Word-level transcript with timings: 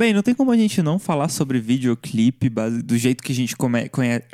Bem, 0.00 0.14
não 0.14 0.22
tem 0.22 0.32
como 0.34 0.50
a 0.50 0.56
gente 0.56 0.80
não 0.80 0.98
falar 0.98 1.28
sobre 1.28 1.60
videoclipe 1.60 2.48
base- 2.48 2.80
do 2.82 2.96
jeito 2.96 3.22
que 3.22 3.32
a 3.32 3.34
gente 3.34 3.54
come- 3.54 3.86
conhece. 3.90 4.24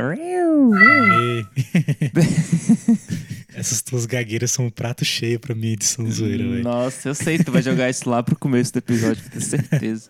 Essas 3.53 3.83
tuas 3.83 4.07
gagueiras 4.07 4.53
são 4.53 4.67
um 4.67 4.71
prato 4.71 5.05
cheio 5.05 5.41
pra 5.41 5.57
minha 5.57 5.73
edição 5.73 6.09
zoeira, 6.09 6.45
velho. 6.49 6.63
Nossa, 6.63 7.09
eu 7.09 7.17
sei, 7.17 7.39
tu 7.39 7.51
vai 7.51 7.63
jogar 7.63 7.91
isso 7.91 8.09
lá 8.09 8.23
pro 8.23 8.37
começo 8.39 8.73
do 8.73 8.79
episódio, 8.79 9.25
tenho 9.29 9.43
certeza. 9.45 10.09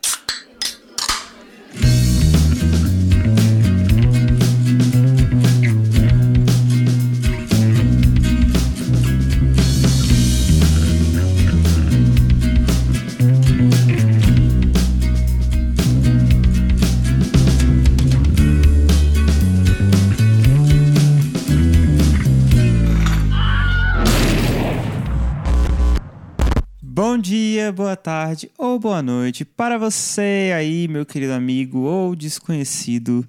Tarde 28.06 28.48
ou 28.56 28.78
boa 28.78 29.02
noite 29.02 29.45
para 29.45 29.77
você 29.77 30.52
aí, 30.55 30.87
meu 30.87 31.05
querido 31.05 31.33
amigo 31.33 31.80
ou 31.80 32.14
desconhecido 32.14 33.27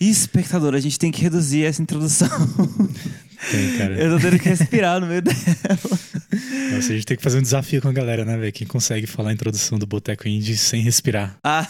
espectador. 0.00 0.74
A 0.74 0.80
gente 0.80 0.98
tem 0.98 1.12
que 1.12 1.20
reduzir 1.20 1.64
essa 1.64 1.82
introdução. 1.82 2.26
Tem, 3.50 3.78
cara. 3.78 3.94
Eu 3.94 4.16
tô 4.16 4.22
tendo 4.22 4.38
que 4.38 4.48
respirar 4.48 5.00
no 5.00 5.06
meio 5.06 5.22
dela. 5.22 5.36
Nossa, 6.72 6.92
a 6.92 6.94
gente 6.94 7.06
tem 7.06 7.16
que 7.16 7.22
fazer 7.22 7.38
um 7.38 7.42
desafio 7.42 7.80
com 7.80 7.88
a 7.88 7.92
galera, 7.92 8.24
né, 8.24 8.36
velho? 8.36 8.52
Quem 8.52 8.66
consegue 8.66 9.06
falar 9.06 9.30
a 9.30 9.32
introdução 9.32 9.78
do 9.78 9.86
Boteco 9.86 10.28
Indie 10.28 10.56
sem 10.56 10.82
respirar. 10.82 11.38
Ah, 11.42 11.66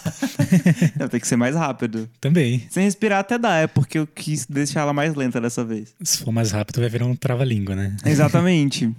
não, 0.99 1.09
tem 1.09 1.21
que 1.21 1.27
ser 1.29 1.37
mais 1.37 1.55
rápido. 1.55 2.09
Também. 2.21 2.67
Sem 2.71 2.85
respirar 2.85 3.21
até 3.21 3.39
dá, 3.39 3.57
é 3.57 3.67
porque 3.67 3.99
eu 3.99 4.07
quis 4.07 4.47
deixar 4.47 4.81
ela 4.81 4.93
mais 4.93 5.15
lenta 5.15 5.41
dessa 5.41 5.65
vez. 5.65 5.95
Se 6.03 6.19
for 6.19 6.33
mais 6.33 6.53
rápido, 6.53 6.81
vai 6.81 6.89
virar 6.89 7.07
um 7.07 7.15
trava-língua, 7.15 7.75
né? 7.75 7.97
Exatamente. 8.05 8.91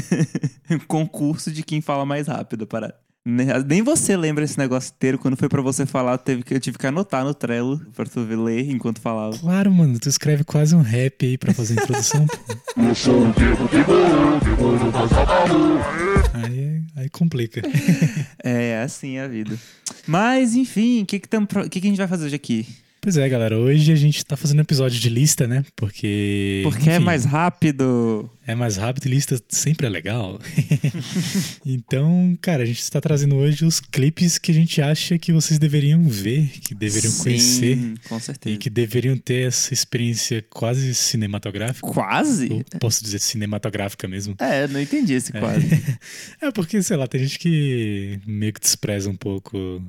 Concurso 0.86 1.50
de 1.50 1.62
quem 1.62 1.80
fala 1.80 2.04
mais 2.04 2.26
rápido, 2.26 2.66
para. 2.66 2.94
Nem 3.24 3.82
você 3.82 4.16
lembra 4.16 4.44
esse 4.44 4.56
negócio 4.58 4.92
inteiro. 4.96 5.18
Quando 5.18 5.36
foi 5.36 5.48
pra 5.48 5.60
você 5.60 5.84
falar, 5.84 6.16
teve 6.18 6.42
que, 6.42 6.54
eu 6.54 6.60
tive 6.60 6.78
que 6.78 6.86
anotar 6.86 7.22
no 7.24 7.34
Trello 7.34 7.78
pra 7.94 8.06
tu 8.06 8.20
ler 8.20 8.70
enquanto 8.70 8.98
falava. 9.00 9.36
Claro, 9.38 9.70
mano, 9.70 9.98
tu 9.98 10.08
escreve 10.08 10.42
quase 10.42 10.74
um 10.74 10.80
rap 10.80 11.26
aí 11.26 11.36
pra 11.36 11.52
fazer 11.52 11.78
a 11.78 11.82
introdução, 11.82 12.26
pô. 12.26 12.36
Aí, 16.32 16.82
aí 16.96 17.08
complica. 17.10 17.60
É, 18.42 18.70
é 18.70 18.82
assim 18.82 19.18
a 19.18 19.28
vida. 19.28 19.56
Mas, 20.06 20.54
enfim, 20.54 21.02
o 21.02 21.06
que 21.06 21.20
que, 21.20 21.28
tam- 21.28 21.46
que 21.46 21.80
que 21.80 21.86
a 21.86 21.90
gente 21.90 21.98
vai 21.98 22.08
fazer 22.08 22.26
hoje 22.26 22.36
aqui? 22.36 22.66
Pois 23.02 23.16
é, 23.16 23.26
galera, 23.30 23.56
hoje 23.56 23.90
a 23.92 23.96
gente 23.96 24.22
tá 24.26 24.36
fazendo 24.36 24.60
episódio 24.60 25.00
de 25.00 25.08
lista, 25.08 25.46
né? 25.46 25.64
Porque. 25.74 26.60
Porque 26.64 26.90
é 26.90 26.96
enfim, 26.96 27.04
mais 27.04 27.24
rápido. 27.24 28.30
É 28.46 28.54
mais 28.54 28.76
rápido 28.76 29.06
e 29.06 29.10
lista 29.10 29.40
sempre 29.48 29.86
é 29.86 29.88
legal. 29.88 30.40
então, 31.64 32.36
cara, 32.42 32.64
a 32.64 32.66
gente 32.66 32.80
está 32.80 33.00
trazendo 33.00 33.36
hoje 33.36 33.64
os 33.64 33.78
clipes 33.78 34.38
que 34.38 34.50
a 34.50 34.54
gente 34.54 34.82
acha 34.82 35.16
que 35.18 35.32
vocês 35.32 35.56
deveriam 35.58 36.02
ver, 36.08 36.48
que 36.60 36.74
deveriam 36.74 37.12
Sim, 37.12 37.22
conhecer 37.22 37.78
Com 38.08 38.16
e 38.16 38.20
certeza. 38.20 38.56
que 38.58 38.68
deveriam 38.68 39.16
ter 39.16 39.46
essa 39.46 39.72
experiência 39.72 40.44
quase 40.50 40.94
cinematográfica. 40.94 41.86
Quase? 41.86 42.48
Ou 42.50 42.64
posso 42.80 43.04
dizer 43.04 43.20
cinematográfica 43.20 44.08
mesmo. 44.08 44.34
É, 44.40 44.66
não 44.66 44.80
entendi 44.80 45.14
esse 45.14 45.32
quase. 45.32 45.68
É 46.40 46.50
porque, 46.50 46.82
sei 46.82 46.96
lá, 46.96 47.06
tem 47.06 47.20
gente 47.22 47.38
que 47.38 48.18
meio 48.26 48.52
que 48.52 48.60
despreza 48.60 49.08
um 49.08 49.14
pouco 49.14 49.80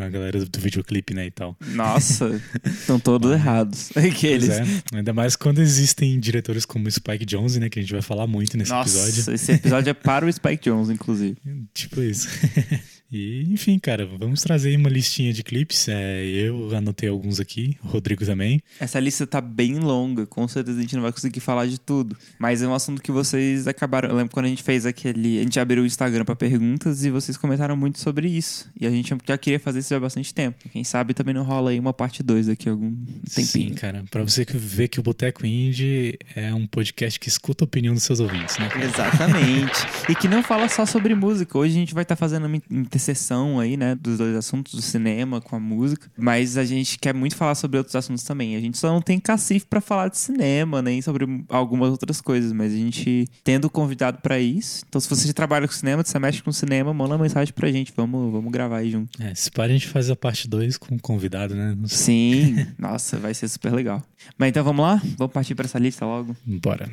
a 0.00 0.08
galera 0.08 0.44
do 0.44 0.58
videoclipe, 0.58 1.14
né, 1.14 1.26
e 1.26 1.30
tal. 1.30 1.56
Nossa, 1.74 2.40
estão 2.64 2.98
todos 2.98 3.32
errados. 3.32 3.90
Aqueles. 3.96 4.48
Pois 4.58 4.58
é, 4.60 4.96
ainda 4.96 5.12
mais 5.12 5.36
quando 5.36 5.60
existem 5.60 6.18
diretores 6.18 6.64
como 6.64 6.88
o 6.88 6.90
Spike 6.90 7.24
Jonze, 7.24 7.60
né, 7.60 7.68
que 7.68 7.78
a 7.78 7.82
gente 7.82 7.92
vai 7.92 8.02
falar 8.02 8.26
muito 8.26 8.56
nesse 8.56 8.70
Nossa, 8.70 8.98
episódio. 8.98 9.34
esse 9.34 9.52
episódio 9.52 9.90
é 9.90 9.94
para 9.94 10.26
o 10.26 10.32
Spike 10.32 10.70
Jones, 10.70 10.90
inclusive. 10.90 11.36
Tipo 11.74 12.02
isso. 12.02 12.28
e, 13.10 13.42
enfim, 13.50 13.78
cara, 13.78 14.06
vamos 14.06 14.42
trazer 14.42 14.76
uma 14.76 14.88
listinha 14.88 15.32
de 15.32 15.42
clipes. 15.42 15.88
É, 15.88 16.24
eu 16.26 16.74
anotei 16.76 17.08
alguns 17.08 17.40
aqui, 17.40 17.76
o 17.82 17.88
Rodrigo 17.88 18.24
também. 18.24 18.60
Essa 18.78 19.00
lista 19.00 19.26
tá 19.26 19.40
bem 19.40 19.78
longa, 19.78 20.26
com 20.26 20.46
certeza 20.46 20.78
a 20.78 20.80
gente 20.82 20.94
não 20.94 21.02
vai 21.02 21.12
conseguir 21.12 21.40
falar 21.40 21.66
de 21.66 21.78
tudo. 21.80 22.16
Mas 22.38 22.62
é 22.62 22.68
um 22.68 22.74
assunto 22.74 23.00
que 23.02 23.10
vocês 23.10 23.66
acabaram. 23.66 24.08
Eu 24.10 24.16
lembro 24.16 24.32
quando 24.32 24.46
a 24.46 24.48
gente 24.48 24.62
fez 24.62 24.84
aquele. 24.84 25.38
A 25.38 25.42
gente 25.42 25.58
abriu 25.58 25.82
o 25.82 25.86
Instagram 25.86 26.24
pra 26.24 26.36
perguntas 26.36 27.04
e 27.04 27.10
vocês 27.10 27.36
comentaram 27.36 27.76
muito 27.76 27.98
sobre 27.98 28.28
isso. 28.28 28.70
E 28.78 28.86
a 28.86 28.90
gente 28.90 29.14
já 29.26 29.38
queria 29.38 29.58
fazer 29.58 29.78
isso 29.78 29.94
há 29.94 30.00
bastante 30.00 30.34
tempo. 30.34 30.68
Quem 30.70 30.84
sabe 30.84 31.14
também 31.14 31.34
não 31.34 31.44
rola 31.44 31.70
aí 31.70 31.78
uma 31.80 31.92
parte 31.94 32.22
2 32.22 32.48
daqui 32.48 32.68
a 32.68 32.72
algum 32.72 32.94
Sim, 33.26 33.46
tempinho. 33.46 33.74
cara, 33.74 34.04
pra 34.10 34.22
você 34.22 34.44
que 34.44 34.56
ver 34.56 34.88
que 34.88 35.00
o 35.00 35.02
Boteco 35.02 35.46
Indie 35.46 36.18
é 36.34 36.54
um 36.54 36.66
podcast 36.66 37.18
que 37.18 37.28
escuta 37.28 37.64
a 37.64 37.66
opinião 37.66 37.94
dos 37.94 38.02
seus 38.02 38.20
ouvintes, 38.20 38.58
né? 38.58 38.68
Exatamente. 38.82 39.86
e 40.10 40.14
que 40.14 40.28
não 40.28 40.42
fala 40.42 40.68
só 40.68 40.84
sobre 40.84 41.14
música. 41.14 41.56
Hoje 41.56 41.74
a 41.74 41.78
gente 41.78 41.94
vai 41.94 42.02
estar 42.02 42.16
fazendo 42.16 42.46
uma 42.46 42.60
interseção 42.98 43.60
aí, 43.60 43.76
né, 43.76 43.94
dos 43.94 44.18
dois 44.18 44.34
assuntos, 44.36 44.74
do 44.74 44.82
cinema 44.82 45.40
com 45.40 45.56
a 45.56 45.60
música. 45.60 46.10
Mas 46.16 46.58
a 46.58 46.64
gente 46.64 46.98
quer 46.98 47.14
muito 47.14 47.36
falar 47.36 47.54
sobre 47.54 47.78
outros 47.78 47.94
assuntos 47.94 48.24
também. 48.24 48.56
A 48.56 48.60
gente 48.60 48.76
só 48.76 48.92
não 48.92 49.00
tem 49.00 49.18
cacife 49.20 49.66
pra 49.66 49.80
falar 49.80 50.08
de 50.08 50.18
cinema, 50.18 50.82
nem 50.82 51.00
sobre 51.00 51.24
algumas 51.48 51.90
outras 51.90 52.20
coisas. 52.20 52.52
Mas 52.52 52.72
a 52.72 52.76
gente 52.76 53.26
tendo 53.44 53.70
convidado 53.70 54.18
pra 54.20 54.38
isso. 54.38 54.82
Então, 54.88 55.00
se 55.00 55.08
você 55.08 55.32
trabalha 55.32 55.66
com 55.66 55.72
cinema, 55.72 56.02
você 56.04 56.18
mexe 56.18 56.42
com 56.42 56.52
cinema, 56.52 56.92
manda 56.92 57.14
uma 57.14 57.22
mensagem 57.22 57.54
pra 57.54 57.70
gente. 57.70 57.92
Vamos, 57.96 58.32
vamos 58.32 58.52
gravar 58.52 58.78
aí 58.78 58.90
junto. 58.90 59.22
É, 59.22 59.34
se 59.34 59.50
pá, 59.50 59.64
a 59.64 59.68
gente 59.68 59.86
faz 59.86 60.10
a 60.10 60.16
parte 60.16 60.48
2 60.48 60.76
com 60.76 60.98
convidado, 60.98 61.54
né? 61.54 61.74
Não 61.78 61.88
sei. 61.88 62.56
Sim. 62.56 62.66
Nossa, 62.76 63.16
vai 63.18 63.32
ser 63.32 63.48
super 63.48 63.72
legal. 63.72 64.02
Mas 64.36 64.48
então 64.50 64.64
vamos 64.64 64.84
lá? 64.84 65.00
Vamos 65.16 65.32
partir 65.32 65.54
pra 65.54 65.66
essa 65.66 65.78
lista 65.78 66.04
logo. 66.04 66.36
Bora. 66.44 66.90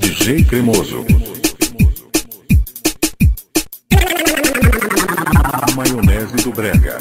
DJ 0.00 0.44
Cremoso. 0.44 1.04
A 5.58 5.70
maionese 5.74 6.36
do 6.36 6.52
Brega. 6.52 6.98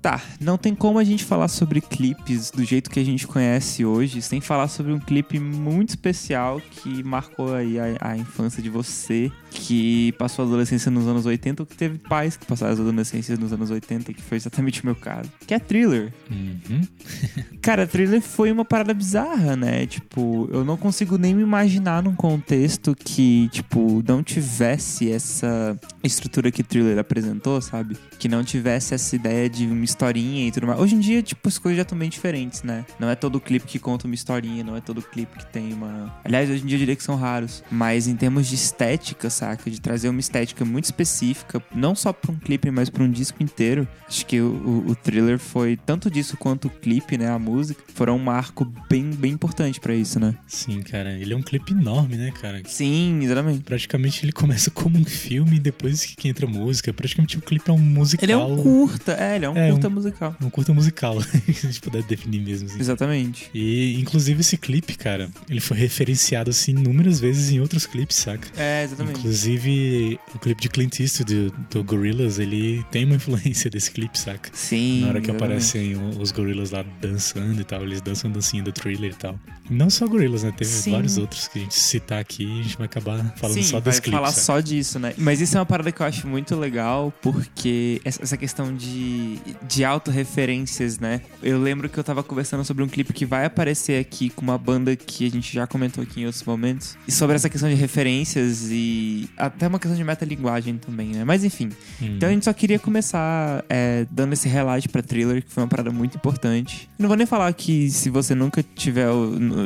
Tá, 0.00 0.18
não 0.42 0.58
tem 0.58 0.74
como 0.74 0.98
a 0.98 1.04
gente 1.04 1.24
falar 1.24 1.48
sobre 1.48 1.80
clipes 1.80 2.50
do 2.50 2.64
jeito 2.64 2.90
que 2.90 3.00
a 3.00 3.04
gente 3.04 3.26
conhece 3.26 3.84
hoje 3.84 4.20
sem 4.22 4.40
falar 4.40 4.68
sobre 4.68 4.92
um 4.92 4.98
clipe 4.98 5.38
muito 5.38 5.90
especial 5.90 6.60
que 6.60 7.02
marcou 7.02 7.54
aí 7.54 7.78
a, 7.78 7.84
a 8.00 8.16
infância 8.16 8.62
de 8.62 8.70
você, 8.70 9.30
que 9.50 10.12
passou 10.12 10.44
a 10.44 10.48
adolescência 10.48 10.90
nos 10.90 11.06
anos 11.06 11.26
80, 11.26 11.62
ou 11.62 11.66
que 11.66 11.76
teve 11.76 11.98
pais 11.98 12.36
que 12.36 12.46
passaram 12.46 12.72
as 12.72 12.80
adolescências 12.80 13.38
nos 13.38 13.52
anos 13.52 13.70
80, 13.70 14.12
que 14.12 14.22
foi 14.22 14.36
exatamente 14.36 14.82
o 14.82 14.86
meu 14.86 14.94
caso, 14.94 15.30
que 15.46 15.54
é 15.54 15.58
Thriller. 15.58 16.12
Uhum. 16.30 16.80
Cara, 17.60 17.86
Thriller 17.86 18.20
foi 18.20 18.50
uma 18.50 18.64
parada 18.64 18.92
bizarra, 18.92 19.54
né? 19.54 19.86
Tipo, 19.86 20.48
eu 20.52 20.64
não 20.64 20.76
consigo 20.76 21.16
nem 21.18 21.34
me 21.34 21.42
imaginar 21.42 22.02
num 22.02 22.14
contexto 22.14 22.94
que, 22.94 23.48
tipo, 23.50 24.02
não 24.06 24.22
tivesse 24.22 25.10
essa 25.10 25.78
estrutura 26.02 26.50
que 26.50 26.62
Thriller 26.62 26.98
apresentou, 26.98 27.60
sabe? 27.60 27.96
Que 28.18 28.28
não 28.28 28.42
tivesse 28.42 28.94
essa 28.94 29.14
ideia 29.14 29.48
de 29.48 29.66
uma 29.66 29.84
historinha 29.84 30.31
e 30.40 30.52
tudo 30.52 30.66
mais. 30.66 30.78
Hoje 30.80 30.94
em 30.94 31.00
dia, 31.00 31.22
tipo, 31.22 31.48
as 31.48 31.58
coisas 31.58 31.76
já 31.76 31.82
estão 31.82 31.96
bem 31.96 32.08
diferentes, 32.08 32.62
né? 32.62 32.84
Não 32.98 33.08
é 33.08 33.14
todo 33.14 33.40
clipe 33.40 33.66
que 33.66 33.78
conta 33.78 34.06
uma 34.06 34.14
historinha, 34.14 34.64
não 34.64 34.76
é 34.76 34.80
todo 34.80 35.02
clipe 35.02 35.38
que 35.38 35.46
tem 35.46 35.72
uma. 35.72 36.14
Aliás, 36.24 36.48
hoje 36.50 36.62
em 36.62 36.66
dia 36.66 36.76
eu 36.76 36.80
diria 36.80 36.96
que 36.96 37.02
são 37.02 37.16
raros. 37.16 37.62
Mas 37.70 38.06
em 38.06 38.16
termos 38.16 38.46
de 38.46 38.54
estética, 38.54 39.28
saca? 39.30 39.70
De 39.70 39.80
trazer 39.80 40.08
uma 40.08 40.20
estética 40.20 40.64
muito 40.64 40.84
específica, 40.84 41.62
não 41.74 41.94
só 41.94 42.12
pra 42.12 42.32
um 42.32 42.36
clipe, 42.36 42.70
mas 42.70 42.88
pra 42.90 43.02
um 43.02 43.10
disco 43.10 43.42
inteiro. 43.42 43.86
Acho 44.08 44.24
que 44.26 44.40
o, 44.40 44.46
o, 44.86 44.90
o 44.90 44.94
thriller 44.94 45.38
foi 45.38 45.76
tanto 45.76 46.10
disso 46.10 46.36
quanto 46.36 46.66
o 46.68 46.70
clipe, 46.70 47.16
né? 47.18 47.28
A 47.28 47.38
música, 47.38 47.82
foram 47.94 48.16
um 48.16 48.22
marco 48.22 48.64
bem, 48.88 49.10
bem 49.10 49.32
importante 49.32 49.80
pra 49.80 49.94
isso, 49.94 50.18
né? 50.20 50.34
Sim, 50.46 50.80
cara, 50.82 51.12
ele 51.12 51.32
é 51.32 51.36
um 51.36 51.42
clipe 51.42 51.72
enorme, 51.72 52.16
né, 52.16 52.32
cara? 52.40 52.62
Sim, 52.66 53.20
exatamente. 53.22 53.60
Praticamente 53.64 54.24
ele 54.24 54.32
começa 54.32 54.70
como 54.70 54.98
um 54.98 55.04
filme 55.04 55.56
e 55.56 55.60
depois 55.60 56.04
que 56.04 56.28
entra 56.28 56.46
música. 56.46 56.92
Praticamente 56.92 57.38
o 57.38 57.40
clipe 57.40 57.68
é 57.70 57.72
um 57.72 57.78
musical. 57.78 58.24
Ele 58.24 58.32
é 58.32 58.36
um 58.36 58.62
curta, 58.62 59.12
é, 59.18 59.36
ele 59.36 59.44
é 59.44 59.50
um 59.50 59.56
É, 59.56 59.70
curta 59.70 59.88
musical. 59.90 60.21
Um 60.40 60.50
curta 60.50 60.72
musical, 60.72 61.20
se 61.22 61.66
a 61.66 61.70
gente 61.70 61.80
puder 61.80 62.02
definir 62.02 62.40
mesmo 62.40 62.68
assim. 62.68 62.78
Exatamente. 62.78 63.50
E, 63.54 63.98
inclusive, 64.00 64.40
esse 64.40 64.56
clipe, 64.56 64.96
cara, 64.96 65.30
ele 65.48 65.60
foi 65.60 65.76
referenciado, 65.76 66.50
assim, 66.50 66.72
inúmeras 66.72 67.20
vezes 67.20 67.50
em 67.50 67.60
outros 67.60 67.86
clipes, 67.86 68.16
saca? 68.16 68.48
É, 68.56 68.84
exatamente. 68.84 69.18
Inclusive, 69.18 70.18
o 70.34 70.38
clipe 70.38 70.62
de 70.62 70.68
Clint 70.68 71.00
Eastwood 71.00 71.34
do, 71.34 71.50
do 71.70 71.84
Gorillaz, 71.84 72.38
ele 72.38 72.84
tem 72.90 73.04
uma 73.04 73.16
influência 73.16 73.70
desse 73.70 73.90
clipe, 73.90 74.18
saca? 74.18 74.50
Sim. 74.52 75.02
Na 75.02 75.08
hora 75.08 75.20
que 75.20 75.30
exatamente. 75.30 75.44
aparecem 75.44 75.96
os 76.18 76.30
gorilas 76.32 76.70
lá 76.70 76.84
dançando 77.00 77.60
e 77.60 77.64
tal, 77.64 77.82
eles 77.82 78.00
dançam 78.00 78.30
a 78.30 78.34
dancinha 78.34 78.62
do 78.62 78.72
thriller 78.72 79.12
e 79.12 79.14
tal. 79.14 79.38
Não 79.70 79.88
só 79.88 80.06
gorilas, 80.06 80.42
né? 80.42 80.52
Teve 80.56 80.70
Sim. 80.70 80.92
vários 80.92 81.18
outros 81.18 81.48
que 81.48 81.58
a 81.58 81.62
gente 81.62 81.74
citar 81.74 82.20
aqui 82.20 82.44
e 82.44 82.60
a 82.60 82.62
gente 82.62 82.76
vai 82.76 82.86
acabar 82.86 83.34
falando 83.36 83.54
Sim, 83.54 83.62
só 83.62 83.80
desse 83.80 84.02
clipe. 84.02 84.16
falar 84.16 84.30
saca? 84.32 84.42
só 84.42 84.60
disso, 84.60 84.98
né? 84.98 85.14
Mas 85.16 85.40
isso 85.40 85.56
é 85.56 85.60
uma 85.60 85.66
parada 85.66 85.90
que 85.90 86.00
eu 86.00 86.06
acho 86.06 86.26
muito 86.26 86.54
legal, 86.56 87.12
porque 87.22 88.00
essa 88.04 88.36
questão 88.36 88.74
de, 88.74 89.38
de 89.66 89.84
referências, 90.12 90.98
né? 90.98 91.20
Eu 91.42 91.60
lembro 91.60 91.88
que 91.88 91.98
eu 91.98 92.04
tava 92.04 92.22
conversando 92.22 92.64
sobre 92.64 92.82
um 92.82 92.88
clipe 92.88 93.12
que 93.12 93.24
vai 93.26 93.44
aparecer 93.44 94.00
aqui 94.00 94.30
com 94.30 94.42
uma 94.42 94.56
banda 94.58 94.94
que 94.96 95.26
a 95.26 95.30
gente 95.30 95.52
já 95.52 95.66
comentou 95.66 96.02
aqui 96.02 96.20
em 96.22 96.26
outros 96.26 96.42
momentos. 96.44 96.96
E 97.06 97.12
sobre 97.12 97.36
essa 97.36 97.48
questão 97.48 97.68
de 97.68 97.74
referências 97.74 98.68
e 98.70 99.28
até 99.36 99.66
uma 99.66 99.78
questão 99.78 99.96
de 99.96 100.04
metalinguagem 100.04 100.76
também, 100.78 101.08
né? 101.08 101.24
Mas 101.24 101.44
enfim. 101.44 101.70
Hum. 102.00 102.14
Então 102.16 102.28
a 102.28 102.32
gente 102.32 102.44
só 102.44 102.52
queria 102.52 102.78
começar 102.78 103.64
é, 103.68 104.06
dando 104.10 104.32
esse 104.32 104.48
highlight 104.48 104.88
pra 104.88 105.02
thriller, 105.02 105.42
que 105.44 105.50
foi 105.52 105.62
uma 105.62 105.68
parada 105.68 105.90
muito 105.90 106.16
importante. 106.16 106.88
Eu 106.98 107.02
não 107.04 107.08
vou 107.08 107.16
nem 107.16 107.26
falar 107.26 107.52
que 107.52 107.90
se 107.90 108.10
você 108.10 108.34
nunca 108.34 108.62
tiver. 108.62 109.08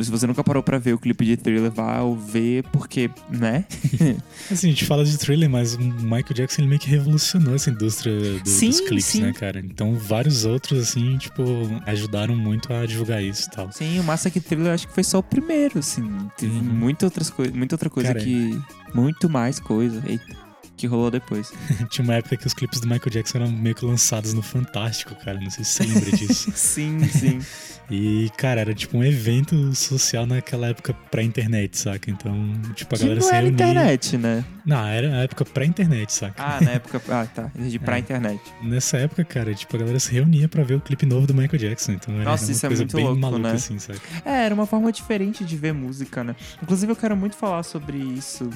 Se 0.03 0.11
você 0.11 0.27
nunca 0.27 0.43
parou 0.45 0.63
pra 0.63 0.79
ver 0.79 0.95
o 0.95 0.99
clipe 0.99 1.25
de 1.25 1.37
thriller, 1.37 1.71
vá 1.71 2.01
ou 2.01 2.17
ver, 2.17 2.63
porque, 2.73 3.11
né? 3.31 3.65
Assim, 4.51 4.69
a 4.69 4.71
gente 4.71 4.85
fala 4.85 5.05
de 5.05 5.17
thriller, 5.19 5.49
mas 5.51 5.75
o 5.75 5.81
Michael 5.81 6.35
Jackson 6.35 6.63
ele 6.63 6.69
meio 6.69 6.81
que 6.81 6.89
revolucionou 6.89 7.55
essa 7.55 7.71
indústria 7.71 8.13
do- 8.41 8.49
Sim, 8.49 8.69
dos 8.71 8.81
clipes, 8.81 9.05
sim. 9.07 9.23
né, 9.23 9.33
cara? 9.33 9.61
Então 9.61 9.95
vários 9.95 10.36
outros, 10.45 10.81
assim, 10.91 11.17
tipo, 11.19 11.43
ajudaram 11.87 12.37
muito 12.37 12.73
a 12.73 12.85
divulgar 12.87 13.23
isso 13.23 13.49
e 13.49 13.51
tal. 13.51 13.73
Sim, 13.73 13.99
o 13.99 14.05
massa 14.05 14.29
é 14.29 14.31
que 14.31 14.41
thriller 14.41 14.73
acho 14.73 14.87
que 14.87 14.93
foi 14.95 15.03
só 15.05 15.19
o 15.19 15.23
primeiro, 15.23 15.79
assim. 15.79 16.07
Teve 16.37 16.57
Uhum. 16.59 16.63
muita, 16.63 17.07
outras 17.07 17.33
muita 17.55 17.75
outra 17.75 17.89
coisa 17.91 18.13
Cara, 18.13 18.25
que. 18.25 18.61
Muito 18.95 19.29
mais 19.29 19.59
coisa. 19.59 20.03
Eita. 20.07 20.46
Que 20.77 20.87
rolou 20.87 21.11
depois. 21.11 21.53
Tinha 21.89 22.05
uma 22.05 22.15
época 22.17 22.37
que 22.37 22.47
os 22.47 22.53
clipes 22.53 22.81
do 22.81 22.87
Michael 22.87 23.11
Jackson 23.11 23.39
eram 23.39 23.51
meio 23.51 23.75
que 23.75 23.85
lançados 23.85 24.35
no 24.35 24.43
Fantástico, 24.43 25.15
cara. 25.25 25.41
Não 25.41 25.51
sei 25.51 25.65
se 25.65 25.71
você 25.73 25.83
lembra 25.85 26.11
disso. 26.13 26.53
sim, 26.57 27.01
sim. 27.09 27.41
E, 27.89 28.29
cara, 28.37 28.63
era 28.63 28.75
tipo 28.75 28.99
um 28.99 29.05
evento 29.05 29.73
social 29.73 30.27
naquela 30.27 30.67
época 30.67 30.93
pré-internet, 31.09 31.79
saca? 31.79 32.11
Então, 32.11 32.35
tipo, 32.75 32.93
a 32.93 32.99
que 32.99 33.05
galera 33.05 33.21
não 33.21 33.23
se 33.29 33.33
era 33.33 33.47
reunia. 33.47 33.53
internet, 33.55 34.19
né? 34.19 34.45
Não, 34.67 34.85
era 34.85 35.07
a 35.19 35.23
época 35.23 35.45
pré-internet, 35.45 36.13
saca? 36.13 36.35
Ah, 36.43 36.61
na 36.61 36.73
época. 36.73 37.01
Ah, 37.09 37.25
tá. 37.33 37.49
Pra 37.85 37.95
É. 37.95 37.99
internet. 38.01 38.41
Nessa 38.61 38.97
época, 38.97 39.25
cara, 39.25 39.55
tipo, 39.55 39.77
a 39.77 39.79
galera 39.79 40.01
se 40.01 40.11
reunia 40.11 40.49
pra 40.49 40.65
ver 40.65 40.75
o 40.75 40.81
clipe 40.81 41.07
novo 41.07 41.29
do 41.29 41.33
Michael 41.35 41.59
Jackson. 41.61 41.93
Então 41.93 42.13
era 42.17 42.25
Nossa, 42.25 42.47
uma 42.47 42.51
isso 42.51 42.67
é 42.67 42.71
muito 42.71 42.97
bem 42.97 43.05
louco, 43.05 43.21
maluca, 43.21 43.43
né? 43.51 43.55
assim, 43.55 43.79
saca? 43.79 44.01
É, 44.25 44.47
era 44.47 44.55
uma 44.57 44.67
forma 44.67 44.91
diferente 44.91 45.45
de 45.45 45.57
ver 45.57 45.73
música, 45.73 46.25
né? 46.25 46.35
Inclusive, 46.61 46.91
eu 46.91 46.97
quero 46.97 47.17
muito 47.17 47.37
falar 47.37 47.63
sobre 47.63 47.99
isso 47.99 48.51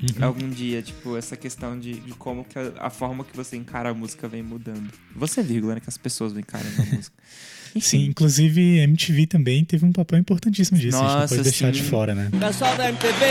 Uhum. 0.00 0.24
algum 0.24 0.48
dia, 0.48 0.82
tipo, 0.82 1.16
essa 1.16 1.36
questão 1.36 1.78
de, 1.78 2.00
de 2.00 2.12
como 2.14 2.44
que 2.44 2.58
a, 2.58 2.72
a 2.78 2.90
forma 2.90 3.24
que 3.24 3.36
você 3.36 3.56
encara 3.56 3.90
a 3.90 3.94
música 3.94 4.26
vem 4.28 4.42
mudando. 4.42 4.90
Você, 5.14 5.42
vírgula, 5.42 5.74
né? 5.74 5.80
Que 5.80 5.88
as 5.88 5.98
pessoas 5.98 6.32
vão 6.32 6.40
encarando 6.40 6.80
a 6.80 6.84
música. 6.96 7.16
Sim, 7.80 8.06
inclusive 8.06 8.78
MTV 8.78 9.26
também 9.26 9.64
teve 9.64 9.84
um 9.84 9.92
papel 9.92 10.18
importantíssimo 10.18 10.78
disso. 10.78 10.96
a 10.96 11.00
gente 11.00 11.08
Nossa, 11.08 11.20
não 11.20 11.28
pode 11.28 11.42
deixar 11.42 11.70
de 11.70 11.78
sim. 11.78 11.84
fora, 11.84 12.14
né? 12.14 12.30
Pessoal 12.38 12.76
da 12.76 12.88
MTV, 12.88 13.24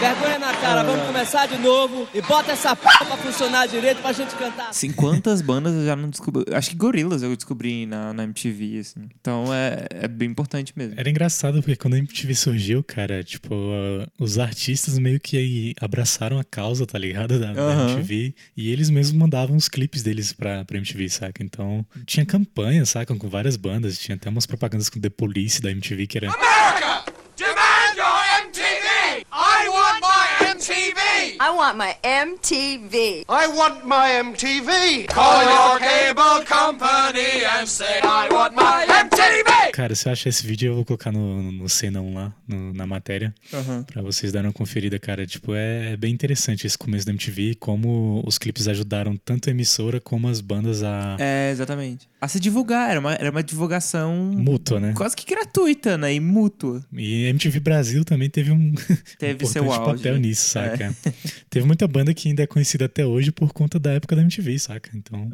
vergonha 0.00 0.38
na 0.38 0.52
cara, 0.54 0.82
vamos 0.82 1.06
começar 1.06 1.46
de 1.46 1.58
novo 1.58 2.08
e 2.14 2.20
bota 2.22 2.52
essa 2.52 2.74
p 2.76 2.82
pra 2.82 3.16
funcionar 3.16 3.66
direito 3.66 4.00
pra 4.00 4.12
gente 4.12 4.34
cantar. 4.34 4.68
Assim, 4.70 4.92
quantas 4.92 5.40
bandas 5.42 5.74
eu 5.74 5.84
já 5.84 5.96
não 5.96 6.08
descobri? 6.10 6.44
Acho 6.52 6.70
que 6.70 6.76
Gorillaz 6.76 7.22
eu 7.22 7.34
descobri 7.34 7.86
na, 7.86 8.12
na 8.12 8.24
MTV, 8.24 8.78
assim. 8.78 9.08
Então 9.20 9.52
é, 9.52 9.86
é 9.90 10.08
bem 10.08 10.28
importante 10.30 10.72
mesmo. 10.76 10.94
Era 10.96 11.08
engraçado 11.08 11.60
porque 11.62 11.76
quando 11.76 11.94
a 11.94 11.98
MTV 11.98 12.34
surgiu, 12.34 12.82
cara, 12.82 13.22
tipo, 13.24 13.54
uh, 13.54 14.06
os 14.18 14.38
artistas 14.38 14.98
meio 14.98 15.18
que 15.20 15.36
aí 15.36 15.74
abraçaram 15.80 16.38
a 16.38 16.44
causa, 16.44 16.86
tá 16.86 16.98
ligado? 16.98 17.38
Da, 17.38 17.52
da 17.52 17.60
Aham. 17.62 17.90
MTV. 17.92 18.34
E 18.56 18.70
eles 18.70 18.90
mesmos 18.90 19.18
mandavam 19.18 19.56
os 19.56 19.68
clipes 19.68 20.02
deles 20.02 20.32
pra, 20.32 20.64
pra 20.64 20.76
MTV, 20.76 21.08
saca? 21.08 21.42
Então, 21.42 21.84
tinha 22.06 22.24
campanha, 22.26 22.84
saca? 22.84 23.14
Com 23.14 23.28
várias 23.28 23.56
bandas. 23.56 23.79
Tinha 23.88 24.16
até 24.16 24.28
umas 24.28 24.46
propagandas 24.46 24.88
com 24.88 25.00
The 25.00 25.10
Police 25.10 25.60
da 25.60 25.70
MTV, 25.70 26.06
que 26.06 26.18
era. 26.18 26.28
America! 26.30 27.04
Demand 27.36 27.96
your 27.96 28.46
MTV! 28.46 29.26
I 29.32 29.68
want 29.68 30.00
my 30.00 30.46
MTV! 30.50 31.36
I 31.40 31.50
want 31.50 31.76
my 31.76 31.94
MTV. 32.02 33.24
I 33.28 33.46
want 33.48 33.84
my 33.86 34.10
MTV! 34.20 35.06
Call 35.08 35.42
your 35.42 35.78
cable 35.78 36.44
company 36.46 37.44
and 37.44 37.66
say 37.66 38.00
I 38.02 38.28
want 38.32 38.54
my 38.54 38.84
MTV! 38.86 39.72
Cara, 39.72 39.94
se 39.94 40.06
eu 40.08 40.12
achar 40.12 40.28
esse 40.28 40.46
vídeo, 40.46 40.70
eu 40.70 40.74
vou 40.74 40.84
colocar 40.84 41.10
no, 41.12 41.50
no 41.52 41.68
cena 41.68 42.00
1 42.00 42.14
lá, 42.14 42.32
no- 42.46 42.74
na 42.74 42.86
matéria, 42.86 43.34
Aham. 43.54 43.84
pra 43.84 44.02
vocês 44.02 44.32
darem 44.32 44.48
uma 44.48 44.52
conferida, 44.52 44.98
cara. 44.98 45.26
Tipo, 45.26 45.54
é, 45.54 45.92
é 45.92 45.96
bem 45.96 46.12
interessante 46.12 46.66
esse 46.66 46.76
começo 46.76 47.06
da 47.06 47.12
MTV, 47.12 47.54
como 47.54 48.22
os 48.26 48.36
clipes 48.36 48.68
ajudaram 48.68 49.16
tanto 49.16 49.48
a 49.48 49.52
emissora 49.52 50.00
como 50.00 50.28
as 50.28 50.40
bandas 50.40 50.82
a. 50.82 51.16
É, 51.18 51.50
exatamente. 51.50 52.09
A 52.20 52.28
se 52.28 52.38
divulgar, 52.38 52.90
era 52.90 53.00
uma, 53.00 53.14
era 53.14 53.30
uma 53.30 53.42
divulgação 53.42 54.14
Mútua, 54.36 54.78
né? 54.78 54.92
quase 54.94 55.16
que 55.16 55.24
gratuita, 55.24 55.96
né? 55.96 56.12
E 56.14 56.20
mútua. 56.20 56.84
E 56.92 57.24
MTV 57.24 57.60
Brasil 57.60 58.04
também 58.04 58.28
teve 58.28 58.50
um 58.52 58.74
Teve 59.18 59.44
importante 59.44 59.48
seu 59.52 59.72
auge. 59.72 59.96
papel 59.96 60.14
né? 60.14 60.20
nisso, 60.20 60.50
saca? 60.50 60.94
teve 61.48 61.66
muita 61.66 61.88
banda 61.88 62.12
que 62.12 62.28
ainda 62.28 62.42
é 62.42 62.46
conhecida 62.46 62.84
até 62.84 63.06
hoje 63.06 63.32
por 63.32 63.52
conta 63.52 63.78
da 63.78 63.92
época 63.92 64.14
da 64.14 64.22
MTV, 64.22 64.58
saca? 64.58 64.90
Então, 64.94 65.30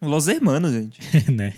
Los 0.00 0.28
Hermanos, 0.28 0.72
gente. 0.72 1.00
né? 1.30 1.52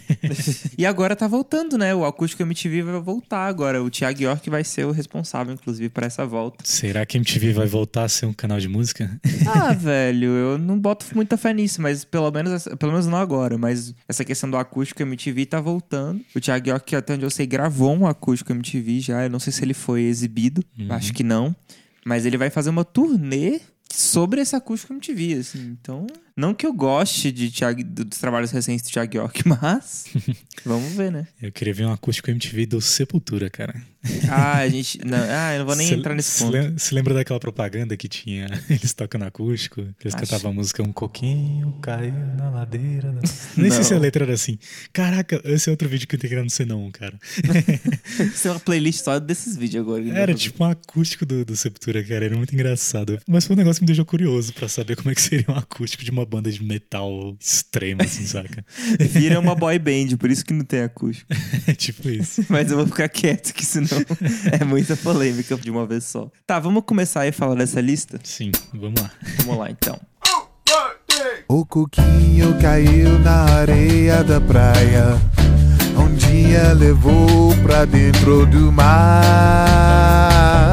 E 0.77 0.87
agora 0.87 1.17
tá 1.17 1.27
voltando, 1.27 1.77
né? 1.77 1.95
O 1.95 2.05
Acústico 2.05 2.43
MTV 2.43 2.83
vai 2.83 3.01
voltar 3.01 3.47
agora. 3.47 3.83
O 3.83 3.91
Thiago 3.91 4.23
York 4.23 4.49
vai 4.49 4.65
ser 4.65 4.85
o 4.87 4.93
responsável, 4.93 5.53
inclusive, 5.55 5.89
por 5.89 6.03
essa 6.03 6.25
volta. 6.27 6.65
Será 6.65 7.05
que 7.05 7.17
MTV 7.19 7.53
vai 7.53 7.67
voltar 7.67 8.05
a 8.05 8.09
ser 8.09 8.27
um 8.27 8.33
canal 8.33 8.59
de 8.59 8.69
música? 8.69 9.21
Ah, 9.47 9.73
velho, 9.73 10.29
eu 10.29 10.59
não 10.59 10.79
boto 10.79 11.07
muita 11.15 11.37
fé 11.37 11.53
nisso, 11.53 11.83
mas 11.83 12.05
pelo 12.05 12.31
menos, 12.31 12.69
pelo 12.79 12.93
menos 12.93 13.07
não 13.07 13.19
agora. 13.19 13.59
Mas 13.59 13.95
essa 14.09 14.25
questão 14.25 14.51
do 14.51 14.56
acústico 14.59 15.03
MTV 15.03 15.47
tá 15.47 15.61
voltando. 15.61 16.21
O 16.35 16.41
Thiago 16.41 16.69
York, 16.69 16.97
até 16.97 17.15
onde 17.15 17.25
eu 17.25 17.31
sei, 17.31 17.47
gravou 17.47 17.95
um 17.95 18.07
acústico 18.07 18.53
MTV 18.53 19.01
já. 19.01 19.25
Eu 19.25 19.31
não 19.31 19.39
sei 19.39 19.53
se 19.53 19.65
ele 19.65 19.75
foi 19.75 20.03
exibido, 20.03 20.65
acho 20.91 21.13
que 21.13 21.23
não. 21.23 21.55
Mas 22.05 22.25
ele 22.25 22.37
vai 22.39 22.51
fazer 22.51 22.71
uma 22.71 22.85
turnê 22.85 23.61
sobre 23.93 24.41
esse 24.41 24.55
acústico 24.55 24.93
MTV, 24.93 25.35
assim. 25.35 25.77
Então, 25.81 26.07
não 26.37 26.53
que 26.55 26.67
eu 26.67 26.73
goste 26.73 27.33
de 27.33 27.51
Thiago- 27.51 27.83
dos 27.85 28.19
trabalhos 28.19 28.51
recentes 28.51 28.85
do 28.87 28.93
Thiago 28.93 29.17
York, 29.17 29.43
mas 29.49 30.05
vamos 30.65 30.93
ver, 30.93 31.11
né? 31.11 31.27
Eu 31.41 31.51
queria 31.53 31.73
ver 31.75 31.87
um 31.87 31.93
acústico 31.93 32.31
MTV 32.31 32.67
do 32.67 32.81
Sepultura, 32.81 33.49
cara. 33.51 33.75
Ah, 34.31 34.59
a 34.59 34.69
gente. 34.69 35.01
Não, 35.05 35.19
ah, 35.19 35.55
eu 35.55 35.59
não 35.61 35.67
vou 35.67 35.75
nem 35.75 35.89
Cê- 35.89 35.95
entrar 35.95 36.15
nesse 36.15 36.39
ponto. 36.45 36.57
Você 36.79 36.95
lembra 36.95 37.13
daquela 37.13 37.41
propaganda 37.41 37.97
que 37.97 38.07
tinha 38.09 38.47
eles 38.71 38.93
tocando 38.95 39.25
acústico? 39.25 39.83
Que 39.99 40.07
eles 40.07 40.15
Acho- 40.15 40.25
cantavam 40.25 40.53
a 40.53 40.55
música 40.55 40.81
Um 40.81 40.93
coquinho 40.93 41.73
caiu 41.83 42.13
na 42.37 42.49
ladeira. 42.51 43.11
Da... 43.11 43.21
Nem 43.57 43.69
sei 43.71 43.83
se 43.83 43.93
a 43.93 43.97
Não. 43.97 44.03
letra 44.03 44.25
era 44.25 44.35
assim. 44.35 44.59
Caraca, 44.93 45.41
esse 45.45 45.69
é 45.69 45.73
outro 45.73 45.89
vídeo 45.89 46.07
que 46.07 46.15
eu 46.15 46.21
tenho 46.21 46.29
que 46.29 46.35
criar 46.37 46.45
no 46.45 46.51
Senão, 46.51 46.89
cara. 46.93 47.19
Isso 48.33 48.47
é 48.47 48.51
uma 48.53 48.61
playlist 48.61 49.03
só 49.03 49.19
desses 49.19 49.57
vídeos 49.57 49.83
agora. 49.85 50.09
Era 50.11 50.35
tipo 50.35 50.63
um 50.63 50.69
acústico 50.69 51.27
do, 51.27 51.45
do 51.45 51.57
Sepultura, 51.57 52.03
cara. 52.05 52.27
Era 52.27 52.37
muito 52.37 52.55
engraçado. 52.55 53.19
Mas 53.27 53.45
foi 53.45 53.55
um 53.55 53.59
negócio 53.59 53.81
que 53.81 53.85
me 53.85 53.87
deixou 53.89 54.05
curioso 54.05 54.53
pra 54.53 54.69
saber 54.69 54.95
como 54.95 55.11
é 55.11 55.15
que 55.17 55.23
seria 55.23 55.47
um 55.49 55.57
acústico 55.57 56.05
de 56.05 56.13
uma 56.13 56.25
banda 56.27 56.51
de 56.51 56.63
metal 56.63 57.35
extremo, 57.41 58.03
assim, 58.03 58.25
saca? 58.27 58.65
Vira 58.99 59.41
uma 59.41 59.55
boy 59.55 59.79
band, 59.79 60.17
por 60.19 60.31
isso 60.31 60.45
que 60.45 60.53
não 60.53 60.65
tem 60.65 60.83
acústico. 60.83 61.33
É 61.67 61.73
tipo 61.75 62.09
isso. 62.09 62.45
Mas 62.51 62.71
eu 62.71 62.77
vou 62.77 62.87
ficar 62.87 63.09
quieto, 63.09 63.55
que 63.55 63.65
senão 63.65 63.89
é 64.61 64.65
muita 64.65 64.97
polêmica 64.97 65.57
de 65.57 65.71
uma 65.71 65.87
vez 65.87 66.05
só. 66.05 66.31
Tá, 66.47 66.59
vamos 66.59 66.83
começar 66.85 67.23
aí 67.23 67.31
a 67.31 67.33
falar 67.33 67.55
dessa 67.55 67.81
lista? 67.81 68.21
Sim, 68.23 68.51
vamos 68.75 69.01
lá. 69.01 69.11
Vamos 69.39 69.59
lá, 69.59 69.71
então. 69.71 69.99
O 71.49 71.65
coquinho 71.65 72.59
caiu 72.61 73.19
na 73.21 73.45
areia 73.55 74.25
da 74.25 74.41
praia. 74.41 75.21
Um 75.97 76.13
dia 76.15 76.73
levou 76.73 77.57
pra 77.63 77.85
dentro 77.85 78.45
do 78.47 78.73
mar. 78.73 80.73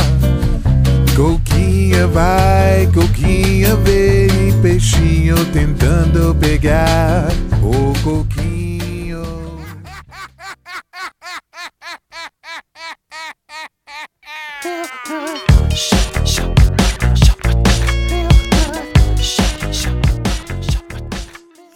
Coquinha 1.15 2.07
vai, 2.07 2.87
coquinha 2.87 3.75
vem, 3.77 4.22
peixinho 4.83 5.45
tentando 5.53 6.35
pegar 6.35 7.29
o 7.61 7.93
coquinho. 8.03 8.43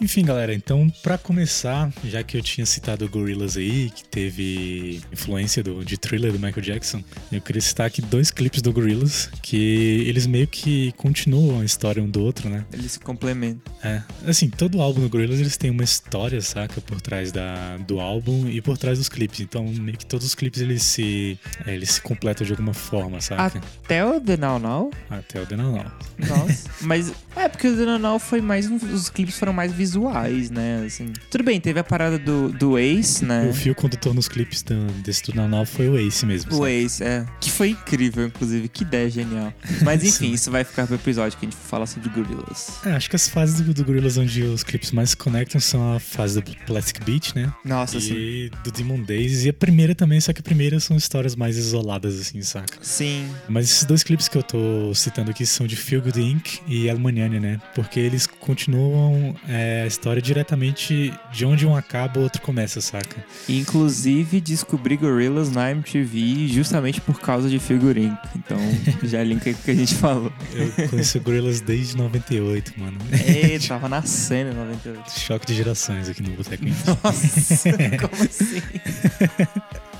Enfim, 0.08 0.24
galera, 0.24 0.54
então 0.54 0.88
pra 1.02 1.18
começar, 1.18 1.92
já 2.02 2.22
que 2.22 2.34
eu 2.38 2.40
tinha 2.40 2.64
citado 2.64 3.04
o 3.04 3.08
Gorillaz 3.10 3.58
aí, 3.58 3.90
que 3.90 4.02
teve 4.04 5.02
influência 5.12 5.62
do, 5.62 5.84
de 5.84 5.98
thriller 5.98 6.32
do 6.32 6.38
Michael 6.38 6.62
Jackson, 6.62 7.04
eu 7.30 7.42
queria 7.42 7.60
citar 7.60 7.88
aqui 7.88 8.00
dois 8.00 8.30
clipes 8.30 8.62
do 8.62 8.72
Gorillaz, 8.72 9.28
que 9.42 10.06
eles 10.08 10.26
meio 10.26 10.46
que 10.46 10.92
continuam 10.92 11.60
a 11.60 11.64
história 11.66 12.02
um 12.02 12.08
do 12.08 12.22
outro, 12.22 12.48
né? 12.48 12.64
Eles 12.72 12.92
se 12.92 13.00
complementam. 13.00 13.60
É, 13.84 14.02
assim, 14.26 14.48
todo 14.48 14.80
álbum 14.80 15.02
do 15.02 15.10
Gorillaz 15.10 15.40
eles 15.40 15.58
têm 15.58 15.70
uma 15.70 15.84
história, 15.84 16.40
saca, 16.40 16.80
por 16.80 17.02
trás 17.02 17.30
da, 17.30 17.76
do 17.76 18.00
álbum 18.00 18.48
e 18.48 18.62
por 18.62 18.78
trás 18.78 18.96
dos 18.96 19.10
clipes. 19.10 19.40
Então, 19.40 19.62
meio 19.66 19.98
que 19.98 20.06
todos 20.06 20.26
os 20.26 20.34
clipes 20.34 20.62
eles 20.62 20.84
se, 20.84 21.38
é, 21.66 21.74
eles 21.74 21.90
se 21.90 22.00
completam 22.00 22.46
de 22.46 22.52
alguma 22.54 22.72
forma, 22.72 23.20
saca? 23.20 23.60
Até 23.84 24.02
o 24.02 24.18
The 24.18 24.38
Now 24.38 24.58
Now? 24.58 24.90
Até 25.10 25.42
o 25.42 25.44
The 25.44 25.56
Now 25.56 25.72
Now. 25.72 25.92
Nossa. 26.26 26.70
Mas 26.80 27.12
é 27.40 27.48
porque 27.48 27.68
o 27.68 27.98
Now 27.98 28.18
foi 28.18 28.40
mais. 28.40 28.66
um- 28.70 28.76
Os 28.76 29.08
clipes 29.08 29.38
foram 29.38 29.52
mais 29.52 29.72
visuais, 29.72 30.50
né? 30.50 30.84
Assim, 30.86 31.12
tudo 31.30 31.44
bem, 31.44 31.60
teve 31.60 31.78
a 31.80 31.84
parada 31.84 32.18
do, 32.18 32.50
do 32.50 32.78
Ace, 32.78 33.24
né? 33.24 33.48
O 33.48 33.52
fio 33.54 33.74
condutor 33.74 34.14
nos 34.14 34.28
clipes 34.28 34.62
do, 34.62 34.74
desse 35.02 35.34
na 35.34 35.46
nova 35.48 35.66
foi 35.66 35.88
o 35.88 35.98
Ace 35.98 36.24
mesmo. 36.24 36.52
O 36.52 36.58
sabe? 36.58 36.70
Ace, 36.70 37.04
é. 37.04 37.26
Que 37.40 37.50
foi 37.50 37.70
incrível, 37.70 38.26
inclusive. 38.26 38.68
Que 38.68 38.82
ideia 38.82 39.10
genial. 39.10 39.52
Mas 39.82 40.02
enfim, 40.04 40.32
isso 40.32 40.50
vai 40.50 40.64
ficar 40.64 40.86
pro 40.86 40.94
episódio 40.96 41.36
que 41.38 41.46
a 41.46 41.50
gente 41.50 41.58
fala 41.58 41.86
sobre 41.86 42.08
Gorillaz. 42.08 42.78
É, 42.84 42.92
acho 42.92 43.10
que 43.10 43.16
as 43.16 43.28
fases 43.28 43.60
do, 43.60 43.74
do 43.74 43.84
Gorillaz 43.84 44.16
onde 44.16 44.42
os 44.42 44.62
clipes 44.62 44.90
mais 44.92 45.10
se 45.10 45.16
conectam 45.16 45.60
são 45.60 45.94
a 45.94 46.00
fase 46.00 46.40
do 46.40 46.56
Plastic 46.66 47.04
Beach, 47.04 47.34
né? 47.34 47.52
Nossa, 47.64 48.00
sim. 48.00 48.14
e 48.14 48.50
do 48.64 48.70
Demon 48.70 49.02
Days. 49.02 49.44
E 49.44 49.48
a 49.48 49.52
primeira 49.52 49.94
também, 49.94 50.20
só 50.20 50.32
que 50.32 50.40
a 50.40 50.44
primeira 50.44 50.80
são 50.80 50.96
histórias 50.96 51.34
mais 51.36 51.56
isoladas, 51.56 52.18
assim, 52.20 52.42
saca? 52.42 52.78
Sim. 52.80 53.28
Mas 53.48 53.66
esses 53.70 53.84
dois 53.84 54.02
clipes 54.02 54.28
que 54.28 54.36
eu 54.36 54.42
tô 54.42 54.94
citando 54.94 55.30
aqui 55.30 55.44
são 55.44 55.66
de 55.66 55.76
Feel 55.76 56.02
Good 56.02 56.20
Inc. 56.20 56.58
e 56.66 56.88
Né? 57.28 57.60
Porque 57.74 58.00
eles 58.00 58.26
continuam 58.26 59.34
é, 59.48 59.82
a 59.82 59.86
história 59.86 60.22
diretamente 60.22 61.12
de 61.32 61.44
onde 61.44 61.66
um 61.66 61.76
acaba, 61.76 62.20
o 62.20 62.22
outro 62.22 62.40
começa, 62.40 62.80
saca? 62.80 63.24
Inclusive, 63.48 64.40
descobri 64.40 64.96
Gorillaz 64.96 65.50
na 65.50 65.70
MTV 65.70 66.48
justamente 66.48 67.00
por 67.00 67.20
causa 67.20 67.48
de 67.48 67.58
figurinha. 67.58 68.18
Então, 68.34 68.58
já 69.04 69.22
linka 69.22 69.52
com 69.52 69.60
o 69.60 69.62
que 69.62 69.70
a 69.70 69.74
gente 69.74 69.94
falou. 69.94 70.32
Eu 70.52 70.88
conheci 70.88 71.18
o 71.18 71.20
Gorillaz 71.20 71.60
desde 71.60 71.96
98, 71.96 72.74
mano. 72.78 72.98
Ei, 73.12 73.58
tava 73.66 73.88
nascendo 73.88 74.50
em 74.50 74.54
98. 74.54 75.20
Choque 75.20 75.46
de 75.46 75.54
gerações 75.54 76.08
aqui 76.08 76.22
no 76.22 76.30
Boteco. 76.30 76.64
Nossa, 76.64 77.70
como 78.00 78.22
assim? 78.22 78.62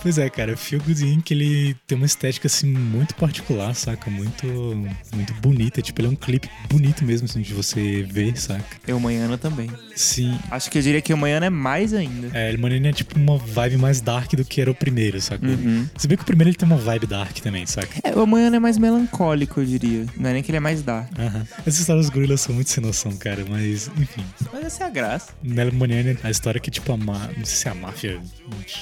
Pois 0.03 0.19
é, 0.19 0.29
cara, 0.31 0.57
Feel 0.57 0.81
Good 0.83 1.05
Inc. 1.05 1.31
ele 1.31 1.77
tem 1.87 1.97
uma 1.97 2.07
estética 2.07 2.47
assim 2.47 2.67
muito 2.67 3.15
particular, 3.15 3.75
saca? 3.75 4.11
Muito 4.11 4.47
muito 5.15 5.35
bonita, 5.35 5.83
tipo, 5.83 6.01
ele 6.01 6.09
é 6.09 6.11
um 6.11 6.17
clipe 6.17 6.49
bonito 6.69 7.05
mesmo 7.05 7.27
assim 7.27 7.41
de 7.41 7.53
você 7.53 8.03
ver, 8.09 8.37
saca? 8.37 8.65
Eu 8.87 8.99
Manhana 9.01 9.37
também. 9.37 9.71
Sim. 9.95 10.39
Acho 10.51 10.71
que 10.71 10.79
eu 10.79 10.83
diria 10.83 11.01
que 11.01 11.13
o 11.13 11.17
Manhana 11.17 11.47
é 11.47 11.51
mais 11.51 11.93
ainda. 11.93 12.31
É, 12.33 12.49
ele 12.49 12.59
Manini 12.59 12.89
é 12.89 12.93
tipo 12.93 13.19
uma 13.19 13.37
vibe 13.37 13.77
mais 13.77 14.01
dark 14.01 14.33
do 14.35 14.45
que 14.45 14.61
era 14.61 14.71
o 14.71 14.75
primeiro, 14.75 15.21
saca? 15.21 15.45
Uhum. 15.47 15.89
Se 15.97 16.07
bem 16.07 16.17
que 16.17 16.23
o 16.23 16.27
primeiro 16.27 16.51
ele 16.51 16.57
tem 16.57 16.67
uma 16.67 16.77
vibe 16.77 17.07
dark 17.07 17.37
também, 17.39 17.67
saca? 17.67 17.89
É, 18.05 18.15
o 18.15 18.27
Manhana 18.27 18.57
é 18.57 18.61
mais 18.61 18.79
melancólico, 18.79 19.61
eu 19.61 19.67
diria. 19.67 20.07
Não 20.17 20.31
é 20.31 20.35
nem 20.35 20.43
que 20.43 20.51
ele 20.51 20.59
é 20.59 20.61
mais 20.61 20.83
dark. 20.83 21.11
Aham. 21.19 21.47
Essas 21.61 21.81
histórias 21.81 22.07
dos 22.07 22.15
gorilas 22.15 22.41
são 22.41 22.55
muito 22.55 22.71
sem 22.71 22.83
noção, 22.83 23.17
cara, 23.17 23.45
mas 23.49 23.91
enfim. 23.99 24.25
Mas 24.53 24.65
essa 24.65 24.85
é 24.85 24.87
a 24.87 24.91
graça. 24.91 25.33
Nella 25.43 25.73
Maniani, 25.73 26.17
a 26.23 26.31
história 26.31 26.59
é 26.59 26.61
que, 26.61 26.71
tipo, 26.71 26.93
a 26.93 26.97
má... 26.97 27.29
não 27.37 27.45
sei 27.45 27.57
se 27.57 27.69
a 27.69 27.75
máfia 27.75 28.21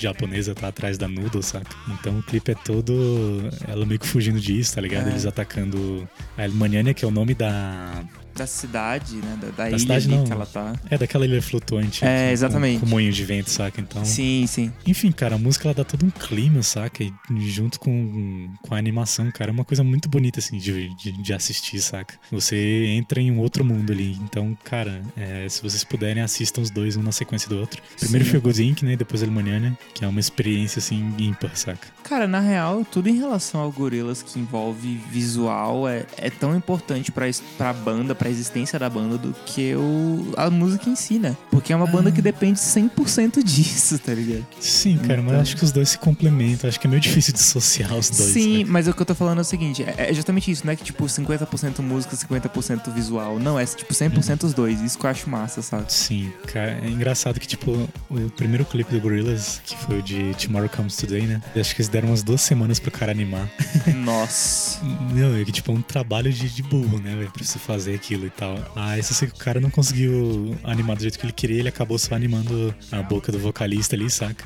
japonesa 0.00 0.54
tá 0.54 0.68
atrás 0.68 0.98
da 0.98 1.08
Noodle, 1.08 1.42
saca? 1.42 1.74
Então 1.88 2.18
o 2.18 2.22
clipe 2.22 2.52
é 2.52 2.54
todo 2.54 3.48
ela 3.66 3.84
meio 3.86 4.00
que 4.00 4.06
fugindo 4.06 4.40
disso, 4.40 4.74
tá 4.74 4.80
ligado? 4.80 5.08
É. 5.08 5.10
Eles 5.10 5.26
atacando 5.26 6.08
a 6.36 6.48
Maniani, 6.48 6.94
que 6.94 7.04
é 7.04 7.08
o 7.08 7.10
nome 7.10 7.34
da. 7.34 8.04
Da 8.36 8.46
cidade, 8.46 9.16
né? 9.16 9.38
Da, 9.40 9.48
da 9.50 9.68
ilha 9.68 9.78
cidade, 9.78 10.08
não. 10.08 10.24
que 10.24 10.32
ela 10.32 10.46
tá. 10.46 10.74
É 10.90 10.98
daquela 10.98 11.24
ilha 11.24 11.40
flutuante. 11.40 12.04
É, 12.04 12.26
com- 12.26 12.32
exatamente. 12.32 12.80
Com, 12.80 12.86
moinho 12.86 13.12
de 13.12 13.24
vento, 13.24 13.50
saca? 13.50 13.80
Então. 13.80 14.04
Sim, 14.04 14.44
sim. 14.46 14.72
Enfim, 14.86 15.10
cara, 15.12 15.36
a 15.36 15.38
música 15.38 15.66
ela 15.68 15.74
dá 15.74 15.84
todo 15.84 16.04
um 16.04 16.10
clima, 16.10 16.62
saca? 16.62 17.02
E 17.02 17.12
junto 17.48 17.80
com, 17.80 18.48
com 18.62 18.74
a 18.74 18.78
animação, 18.78 19.30
cara, 19.30 19.50
é 19.50 19.52
uma 19.52 19.64
coisa 19.64 19.82
muito 19.82 20.08
bonita, 20.08 20.38
assim, 20.38 20.58
de, 20.58 20.94
de, 20.96 21.12
de 21.12 21.32
assistir, 21.32 21.80
saca? 21.80 22.14
Você 22.30 22.86
entra 22.88 23.20
em 23.20 23.30
um 23.30 23.38
outro 23.38 23.64
mundo 23.64 23.92
ali. 23.92 24.12
Então, 24.22 24.56
cara, 24.64 25.02
é, 25.16 25.48
se 25.48 25.62
vocês 25.62 25.82
puderem, 25.84 26.22
assistam 26.22 26.60
os 26.60 26.70
dois, 26.70 26.96
um 26.96 27.02
na 27.02 27.12
sequência 27.12 27.48
do 27.48 27.58
outro. 27.58 27.82
Primeiro 27.98 28.24
Sim. 28.24 28.30
Feel 28.32 28.42
Good 28.42 28.62
Inc., 28.62 28.82
né? 28.82 28.92
E 28.92 28.96
depois 28.96 29.22
Alemaniana, 29.22 29.76
que 29.94 30.04
é 30.04 30.08
uma 30.08 30.20
experiência, 30.20 30.78
assim, 30.78 31.14
ímpar, 31.18 31.56
saca? 31.56 31.88
Cara, 32.04 32.26
na 32.28 32.40
real, 32.40 32.84
tudo 32.84 33.08
em 33.08 33.16
relação 33.18 33.60
ao 33.60 33.72
Gorillaz 33.72 34.22
que 34.22 34.38
envolve 34.38 35.00
visual 35.10 35.88
é, 35.88 36.06
é 36.16 36.30
tão 36.30 36.54
importante 36.56 37.10
pra, 37.10 37.26
pra 37.58 37.72
banda, 37.72 38.14
pra 38.14 38.25
existência 38.28 38.78
da 38.78 38.88
banda, 38.88 39.18
do 39.18 39.34
que 39.46 39.74
o, 39.74 40.32
a 40.36 40.48
música 40.50 40.88
em 40.90 40.96
si, 40.96 41.18
né? 41.18 41.36
Porque 41.50 41.72
é 41.72 41.76
uma 41.76 41.86
banda 41.86 42.10
que 42.10 42.20
depende 42.22 42.58
100% 42.58 43.42
disso, 43.42 43.98
tá 43.98 44.12
ligado? 44.14 44.46
Sim, 44.60 44.98
cara, 44.98 45.20
mas 45.22 45.30
Então- 45.32 45.40
acho 45.40 45.56
que 45.56 45.64
os 45.64 45.72
dois 45.72 45.90
se 45.90 45.98
complementam. 45.98 46.68
Acho 46.68 46.78
que 46.80 46.86
é 46.86 46.90
meio 46.90 47.00
difícil 47.00 47.32
dissociar 47.32 47.94
os 47.94 48.10
dois. 48.10 48.30
Sim, 48.32 48.58
saca? 48.60 48.70
mas 48.72 48.88
o 48.88 48.92
que 48.92 49.02
eu 49.02 49.06
tô 49.06 49.14
falando 49.14 49.38
é 49.38 49.42
o 49.42 49.44
seguinte: 49.44 49.82
é 49.82 49.94
é 50.10 50.14
justamente 50.14 50.50
isso, 50.50 50.64
não 50.64 50.72
é 50.72 50.76
que 50.76 50.84
tipo 50.84 51.04
50% 51.04 51.80
música, 51.80 52.14
50% 52.16 52.92
visual. 52.92 53.38
Não, 53.38 53.58
é 53.58 53.64
tipo 53.66 53.92
100% 53.92 54.44
os 54.44 54.54
dois. 54.54 54.80
Isso 54.80 54.98
que 54.98 55.04
eu 55.06 55.10
acho 55.10 55.28
massa, 55.28 55.62
sabe? 55.62 55.92
Sim, 55.92 56.32
cara, 56.46 56.78
é 56.82 56.88
engraçado 56.88 57.40
que, 57.40 57.46
tipo, 57.46 57.88
o 58.10 58.30
primeiro 58.30 58.64
clipe 58.64 58.92
do 58.92 59.00
Gorillaz, 59.00 59.60
que 59.64 59.76
foi 59.76 59.98
o 59.98 60.02
de 60.02 60.34
Tomorrow 60.34 60.68
Comes 60.68 60.96
Today, 60.96 61.22
né? 61.22 61.42
eu 61.54 61.60
Acho 61.60 61.74
que 61.74 61.80
eles 61.82 61.88
deram 61.88 62.08
umas 62.08 62.22
duas 62.22 62.40
semanas 62.40 62.78
pro 62.78 62.90
cara 62.90 63.10
animar. 63.12 63.48
Nossa. 64.04 64.80
Não, 65.12 65.34
é 65.36 65.44
que, 65.44 65.52
tipo, 65.52 65.72
é 65.72 65.74
um 65.74 65.82
trabalho 65.82 66.32
de, 66.32 66.48
de 66.48 66.62
burro, 66.62 66.98
né, 66.98 67.14
velho, 67.16 67.30
pra 67.30 67.44
você 67.44 67.58
fazer 67.58 67.94
aquilo 67.94 68.15
e 68.24 68.30
tal. 68.30 68.56
Ah, 68.76 68.96
isso 68.98 69.12
sei 69.12 69.28
que 69.28 69.34
o 69.34 69.38
cara 69.38 69.60
não 69.60 69.68
conseguiu 69.70 70.56
animar 70.64 70.96
do 70.96 71.02
jeito 71.02 71.18
que 71.18 71.26
ele 71.26 71.32
queria, 71.32 71.58
ele 71.58 71.68
acabou 71.68 71.98
só 71.98 72.14
animando 72.14 72.74
a 72.92 73.02
boca 73.02 73.32
do 73.32 73.38
vocalista 73.38 73.96
ali, 73.96 74.08
saca? 74.08 74.44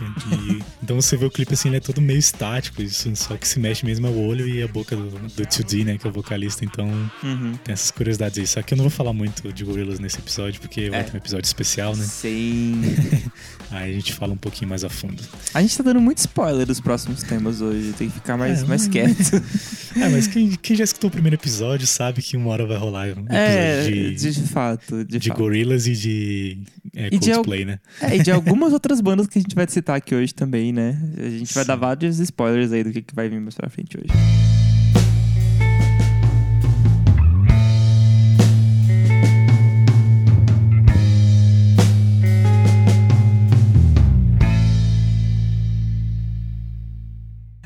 E, 0.48 0.62
então 0.82 1.00
você 1.00 1.16
vê 1.16 1.26
o 1.26 1.30
clipe 1.30 1.54
assim, 1.54 1.68
ele 1.68 1.76
é 1.76 1.80
todo 1.80 2.00
meio 2.00 2.18
estático, 2.18 2.80
isso, 2.82 3.14
só 3.14 3.36
que 3.36 3.46
se 3.46 3.60
mexe 3.60 3.84
mesmo 3.84 4.06
é 4.06 4.10
o 4.10 4.18
olho 4.26 4.48
e 4.48 4.62
a 4.62 4.68
boca 4.68 4.96
do, 4.96 5.10
do 5.10 5.42
2D, 5.46 5.84
né, 5.84 5.98
que 5.98 6.06
é 6.06 6.10
o 6.10 6.12
vocalista, 6.12 6.64
então 6.64 6.88
Uhum. 7.22 7.52
tem 7.62 7.72
essas 7.72 7.90
curiosidades 7.90 8.38
aí. 8.38 8.46
Só 8.46 8.62
que 8.62 8.72
eu 8.74 8.76
não 8.76 8.84
vou 8.84 8.90
falar 8.90 9.12
muito 9.12 9.52
de 9.52 9.64
Gorillaz 9.64 9.98
nesse 10.00 10.18
episódio, 10.18 10.60
porque 10.60 10.88
vai 10.88 11.00
É. 11.00 11.02
ter 11.02 11.12
um 11.14 11.16
episódio 11.18 11.46
especial, 11.46 11.94
né? 11.94 12.04
Sim. 12.04 12.80
Aí 13.70 13.90
a 13.90 13.94
gente 13.94 14.12
fala 14.14 14.32
um 14.32 14.36
pouquinho 14.36 14.68
mais 14.68 14.82
a 14.82 14.88
fundo. 14.88 15.22
A 15.54 15.62
gente 15.62 15.76
tá 15.76 15.84
dando 15.84 16.00
muito 16.00 16.18
spoiler 16.18 16.66
dos 16.66 16.80
próximos 16.80 17.22
temas 17.22 17.60
hoje. 17.60 17.92
Tem 17.96 18.08
que 18.08 18.14
ficar 18.14 18.36
mais, 18.36 18.62
É, 18.62 18.66
mais 18.66 18.88
quieto. 18.88 19.14
É, 19.96 20.08
mas 20.08 20.28
quem, 20.28 20.50
quem 20.52 20.76
já 20.76 20.84
escutou 20.84 21.08
o 21.08 21.10
primeiro 21.10 21.34
episódio 21.36 21.84
sabe 21.86 22.22
que 22.22 22.36
uma 22.36 22.48
hora 22.50 22.64
vai 22.64 22.76
rolar 22.76 23.06
um 23.08 23.10
episódio 23.10 23.28
É, 23.60 23.82
de, 23.84 24.14
de, 24.14 24.30
de 24.32 24.42
fato. 24.48 25.04
De, 25.04 25.18
de 25.18 25.28
fato. 25.28 25.38
Gorillaz 25.38 25.86
e 25.86 25.92
de 25.96 26.58
é, 26.94 27.08
E 27.12 27.18
de 27.18 27.30
al- 27.30 27.36
Coldplay, 27.36 27.64
né? 27.64 27.78
É, 28.02 28.16
e 28.16 28.22
de 28.22 28.30
algumas 28.30 28.72
outras 28.74 29.00
bandas 29.00 29.26
que 29.26 29.38
a 29.38 29.42
gente 29.42 29.54
vai 29.54 29.66
citar 29.68 29.96
aqui 29.96 30.14
hoje 30.14 30.34
também, 30.34 30.72
né? 30.72 30.98
A 31.18 31.30
gente 31.30 31.52
vai 31.54 31.64
Sim. 31.64 31.68
dar 31.68 31.76
vários 31.76 32.18
spoilers 32.18 32.72
aí 32.72 32.82
do 32.84 32.90
que, 32.92 33.02
que 33.02 33.14
vai 33.14 33.28
vir 33.28 33.40
mais 33.40 33.54
pra 33.54 33.68
frente 33.70 33.96
hoje. 33.96 34.59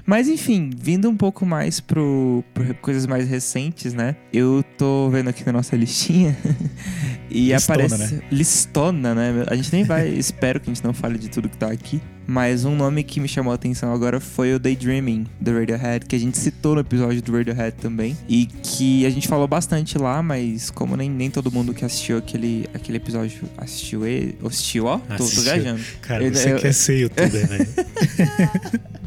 Mas 0.06 0.28
enfim, 0.28 0.70
vindo 0.76 1.08
um 1.08 1.16
pouco 1.16 1.46
mais 1.46 1.80
pro, 1.80 2.44
pro 2.52 2.74
coisas 2.76 3.06
mais 3.06 3.28
recentes, 3.28 3.94
né? 3.94 4.16
Eu 4.32 4.62
tô 4.76 5.08
vendo 5.10 5.28
aqui 5.28 5.44
na 5.46 5.52
nossa 5.52 5.74
listinha 5.76 6.36
e 7.30 7.52
Listona, 7.52 7.84
aparece 7.86 8.22
listona, 8.30 9.14
né? 9.14 9.44
A 9.46 9.54
gente 9.56 9.72
nem 9.72 9.84
vai, 9.84 10.08
espero 10.08 10.60
que 10.60 10.70
a 10.70 10.74
gente 10.74 10.84
não 10.84 10.92
fale 10.92 11.18
de 11.18 11.30
tudo 11.30 11.48
que 11.48 11.56
tá 11.56 11.70
aqui, 11.70 12.02
mas 12.26 12.66
um 12.66 12.76
nome 12.76 13.02
que 13.02 13.18
me 13.18 13.26
chamou 13.26 13.50
a 13.50 13.54
atenção 13.54 13.94
agora 13.94 14.20
foi 14.20 14.52
o 14.54 14.58
Daydreaming 14.58 15.26
do 15.40 15.58
Radiohead, 15.58 16.04
que 16.04 16.14
a 16.14 16.18
gente 16.18 16.36
citou 16.36 16.74
no 16.74 16.80
episódio 16.82 17.22
do 17.22 17.32
Radiohead 17.32 17.76
também 17.80 18.14
e 18.28 18.44
que 18.46 19.06
a 19.06 19.10
gente 19.10 19.26
falou 19.26 19.48
bastante 19.48 19.96
lá, 19.96 20.22
mas 20.22 20.70
como 20.70 20.96
nem, 20.96 21.08
nem 21.10 21.30
todo 21.30 21.50
mundo 21.50 21.72
que 21.72 21.82
assistiu 21.84 22.18
aquele, 22.18 22.68
aquele 22.74 22.98
episódio 22.98 23.48
assistiu 23.56 24.06
ele, 24.06 24.36
assistiu, 24.44 24.84
ó, 24.84 24.98
tô, 24.98 25.16
tô 25.16 25.40
viajando. 25.40 25.80
Cara, 26.02 26.30
você 26.30 26.52
eu- 26.52 26.58
quer 26.58 26.74
ser 26.74 26.98
youtuber, 27.00 27.46
velho. 27.48 27.68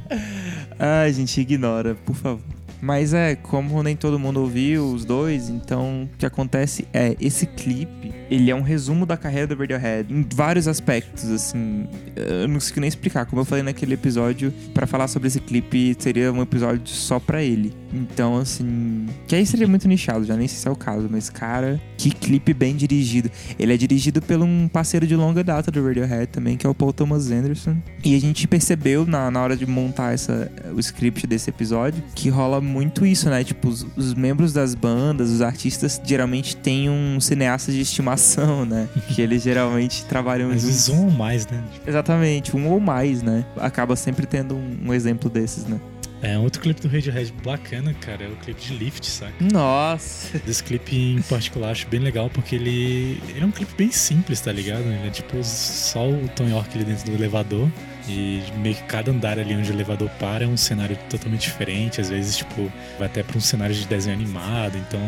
Ai, 0.80 1.14
gente, 1.14 1.40
ignora, 1.42 1.96
por 1.96 2.16
favor. 2.16 2.57
Mas 2.82 3.14
é, 3.14 3.36
como 3.36 3.82
nem 3.82 3.96
todo 3.96 4.20
mundo 4.20 4.42
ouviu 4.42 4.86
os 4.86 5.04
dois, 5.04 5.50
então 5.50 6.10
o 6.14 6.18
que 6.18 6.26
acontece 6.26 6.88
é, 6.94 7.16
esse 7.20 7.46
clipe, 7.46 8.14
ele 8.30 8.52
é 8.52 8.56
um 8.56 8.62
resumo 8.62 9.06
da 9.06 9.18
carreira 9.18 9.48
do 9.48 9.56
Radiohead 9.56 10.14
em 10.14 10.26
vários 10.34 10.68
aspectos, 10.68 11.30
assim, 11.30 11.88
eu 12.16 12.48
não 12.48 12.56
consigo 12.56 12.80
nem 12.80 12.88
explicar. 12.88 13.26
Como 13.26 13.42
eu 13.42 13.46
falei 13.46 13.64
naquele 13.64 13.94
episódio, 13.94 14.54
pra 14.74 14.86
falar 14.86 15.08
sobre 15.08 15.28
esse 15.28 15.40
clipe 15.40 15.96
seria 15.98 16.32
um 16.32 16.42
episódio 16.42 16.88
só 16.88 17.20
pra 17.20 17.42
ele. 17.44 17.74
Então, 17.94 18.38
assim, 18.38 19.06
que 19.28 19.36
aí 19.36 19.46
seria 19.46 19.68
muito 19.68 19.88
nichado, 19.88 20.26
já 20.26 20.36
nem 20.36 20.48
sei 20.48 20.58
se 20.58 20.68
é 20.68 20.72
o 20.72 20.76
caso, 20.76 21.08
mas 21.10 21.30
cara, 21.30 21.82
que 21.98 22.12
clipe 22.12 22.54
bem 22.54 22.76
dirigido. 22.76 23.32
Ele 23.58 23.74
é 23.74 23.78
dirigido 23.78 24.22
por 24.22 24.38
um 24.42 24.68
parceiro 24.68 25.08
de 25.08 25.16
longa 25.16 25.44
data 25.44 25.72
do 25.72 25.86
Radiohead 25.86 26.28
também, 26.28 26.58
que 26.58 26.68
é 26.68 26.70
o 26.70 26.76
Paul 26.76 26.94
Thomas 26.94 27.32
Anderson. 27.32 27.78
E 28.04 28.16
a 28.16 28.20
gente 28.20 28.48
percebeu 28.48 29.06
na, 29.06 29.32
na 29.32 29.42
hora 29.42 29.56
de 29.56 29.66
montar 29.66 30.14
essa, 30.14 30.52
o 30.74 30.80
script 30.80 31.26
desse 31.26 31.50
episódio 31.50 32.04
que 32.14 32.30
rola 32.30 32.62
isso, 33.06 33.30
né? 33.30 33.44
Tipo, 33.44 33.68
os, 33.68 33.86
os 33.96 34.14
membros 34.14 34.54
das 34.54 34.76
bandas, 34.76 35.30
os 35.30 35.42
artistas, 35.42 36.02
geralmente 36.04 36.56
têm 36.56 36.90
um 36.90 37.20
cineasta 37.20 37.72
de 37.72 37.82
estimação, 37.82 38.66
né? 38.66 38.88
Que 39.08 39.22
eles 39.22 39.42
geralmente 39.44 40.06
trabalham 40.06 40.50
Às 40.52 40.64
vezes 40.64 40.88
juntos. 40.88 41.02
um 41.02 41.06
ou 41.06 41.12
mais, 41.12 41.48
né? 41.48 41.64
Exatamente, 41.86 42.56
um 42.56 42.68
ou 42.68 42.80
mais, 42.80 43.22
né? 43.22 43.46
Acaba 43.58 43.96
sempre 43.96 44.26
tendo 44.26 44.56
um, 44.56 44.78
um 44.88 44.94
exemplo 44.94 45.30
desses, 45.30 45.66
né? 45.66 45.80
É, 46.22 46.38
outro 46.38 46.60
clipe 46.62 46.82
do 46.82 46.88
Radiohead 46.88 47.32
bacana, 47.44 47.94
cara, 47.94 48.24
é 48.24 48.28
o 48.28 48.36
clipe 48.38 48.60
de 48.60 48.74
Lift, 48.74 49.06
saca? 49.06 49.34
Nossa! 49.40 50.38
Desse 50.46 50.64
clipe 50.64 50.96
em 50.96 51.22
particular 51.22 51.70
acho 51.70 51.88
bem 51.88 52.00
legal 52.00 52.28
porque 52.30 52.56
ele, 52.56 53.22
ele 53.30 53.42
é 53.42 53.46
um 53.46 53.52
clipe 53.52 53.72
bem 53.78 53.92
simples, 53.92 54.42
tá 54.42 54.52
ligado? 54.52 54.82
Ele 54.82 55.08
é 55.08 55.12
tipo 55.12 55.38
só 55.44 56.10
o 56.10 56.28
Tom 56.36 56.50
York 56.50 56.76
ali 56.76 56.86
dentro 56.86 57.06
do 57.06 57.14
elevador 57.16 57.70
E 58.08 58.44
meio 58.58 58.76
que 58.76 58.84
cada 58.84 59.12
andar 59.12 59.40
ali 59.40 59.56
onde 59.56 59.72
o 59.72 59.74
elevador 59.74 60.10
para 60.20 60.46
é 60.46 60.48
um 60.48 60.58
cenário 60.58 60.98
totalmente 61.10 61.42
diferente. 61.42 62.00
Às 62.02 62.10
vezes, 62.10 62.38
tipo, 62.38 62.72
vai 62.98 63.08
até 63.08 63.24
pra 63.24 63.38
um 63.38 63.42
cenário 63.42 63.76
de 63.76 63.86
desenho 63.86 64.16
animado. 64.16 64.78
Então 64.78 65.00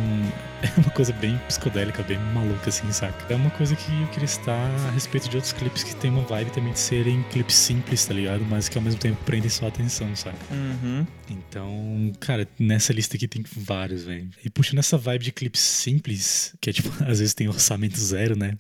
é 0.62 0.80
uma 0.80 0.90
coisa 0.92 1.14
bem 1.14 1.38
psicodélica, 1.48 2.04
bem 2.04 2.20
maluca, 2.34 2.70
assim, 2.70 2.92
saca? 2.92 3.32
É 3.32 3.36
uma 3.36 3.50
coisa 3.52 3.76
que 3.76 4.02
eu 4.02 4.08
queria 4.08 4.26
estar 4.26 4.70
a 4.88 4.92
respeito 4.92 5.30
de 5.30 5.38
outros 5.38 5.54
clipes 5.54 5.84
que 5.84 5.96
tem 5.96 6.12
uma 6.12 6.24
vibe 6.24 6.52
também 6.52 6.74
de 6.74 6.80
serem 6.80 7.24
clipes 7.32 7.56
simples, 7.56 8.06
tá 8.06 8.14
ligado? 8.14 8.46
Mas 8.46 8.68
que 8.68 8.78
ao 8.78 8.84
mesmo 8.84 9.00
tempo 9.00 9.18
prendem 9.24 9.50
sua 9.50 9.70
atenção, 9.70 10.14
saca? 10.16 10.38
Uhum. 10.52 11.06
Então, 11.30 12.12
cara, 12.20 12.48
nessa 12.60 12.92
lista 12.92 13.16
aqui 13.16 13.28
tem 13.28 13.44
vários, 13.56 14.04
velho. 14.04 14.30
E 14.44 14.50
puxando 14.50 14.80
essa 14.80 14.98
vibe 14.98 15.26
de 15.26 15.32
clipes 15.32 15.62
simples, 15.62 16.54
que 16.60 16.70
é 16.70 16.74
tipo, 16.74 16.90
às 17.04 17.20
vezes 17.20 17.34
tem 17.34 17.48
orçamento 17.48 18.00
zero, 18.00 18.38
né? 18.38 18.56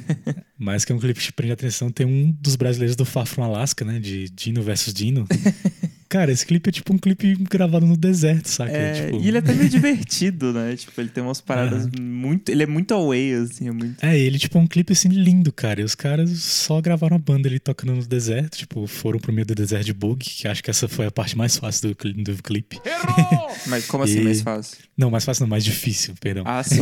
Mas 0.58 0.84
que 0.84 0.92
é 0.92 0.94
um 0.94 0.98
clipe 0.98 1.20
que 1.20 1.32
prende 1.32 1.52
a 1.52 1.54
atenção, 1.54 1.90
tem 1.90 2.06
um 2.06 2.30
dos 2.40 2.56
brasileiros 2.56 2.96
do 2.96 3.04
Far 3.04 3.26
From 3.26 3.44
Alaska, 3.44 3.84
né? 3.84 3.98
De 3.98 4.28
Dino 4.30 4.62
versus 4.62 4.94
Dino. 4.94 5.26
Cara, 6.12 6.30
esse 6.30 6.44
clipe 6.44 6.68
é 6.68 6.72
tipo 6.72 6.92
um 6.92 6.98
clipe 6.98 7.34
gravado 7.50 7.86
no 7.86 7.96
deserto, 7.96 8.46
saca? 8.46 8.70
É, 8.70 9.06
tipo... 9.06 9.22
E 9.24 9.28
ele 9.28 9.38
é 9.38 9.40
até 9.40 9.54
meio 9.54 9.68
divertido, 9.70 10.52
né? 10.52 10.76
Tipo, 10.76 11.00
ele 11.00 11.08
tem 11.08 11.24
umas 11.24 11.40
paradas 11.40 11.88
muito. 11.98 12.50
Ele 12.50 12.62
é 12.62 12.66
muito 12.66 12.92
away, 12.92 13.32
assim, 13.32 13.66
é 13.68 13.72
muito. 13.72 14.04
É, 14.04 14.18
ele 14.18 14.38
tipo 14.38 14.58
é 14.58 14.60
um 14.60 14.66
clipe 14.66 14.92
assim 14.92 15.08
lindo, 15.08 15.50
cara. 15.50 15.80
E 15.80 15.84
os 15.84 15.94
caras 15.94 16.28
só 16.40 16.82
gravaram 16.82 17.16
a 17.16 17.18
banda 17.18 17.48
ali 17.48 17.58
tocando 17.58 17.94
no 17.94 18.04
deserto, 18.06 18.58
tipo, 18.58 18.86
foram 18.86 19.18
pro 19.18 19.32
meio 19.32 19.46
do 19.46 19.54
deserto 19.54 19.86
de 19.86 19.94
Bug, 19.94 20.22
que 20.22 20.46
acho 20.46 20.62
que 20.62 20.68
essa 20.68 20.86
foi 20.86 21.06
a 21.06 21.10
parte 21.10 21.34
mais 21.34 21.56
fácil 21.56 21.88
do, 21.88 21.94
cli- 21.96 22.12
do 22.12 22.36
clipe. 22.42 22.78
Mas 23.68 23.86
como 23.86 24.04
assim 24.04 24.20
E- 24.20 24.24
mais 24.24 24.42
fácil? 24.42 24.76
Não, 24.94 25.10
mais 25.10 25.24
fácil 25.24 25.42
não, 25.44 25.48
mais 25.48 25.64
difícil, 25.64 26.12
perdão. 26.20 26.44
Ah, 26.46 26.62
só. 26.62 26.74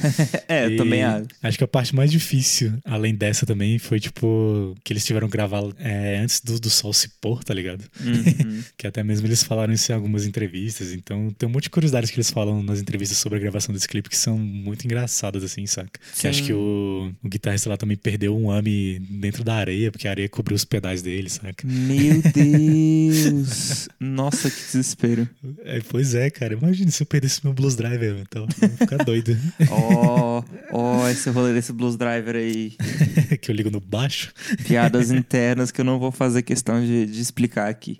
é, 0.48 0.64
eu 0.64 0.70
E 0.70 0.76
também 0.76 1.02
acho. 1.02 1.26
Acho 1.42 1.58
que 1.58 1.64
a 1.64 1.68
parte 1.68 1.94
mais 1.94 2.10
difícil, 2.10 2.72
além 2.84 3.14
dessa 3.14 3.44
também, 3.44 3.78
foi 3.78 4.00
tipo 4.00 4.74
que 4.82 4.92
eles 4.92 5.04
tiveram 5.04 5.28
que 5.28 5.32
gravar 5.32 5.62
é, 5.78 6.18
antes 6.18 6.40
do, 6.40 6.58
do 6.58 6.70
sol 6.70 6.92
se 6.94 7.08
pôr, 7.20 7.44
tá 7.44 7.52
ligado? 7.52 7.84
Uhum. 8.02 8.62
Que 8.76 8.86
até 8.86 9.02
mesmo 9.02 9.26
eles 9.26 9.42
falaram 9.42 9.72
isso 9.72 9.90
em 9.90 9.94
algumas 9.94 10.26
entrevistas. 10.26 10.92
Então 10.92 11.30
tem 11.36 11.48
um 11.48 11.52
monte 11.52 11.64
de 11.64 11.70
curiosidades 11.70 12.10
que 12.10 12.16
eles 12.16 12.30
falam 12.30 12.62
nas 12.62 12.80
entrevistas 12.80 13.18
sobre 13.18 13.38
a 13.38 13.40
gravação 13.40 13.74
desse 13.74 13.88
clipe 13.88 14.08
que 14.08 14.16
são 14.16 14.38
muito 14.38 14.84
engraçadas, 14.84 15.42
assim, 15.44 15.66
saca? 15.66 16.00
Que 16.12 16.18
Sim. 16.18 16.28
acho 16.28 16.42
que 16.44 16.52
o, 16.52 17.12
o 17.22 17.28
guitarrista 17.28 17.68
lá 17.68 17.76
também 17.76 17.96
perdeu 17.96 18.36
um 18.36 18.50
AMI 18.50 18.98
dentro 18.98 19.44
da 19.44 19.54
areia, 19.54 19.90
porque 19.90 20.08
a 20.08 20.10
areia 20.10 20.28
cobriu 20.28 20.56
os 20.56 20.64
pedais 20.64 21.02
dele, 21.02 21.28
saca? 21.28 21.66
Meu 21.66 22.22
Deus! 22.32 23.88
Nossa, 23.98 24.50
que 24.50 24.56
desespero. 24.56 25.28
É, 25.64 25.80
pois 25.88 26.14
é, 26.14 26.30
cara. 26.30 26.54
Imagina 26.54 26.90
se 26.90 27.02
eu 27.02 27.06
perdesse 27.06 27.40
meu 27.44 27.52
Blues 27.52 27.76
Driver, 27.76 28.18
então 28.20 28.46
eu 28.60 28.68
ia 28.68 28.76
ficar 28.76 29.04
doido. 29.04 29.36
Ó, 29.70 30.42
ó, 30.72 31.08
esse 31.08 31.30
rolê 31.30 31.52
desse 31.52 31.72
Blues 31.72 31.96
Driver 31.96 32.34
aí. 32.36 32.72
que 33.40 33.50
eu 33.50 33.54
ligo 33.54 33.70
no 33.70 33.80
baixo. 33.80 34.32
Piadas 34.66 35.10
internas 35.10 35.70
que 35.70 35.80
eu 35.80 35.84
não 35.84 35.98
vou 35.98 36.10
fazer 36.10 36.42
questão 36.42 36.80
de, 36.80 37.06
de 37.06 37.20
explicar 37.20 37.68
aqui. 37.68 37.98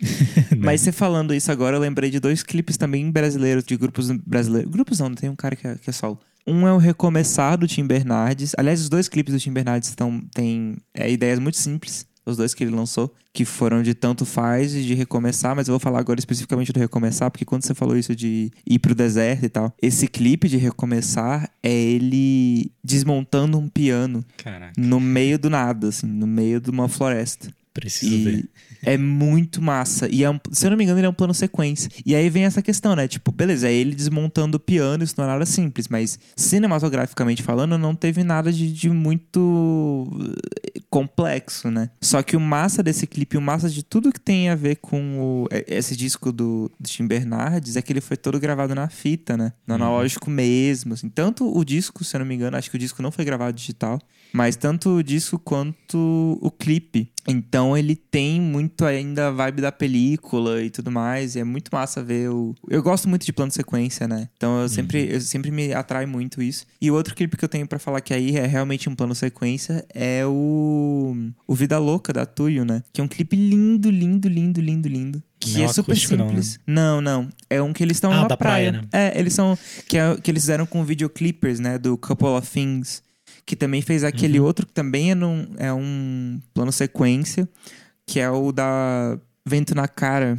Mas 0.65 0.81
você 0.81 0.93
falando 0.93 1.35
isso 1.35 1.51
agora, 1.51 1.77
eu 1.77 1.81
lembrei 1.81 2.11
de 2.11 2.21
dois 2.21 2.43
clipes 2.43 2.77
também 2.77 3.11
brasileiros, 3.11 3.65
de 3.65 3.77
grupos 3.77 4.11
brasileiros. 4.11 4.71
Grupos 4.71 4.99
não, 4.99 5.15
tem 5.15 5.29
um 5.31 5.37
cara 5.37 5.57
que 5.57 5.67
é, 5.67 5.75
que 5.77 5.91
é 5.91 5.93
solo. 5.93 6.19
Um 6.47 6.67
é 6.67 6.73
o 6.73 6.79
Recomeçar 6.79 7.57
do 7.59 7.69
Tim 7.69 7.87
Bernardes. 7.87 8.53
Aliás, 8.57 8.81
os 8.81 8.89
dois 8.89 9.09
clipes 9.09 9.35
do 9.35 9.41
Tim 9.41 9.53
Bernardes 9.53 9.89
estão, 9.89 10.21
têm 10.35 10.79
é, 10.95 11.11
ideias 11.11 11.39
muito 11.39 11.59
simples. 11.59 12.07
Os 12.25 12.37
dois 12.37 12.53
que 12.53 12.63
ele 12.63 12.71
lançou, 12.71 13.13
que 13.33 13.45
foram 13.45 13.83
de 13.83 13.95
Tanto 13.95 14.27
Faz 14.27 14.75
e 14.75 14.83
de 14.83 14.95
Recomeçar, 14.95 15.57
mas 15.57 15.69
eu 15.69 15.73
vou 15.73 15.81
falar 15.81 15.99
agora 15.99 16.21
especificamente 16.21 16.73
do 16.73 16.79
Recomeçar, 16.79 17.31
porque 17.31 17.47
quando 17.47 17.65
você 17.65 17.75
falou 17.75 17.97
isso 17.97 18.15
de 18.15 18.53
ir 18.69 18.79
pro 18.79 18.95
deserto 18.95 19.47
e 19.47 19.49
tal, 19.49 19.75
esse 19.81 20.07
clipe 20.07 20.47
de 20.49 20.57
Recomeçar 20.59 21.51
é 21.63 21.73
ele 21.73 22.71
desmontando 22.85 23.59
um 23.59 23.69
piano 23.69 24.25
Caraca, 24.37 24.73
no 24.77 25.01
meio 25.01 25.39
do 25.39 25.49
nada, 25.49 25.89
assim, 25.89 26.07
no 26.07 26.27
meio 26.27 26.61
de 26.61 26.71
uma 26.71 26.89
floresta. 26.89 27.49
preciso 27.73 28.15
E 28.15 28.25
ver. 28.25 28.49
É 28.83 28.97
muito 28.97 29.61
massa. 29.63 30.09
E 30.11 30.25
é 30.25 30.31
um- 30.31 30.39
se 30.53 30.67
eu 30.67 30.71
não 30.71 30.77
me 30.77 30.85
engano, 30.85 30.99
ele 30.99 31.07
é 31.07 31.11
um 31.11 31.15
plano 31.15 31.35
sequência. 31.35 31.91
E 32.05 32.15
aí 32.15 32.29
vem 32.31 32.45
essa 32.45 32.63
questão, 32.63 32.95
né? 32.97 33.07
Tipo, 33.09 33.31
beleza, 33.33 33.69
é 33.69 33.73
ele 33.73 33.95
desmontando 33.95 34.57
o 34.57 34.61
piano, 34.61 35.03
isso 35.05 35.15
não 35.19 35.25
é 35.25 35.29
nada 35.29 35.47
simples, 35.47 35.89
mas 35.89 36.19
cinematograficamente 36.37 37.43
falando, 37.43 37.77
não 37.79 37.95
teve 37.95 38.23
nada 38.23 38.53
de, 38.53 38.73
de 38.73 38.91
muito 38.91 40.09
eh, 40.77 40.81
complexo, 40.91 41.71
né? 41.71 41.91
Só 42.01 42.23
que 42.23 42.37
o 42.37 42.41
massa 42.41 42.83
desse 42.83 43.07
clipe, 43.07 43.37
o 43.37 43.41
massa 43.41 43.69
de 43.69 43.83
tudo 43.83 44.13
que 44.13 44.21
tem 44.21 44.49
a 44.49 44.55
ver 44.55 44.77
com 44.77 45.21
o- 45.21 45.49
eh, 45.51 45.65
esse 45.69 45.97
disco 45.97 46.33
do, 46.33 46.71
do 46.79 46.89
Tim 46.89 47.07
Bernardes 47.07 47.77
é 47.77 47.83
que 47.83 47.93
ele 47.93 48.01
foi 48.01 48.17
todo 48.17 48.39
gravado 48.41 48.75
na 48.75 48.89
fita, 48.89 49.37
né? 49.37 49.53
No 49.67 49.75
analógico 49.75 50.31
mesmo. 50.31 50.95
Assim. 50.95 51.09
Tanto 51.09 51.51
o 51.57 51.65
disco, 51.65 52.05
se 52.05 52.17
eu 52.17 52.21
não 52.21 52.27
me 52.27 52.35
engano, 52.35 52.57
acho 52.57 52.71
que 52.71 52.77
o 52.77 52.79
disco 52.79 53.03
não 53.03 53.11
foi 53.11 53.25
gravado 53.25 53.57
digital. 53.57 53.99
Mas 54.33 54.55
tanto 54.55 54.91
o 54.97 55.03
disco 55.03 55.39
quanto 55.39 56.39
o 56.41 56.51
clipe. 56.53 57.11
Então 57.31 57.77
ele 57.77 57.95
tem 57.97 58.41
muito 58.41 58.85
ainda 58.85 59.29
a 59.29 59.31
vibe 59.31 59.63
da 59.63 59.73
película 59.73 60.63
e 60.63 60.71
tudo 60.71 60.91
mais. 60.91 61.35
E 61.37 61.41
é 61.41 61.45
muito 61.45 61.71
massa 61.73 62.03
ver 62.03 62.31
o. 62.31 62.55
Eu 62.69 62.83
gosto 62.83 63.09
muito 63.09 63.25
de 63.25 63.33
plano 63.33 63.53
sequência, 63.53 64.07
né? 64.09 64.29
Então 64.37 64.61
eu 64.63 64.69
sempre, 64.69 65.09
eu 65.13 65.21
sempre 65.21 65.51
me 65.51 65.73
atrai 65.73 66.07
muito 66.07 66.43
isso. 66.43 66.67
E 66.81 66.91
o 66.91 66.95
outro 66.95 67.15
clipe 67.15 67.37
que 67.37 67.45
eu 67.45 67.49
tenho 67.49 67.67
pra 67.67 67.79
falar 67.79 68.01
que 68.01 68.13
aí 68.13 68.37
é 68.37 68.47
realmente 68.47 68.89
um 68.89 68.95
plano 68.95 69.15
sequência 69.15 69.85
é 69.95 70.25
o. 70.27 71.17
O 71.47 71.55
Vida 71.55 71.79
Louca 71.79 72.13
da 72.13 72.27
Tuyo, 72.27 72.65
né? 72.65 72.83
Que 72.93 73.01
é 73.01 73.05
um 73.05 73.09
clipe 73.09 73.37
lindo, 73.37 73.91
lindo, 73.91 74.29
lindo, 74.29 74.61
lindo, 74.61 74.89
lindo. 74.89 75.23
Que 75.39 75.55
Não 75.55 75.61
é 75.63 75.65
é 75.65 75.69
super 75.69 75.93
acústico, 75.93 76.17
não, 76.17 76.27
simples. 76.29 76.59
Não, 76.67 77.01
não, 77.01 77.29
É 77.49 77.63
um 77.63 77.73
que 77.73 77.83
eles 77.83 77.97
estão 77.97 78.13
Ah, 78.13 78.29
na 78.29 78.37
praia, 78.37 78.37
praia. 78.37 78.73
né? 78.73 78.89
É, 78.93 79.19
eles 79.19 79.33
são. 79.33 79.59
Que, 79.89 79.97
é, 79.97 80.15
que 80.17 80.31
eles 80.31 80.43
fizeram 80.43 80.67
com 80.67 80.85
videoclippers, 80.85 81.59
né? 81.59 81.79
Do 81.79 81.97
Couple 81.97 82.29
of 82.29 82.47
Things. 82.51 83.03
Que 83.51 83.57
também 83.57 83.83
fez 83.83 84.05
aquele 84.05 84.39
Uhum. 84.39 84.47
outro 84.47 84.65
que 84.65 84.73
também 84.73 85.11
é, 85.11 85.15
num, 85.17 85.45
é 85.59 85.73
um 85.73 86.39
plano 86.55 86.71
sequência. 86.71 87.49
Que 88.07 88.21
é 88.21 88.31
o 88.31 88.53
da 88.53 89.19
Vento 89.45 89.75
na 89.75 89.89
Cara, 89.89 90.37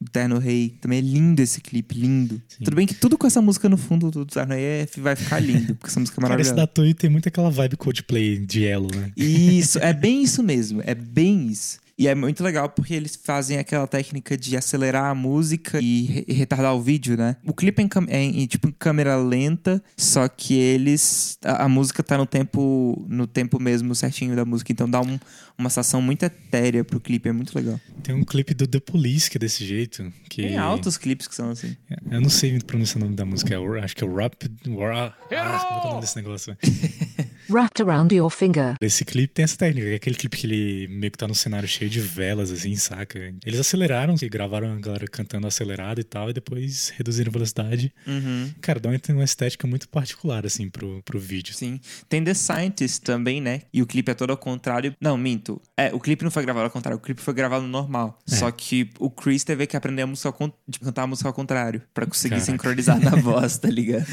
do 0.00 0.10
Terno 0.10 0.38
Rei. 0.38 0.74
Também 0.80 0.98
é 0.98 1.02
lindo 1.02 1.42
esse 1.42 1.60
clipe, 1.60 1.94
lindo. 1.94 2.40
Tudo 2.64 2.74
bem 2.74 2.86
que 2.86 2.94
tudo 2.94 3.18
com 3.18 3.26
essa 3.26 3.42
música 3.42 3.68
no 3.68 3.76
fundo 3.76 4.10
do 4.10 4.24
Terno 4.24 4.54
Rei 4.54 4.64
é- 4.64 4.86
vai 4.96 5.14
ficar 5.14 5.40
lindo, 5.40 5.74
porque 5.74 5.88
essa 5.90 6.00
música 6.00 6.18
é 6.18 6.22
Cara, 6.22 6.40
esse 6.40 6.52
maravilhosa. 6.52 6.54
da 6.56 6.66
Toei 6.66 6.94
tem 6.94 7.10
muito 7.10 7.28
aquela 7.28 7.50
vibe 7.50 7.76
Coldplay 7.76 8.38
de 8.38 8.60
Yellow, 8.62 8.88
né? 8.94 9.12
Isso, 9.14 9.78
é 9.80 9.92
bem 9.92 10.22
isso 10.22 10.42
mesmo, 10.42 10.80
é 10.86 10.94
bem 10.94 11.48
isso. 11.48 11.78
E 11.96 12.08
é 12.08 12.14
muito 12.14 12.42
legal 12.42 12.68
porque 12.68 12.92
eles 12.92 13.14
fazem 13.14 13.56
aquela 13.58 13.86
técnica 13.86 14.36
de 14.36 14.56
acelerar 14.56 15.04
a 15.04 15.14
música 15.14 15.78
e, 15.80 16.02
re- 16.02 16.24
retardar 16.28 16.74
o 16.74 16.82
vídeo, 16.82 17.16
né? 17.16 17.36
O 17.44 17.52
clipe 17.54 17.80
é 17.80 17.84
em, 17.84 17.90
é 18.08 18.22
em, 18.42 18.46
tipo 18.46 18.68
em 18.68 18.72
câmera 18.72 19.16
lenta, 19.16 19.82
só 19.96 20.26
que 20.28 20.54
eles 20.54 21.38
a, 21.44 21.64
a 21.64 21.68
música 21.68 22.02
tá 22.02 22.18
no 22.18 22.26
tempo 22.26 23.04
no 23.08 23.26
tempo 23.28 23.60
mesmo 23.60 23.94
certinho 23.94 24.34
da 24.34 24.44
música, 24.44 24.72
então 24.72 24.90
dá 24.90 25.00
um- 25.00 25.18
uma 25.56 25.70
sensação 25.70 26.02
muito 26.02 26.24
etérea 26.24 26.82
pro 26.84 26.98
clipe, 26.98 27.28
é 27.28 27.32
muito 27.32 27.54
legal. 27.56 27.78
Tem 28.02 28.12
um 28.12 28.24
clipe 28.24 28.54
do 28.54 28.66
The 28.66 28.80
Police 28.80 29.30
que 29.30 29.38
é 29.38 29.40
desse 29.40 29.64
jeito. 29.64 30.12
Que... 30.28 30.42
Tem 30.42 30.56
altos 30.58 30.96
clipes 30.96 31.28
que 31.28 31.34
são 31.36 31.50
assim. 31.50 31.76
Eu 32.10 32.20
não 32.20 32.28
sei 32.28 32.58
pronunciar 32.58 32.96
o 33.02 33.04
nome 33.04 33.14
da 33.14 33.24
música, 33.24 33.54
é 33.54 33.80
acho 33.84 33.94
que 33.94 34.02
é 34.02 34.06
o 34.06 34.12
Rap. 34.16 34.34
Ra- 34.66 35.14
Ah, 35.30 35.64
como 35.68 35.80
é 35.80 35.84
é 35.84 35.86
o 35.86 35.88
nome 35.90 36.00
desse 36.00 36.16
negócio? 36.16 36.56
Wrapped 37.48 37.82
around 37.82 38.14
your 38.14 38.30
finger. 38.30 38.74
Esse 38.80 39.04
clipe 39.04 39.32
tem 39.34 39.44
essa 39.44 39.56
técnica, 39.56 39.86
que 39.86 39.92
é 39.92 39.96
aquele 39.96 40.16
clipe 40.16 40.36
que 40.36 40.46
ele 40.46 40.88
meio 40.88 41.10
que 41.10 41.18
tá 41.18 41.26
num 41.28 41.34
cenário 41.34 41.68
cheio 41.68 41.90
de 41.90 42.00
velas, 42.00 42.50
assim, 42.50 42.74
saca? 42.76 43.18
Eles 43.44 43.60
aceleraram, 43.60 44.14
e 44.20 44.28
gravaram 44.28 44.72
a 44.72 44.76
galera 44.80 45.06
cantando 45.06 45.46
acelerado 45.46 46.00
e 46.00 46.04
tal, 46.04 46.30
e 46.30 46.32
depois 46.32 46.92
reduziram 46.96 47.30
a 47.30 47.32
velocidade. 47.32 47.92
Uhum. 48.06 48.50
Cara, 48.60 48.80
dá 48.80 48.88
uma, 48.88 48.98
tem 48.98 49.14
uma 49.14 49.24
estética 49.24 49.66
muito 49.66 49.88
particular, 49.88 50.46
assim, 50.46 50.68
pro, 50.68 51.02
pro 51.04 51.18
vídeo. 51.18 51.54
Sim. 51.54 51.80
Tem 52.08 52.22
The 52.22 52.34
Scientist 52.34 53.02
também, 53.02 53.40
né? 53.40 53.62
E 53.72 53.82
o 53.82 53.86
clipe 53.86 54.10
é 54.10 54.14
todo 54.14 54.30
ao 54.30 54.36
contrário. 54.36 54.94
Não, 55.00 55.16
minto. 55.16 55.60
É, 55.76 55.92
o 55.94 56.00
clipe 56.00 56.24
não 56.24 56.30
foi 56.30 56.42
gravado 56.42 56.64
ao 56.64 56.70
contrário, 56.70 56.98
o 56.98 57.00
clipe 57.00 57.20
foi 57.20 57.34
gravado 57.34 57.66
normal. 57.66 58.18
É. 58.30 58.34
Só 58.34 58.50
que 58.50 58.90
o 58.98 59.10
Chris 59.10 59.44
teve 59.44 59.66
que 59.66 59.76
aprender 59.76 60.02
a 60.02 60.06
música 60.06 60.28
ao 60.28 60.54
de 60.66 60.78
cantar 60.78 61.02
a 61.02 61.06
música 61.06 61.28
ao 61.28 61.34
contrário. 61.34 61.82
Pra 61.92 62.06
conseguir 62.06 62.36
Caraca. 62.36 62.52
sincronizar 62.52 63.00
na 63.00 63.10
voz, 63.20 63.58
tá 63.58 63.68
ligado? 63.68 64.06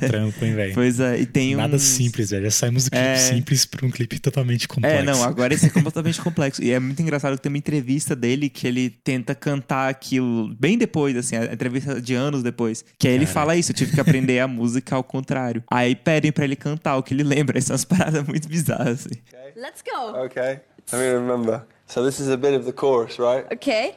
Trampo, 0.00 0.44
hein, 0.44 0.54
velho? 0.54 0.74
Pois 0.74 1.00
é, 1.00 1.20
e 1.20 1.26
tem 1.26 1.54
um. 1.54 1.58
Nada 1.58 1.78
simples, 1.78 2.30
velho. 2.30 2.44
Já 2.44 2.50
saímos 2.66 2.84
do 2.84 2.90
clipe 2.90 3.04
É. 3.06 3.16
simples 3.16 3.64
pra 3.64 3.86
um 3.86 3.90
clipe 3.90 4.18
totalmente 4.18 4.66
complexo. 4.68 4.98
É, 4.98 5.02
não, 5.02 5.22
agora 5.24 5.54
esse 5.54 5.66
é 5.66 5.70
completamente 5.70 6.20
complexo. 6.20 6.62
E 6.62 6.70
é 6.72 6.78
muito 6.78 7.00
engraçado 7.00 7.36
que 7.36 7.42
tem 7.42 7.50
uma 7.50 7.58
entrevista 7.58 8.14
dele 8.16 8.48
que 8.48 8.66
ele 8.66 8.90
tenta 8.90 9.34
cantar 9.34 9.88
aquilo 9.88 10.54
bem 10.58 10.76
depois, 10.76 11.16
assim, 11.16 11.36
a 11.36 11.44
entrevista 11.52 12.00
de 12.00 12.14
anos 12.14 12.42
depois. 12.42 12.84
Que 12.98 13.08
aí 13.08 13.14
ele 13.14 13.24
Caraca. 13.26 13.40
fala 13.40 13.56
isso, 13.56 13.72
eu 13.72 13.76
tive 13.76 13.92
que 13.92 14.00
aprender 14.00 14.40
a 14.40 14.48
música 14.48 14.96
ao 14.96 15.04
contrário. 15.04 15.62
Aí 15.70 15.94
pedem 15.94 16.32
pra 16.32 16.44
ele 16.44 16.56
cantar 16.56 16.96
o 16.96 17.02
que 17.02 17.14
ele 17.14 17.22
lembra. 17.22 17.58
Essas 17.58 17.84
paradas 17.84 18.26
muito 18.26 18.48
bizarras, 18.48 19.06
assim. 19.06 19.20
Let's 19.56 19.82
go. 19.82 20.18
Okay, 20.26 20.60
let 20.92 21.00
me 21.00 21.12
remember. 21.12 21.62
So 21.86 22.04
this 22.04 22.18
is 22.18 22.28
a 22.28 22.36
bit 22.36 22.52
of 22.54 22.64
the 22.66 22.72
chorus, 22.72 23.16
right? 23.18 23.46
Okay. 23.52 23.94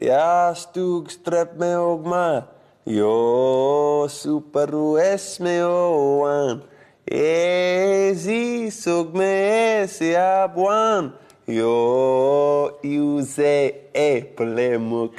Ja 0.00 0.52
stod 0.54 1.10
strep 1.10 1.60
og 1.60 2.06
meg, 2.06 2.44
jo 2.86 4.08
med 5.40 5.64
oan. 5.64 6.62
Ezi 7.06 8.70
sugme 8.70 9.86
se 9.88 10.16
abuan 10.16 11.12
yo 11.46 12.78
yuze 12.82 13.74
e 13.92 14.22
plemuk. 14.36 15.14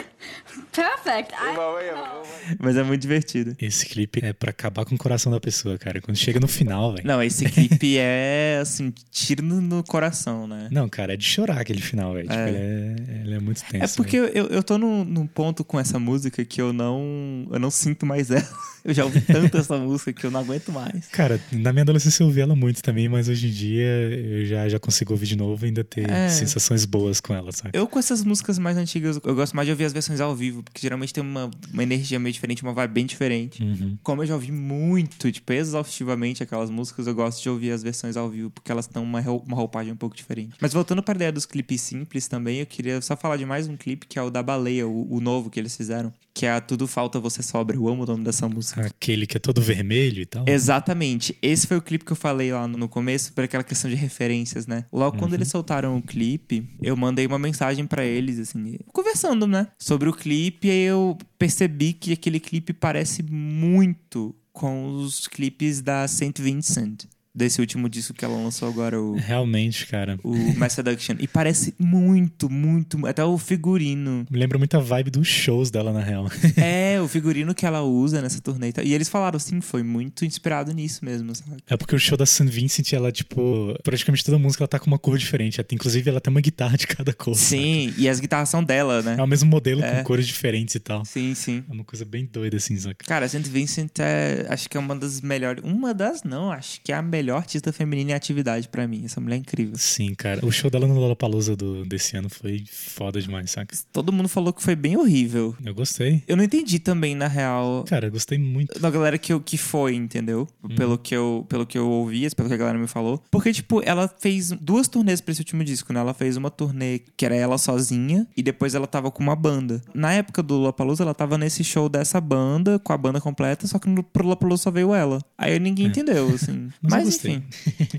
Perfect. 0.73 1.33
I... 1.33 2.55
Mas 2.59 2.75
é 2.77 2.83
muito 2.83 3.01
divertido. 3.01 3.55
Esse 3.61 3.85
clipe 3.85 4.19
é 4.23 4.33
pra 4.33 4.49
acabar 4.49 4.85
com 4.85 4.95
o 4.95 4.97
coração 4.97 5.31
da 5.31 5.39
pessoa, 5.39 5.77
cara. 5.77 6.01
Quando 6.01 6.17
chega 6.17 6.39
no 6.39 6.47
final, 6.47 6.93
velho. 6.93 7.07
Não, 7.07 7.21
esse 7.21 7.45
clipe 7.45 7.97
é, 7.97 8.59
assim, 8.61 8.93
tiro 9.11 9.43
no, 9.43 9.61
no 9.61 9.83
coração, 9.83 10.47
né? 10.47 10.67
Não, 10.71 10.89
cara, 10.89 11.13
é 11.13 11.17
de 11.17 11.25
chorar 11.25 11.59
aquele 11.61 11.81
final, 11.81 12.13
velho. 12.13 12.27
Tipo, 12.27 12.39
É. 12.39 12.49
ele 12.49 12.57
é, 12.57 13.21
ele 13.23 13.33
é 13.35 13.39
muito 13.39 13.63
tenso. 13.63 13.83
É 13.93 13.95
porque 13.95 14.17
eu, 14.17 14.25
eu, 14.25 14.45
eu 14.47 14.63
tô 14.63 14.77
num, 14.77 15.03
num 15.05 15.27
ponto 15.27 15.63
com 15.63 15.79
essa 15.79 15.97
música 15.99 16.43
que 16.43 16.61
eu 16.61 16.73
não, 16.73 17.47
eu 17.51 17.59
não 17.59 17.69
sinto 17.71 18.05
mais 18.05 18.29
ela. 18.31 18.43
Eu 18.85 18.93
já 18.93 19.05
ouvi 19.05 19.21
tanto 19.21 19.55
essa 19.57 19.77
música 19.77 20.11
que 20.11 20.25
eu 20.25 20.29
não 20.29 20.41
aguento 20.41 20.69
mais. 20.69 21.07
Cara, 21.07 21.39
na 21.53 21.71
minha 21.71 21.83
adolescência 21.83 22.21
eu 22.21 22.27
ouvi 22.27 22.41
ela 22.41 22.53
muito 22.53 22.83
também, 22.83 23.07
mas 23.07 23.29
hoje 23.29 23.47
em 23.47 23.49
dia 23.49 23.85
eu 23.85 24.45
já, 24.45 24.67
já 24.67 24.77
consigo 24.77 25.13
ouvir 25.13 25.25
de 25.25 25.37
novo 25.37 25.63
e 25.65 25.67
ainda 25.67 25.85
ter 25.85 26.09
É. 26.09 26.27
sensações 26.27 26.83
boas 26.83 27.21
com 27.21 27.33
ela, 27.33 27.53
sabe? 27.53 27.69
Eu 27.71 27.87
com 27.87 27.97
essas 27.97 28.25
músicas 28.25 28.59
mais 28.59 28.75
antigas, 28.75 29.17
eu 29.23 29.33
gosto 29.35 29.55
mais 29.55 29.67
de 29.67 29.71
ouvir 29.71 29.85
as 29.85 29.93
versões 29.93 30.19
ao 30.19 30.35
vivo, 30.35 30.62
porque 30.63 30.81
geralmente 30.81 31.13
tem 31.13 31.23
uma, 31.23 31.49
uma 31.71 31.83
energia 31.83 32.19
meio 32.19 32.31
diferente, 32.33 32.61
uma 32.61 32.73
vibe 32.73 32.91
bem 32.91 33.05
diferente. 33.05 33.63
Uhum. 33.63 33.97
Como 34.03 34.21
eu 34.21 34.27
já 34.27 34.35
ouvi 34.35 34.51
muito, 34.51 35.31
tipo, 35.31 35.51
exaustivamente 35.51 36.43
aquelas 36.43 36.69
músicas, 36.69 37.07
eu 37.07 37.15
gosto 37.15 37.41
de 37.41 37.49
ouvir 37.49 37.71
as 37.71 37.81
versões 37.81 38.15
ao 38.15 38.29
vivo, 38.29 38.51
porque 38.51 38.71
elas 38.71 38.85
têm 38.85 39.01
uma, 39.01 39.19
uma 39.19 39.55
roupagem 39.55 39.91
um 39.91 39.97
pouco 39.97 40.15
diferente. 40.15 40.53
Mas 40.61 40.73
voltando 40.73 41.01
para 41.01 41.13
a 41.13 41.17
ideia 41.17 41.31
dos 41.31 41.45
clipes 41.45 41.81
simples 41.81 42.27
também, 42.27 42.59
eu 42.59 42.65
queria 42.65 43.01
só 43.01 43.17
falar 43.17 43.37
de 43.37 43.45
mais 43.45 43.67
um 43.67 43.75
clipe, 43.75 44.05
que 44.05 44.19
é 44.19 44.21
o 44.21 44.29
da 44.29 44.43
Baleia, 44.43 44.87
o, 44.87 45.15
o 45.15 45.19
novo 45.19 45.49
que 45.49 45.59
eles 45.59 45.75
fizeram, 45.75 46.13
que 46.33 46.45
é 46.45 46.51
a 46.51 46.61
Tudo 46.61 46.87
Falta 46.87 47.19
Você 47.19 47.41
Sobra. 47.41 47.75
Eu 47.75 47.87
amo 47.87 48.03
o 48.03 48.05
nome 48.05 48.23
dessa 48.23 48.47
música. 48.47 48.85
Aquele 48.85 49.25
que 49.25 49.37
é 49.37 49.39
todo 49.39 49.61
vermelho 49.61 50.21
e 50.21 50.25
tal. 50.25 50.45
Exatamente. 50.47 51.35
Esse 51.41 51.65
foi 51.65 51.77
o 51.77 51.81
clipe 51.81 52.05
que 52.05 52.11
eu 52.11 52.15
falei 52.15 52.51
lá 52.51 52.67
no 52.67 52.83
no 52.83 52.89
começo, 52.89 53.33
por 53.33 53.43
aquela 53.43 53.63
questão 53.63 53.89
de 53.89 53.95
referências, 53.95 54.67
né? 54.67 54.85
Logo 54.91 55.17
quando 55.17 55.33
eles 55.33 55.47
soltaram 55.47 55.97
o 55.97 56.01
clipe, 56.01 56.67
eu 56.81 56.95
mandei 56.95 57.25
uma 57.25 57.39
mensagem 57.39 57.87
pra 57.87 58.03
eles, 58.03 58.37
assim, 58.39 58.77
conversando, 58.91 59.47
né? 59.47 59.67
Sobre 59.79 60.09
o 60.09 60.13
clipe, 60.13 60.52
e 60.61 60.69
aí 60.69 60.83
eu 60.83 61.17
percebi 61.37 61.93
que 61.93 62.13
aquele 62.13 62.39
clipe 62.39 62.73
parece 62.73 63.23
muito 63.23 64.35
com 64.51 64.95
os 64.95 65.27
clipes 65.27 65.81
da 65.81 66.07
Saint 66.07 66.39
Vincent, 66.39 67.05
desse 67.35 67.59
último 67.59 67.89
disco 67.89 68.13
que 68.13 68.23
ela 68.23 68.35
lançou 68.35 68.67
agora, 68.69 69.01
o. 69.01 69.15
Realmente, 69.15 69.87
cara. 69.87 70.19
O 70.23 70.35
Mass 70.57 70.73
Seduction. 70.73 71.15
E 71.19 71.27
parece 71.27 71.73
muito, 71.79 72.49
muito. 72.49 73.05
Até 73.07 73.23
o 73.23 73.37
figurino. 73.37 74.25
Me 74.29 74.37
lembra 74.39 74.57
muito 74.57 74.75
a 74.75 74.79
vibe 74.79 75.09
dos 75.11 75.27
shows 75.27 75.71
dela, 75.71 75.91
na 75.91 76.01
real. 76.01 76.27
É, 76.57 77.01
o 77.01 77.07
figurino 77.07 77.53
que 77.55 77.65
ela 77.65 77.81
usa 77.81 78.21
nessa 78.21 78.39
turnê. 78.39 78.71
e 78.83 78.93
eles 78.93 79.09
falaram, 79.09 79.39
sim, 79.39 79.59
foi 79.61 79.81
muito 79.83 80.23
inspirado 80.25 80.71
nisso 80.71 81.03
mesmo, 81.03 81.35
sabe? 81.35 81.57
É 81.67 81.75
porque 81.75 81.95
o 81.95 81.99
show 81.99 82.17
da 82.17 82.25
St. 82.25 82.45
Vincent, 82.45 82.93
ela, 82.93 83.11
tipo, 83.11 83.75
praticamente 83.83 84.23
toda 84.23 84.37
música 84.37 84.63
ela 84.63 84.67
tá 84.67 84.79
com 84.79 84.87
uma 84.87 84.99
cor 84.99 85.17
diferente. 85.17 85.59
Inclusive, 85.71 86.09
ela 86.09 86.21
tem 86.21 86.31
uma 86.31 86.41
guitarra 86.41 86.77
de 86.77 86.85
cada 86.87 87.13
cor. 87.13 87.35
Sim, 87.35 87.93
e 87.97 88.07
as 88.07 88.19
guitarras 88.19 88.49
são 88.49 88.63
dela, 88.63 89.01
né? 89.01 89.15
É 89.17 89.23
o 89.23 89.27
mesmo 89.27 89.49
modelo 89.49 89.81
É. 89.83 89.97
com 89.97 90.03
cores 90.03 90.27
diferentes 90.27 90.75
e 90.75 90.79
tal. 90.79 91.03
Sim, 91.05 91.33
sim. 91.33 91.63
É 91.67 91.73
uma 91.73 91.83
coisa 91.83 92.05
bem 92.05 92.25
doida, 92.31 92.57
assim, 92.57 92.77
saca? 92.77 93.03
Cara, 93.05 93.27
St. 93.27 93.39
Vincent 93.49 93.91
é, 93.99 94.45
acho 94.49 94.69
que 94.69 94.77
é 94.77 94.79
uma 94.79 94.95
das 94.95 95.19
melhores. 95.21 95.63
Uma 95.63 95.93
das, 95.93 96.23
não, 96.23 96.51
acho 96.51 96.79
que 96.81 96.91
é 96.91 96.95
a 96.95 97.01
melhor 97.01 97.22
artista 97.31 97.71
feminina 97.71 98.11
em 98.11 98.13
atividade 98.13 98.67
pra 98.67 98.87
mim. 98.87 99.05
Essa 99.05 99.21
mulher 99.21 99.35
é 99.35 99.39
incrível. 99.39 99.75
Sim, 99.77 100.13
cara. 100.15 100.45
O 100.45 100.51
show 100.51 100.69
dela 100.69 100.87
no 100.87 100.95
Lollapalooza 100.95 101.55
do, 101.55 101.85
desse 101.85 102.15
ano 102.17 102.29
foi 102.29 102.63
foda 102.69 103.21
demais, 103.21 103.51
saca? 103.51 103.75
Todo 103.91 104.11
mundo 104.11 104.27
falou 104.29 104.51
que 104.53 104.63
foi 104.63 104.75
bem 104.75 104.97
horrível. 104.97 105.55
Eu 105.63 105.73
gostei. 105.73 106.23
Eu 106.27 106.35
não 106.35 106.43
entendi 106.43 106.79
também, 106.79 107.15
na 107.15 107.27
real. 107.27 107.85
Cara, 107.87 108.07
eu 108.07 108.11
gostei 108.11 108.37
muito. 108.37 108.79
Da 108.79 108.89
galera 108.89 109.17
que, 109.17 109.31
eu, 109.31 109.39
que 109.39 109.57
foi, 109.57 109.95
entendeu? 109.95 110.47
Pelo, 110.75 110.97
que 110.97 111.15
eu, 111.15 111.45
pelo 111.47 111.65
que 111.65 111.77
eu 111.77 111.89
ouvi, 111.89 112.29
pelo 112.35 112.47
que 112.47 112.55
a 112.55 112.57
galera 112.57 112.77
me 112.77 112.87
falou. 112.87 113.21
Porque, 113.29 113.51
tipo, 113.53 113.81
ela 113.85 114.07
fez 114.07 114.51
duas 114.51 114.87
turnês 114.87 115.21
pra 115.21 115.31
esse 115.31 115.41
último 115.41 115.63
disco, 115.63 115.93
né? 115.93 115.99
Ela 115.99 116.13
fez 116.13 116.37
uma 116.37 116.49
turnê 116.49 116.99
que 117.15 117.25
era 117.25 117.35
ela 117.35 117.57
sozinha 117.57 118.27
e 118.35 118.41
depois 118.41 118.75
ela 118.75 118.87
tava 118.87 119.11
com 119.11 119.21
uma 119.21 119.35
banda. 119.35 119.81
Na 119.93 120.13
época 120.13 120.41
do 120.41 120.55
Lollapalooza, 120.55 121.03
ela 121.03 121.13
tava 121.13 121.37
nesse 121.37 121.63
show 121.63 121.87
dessa 121.87 122.19
banda, 122.19 122.79
com 122.79 122.93
a 122.93 122.97
banda 122.97 123.21
completa, 123.21 123.67
só 123.67 123.79
que 123.79 123.87
no, 123.87 124.03
pro 124.03 124.23
Lollapalooza 124.23 124.63
só 124.63 124.71
veio 124.71 124.93
ela. 124.93 125.21
Aí 125.37 125.59
ninguém 125.59 125.87
entendeu, 125.87 126.29
assim. 126.29 126.69
Mas 126.81 127.05
Mas, 127.05 127.12
gostei. 127.13 127.43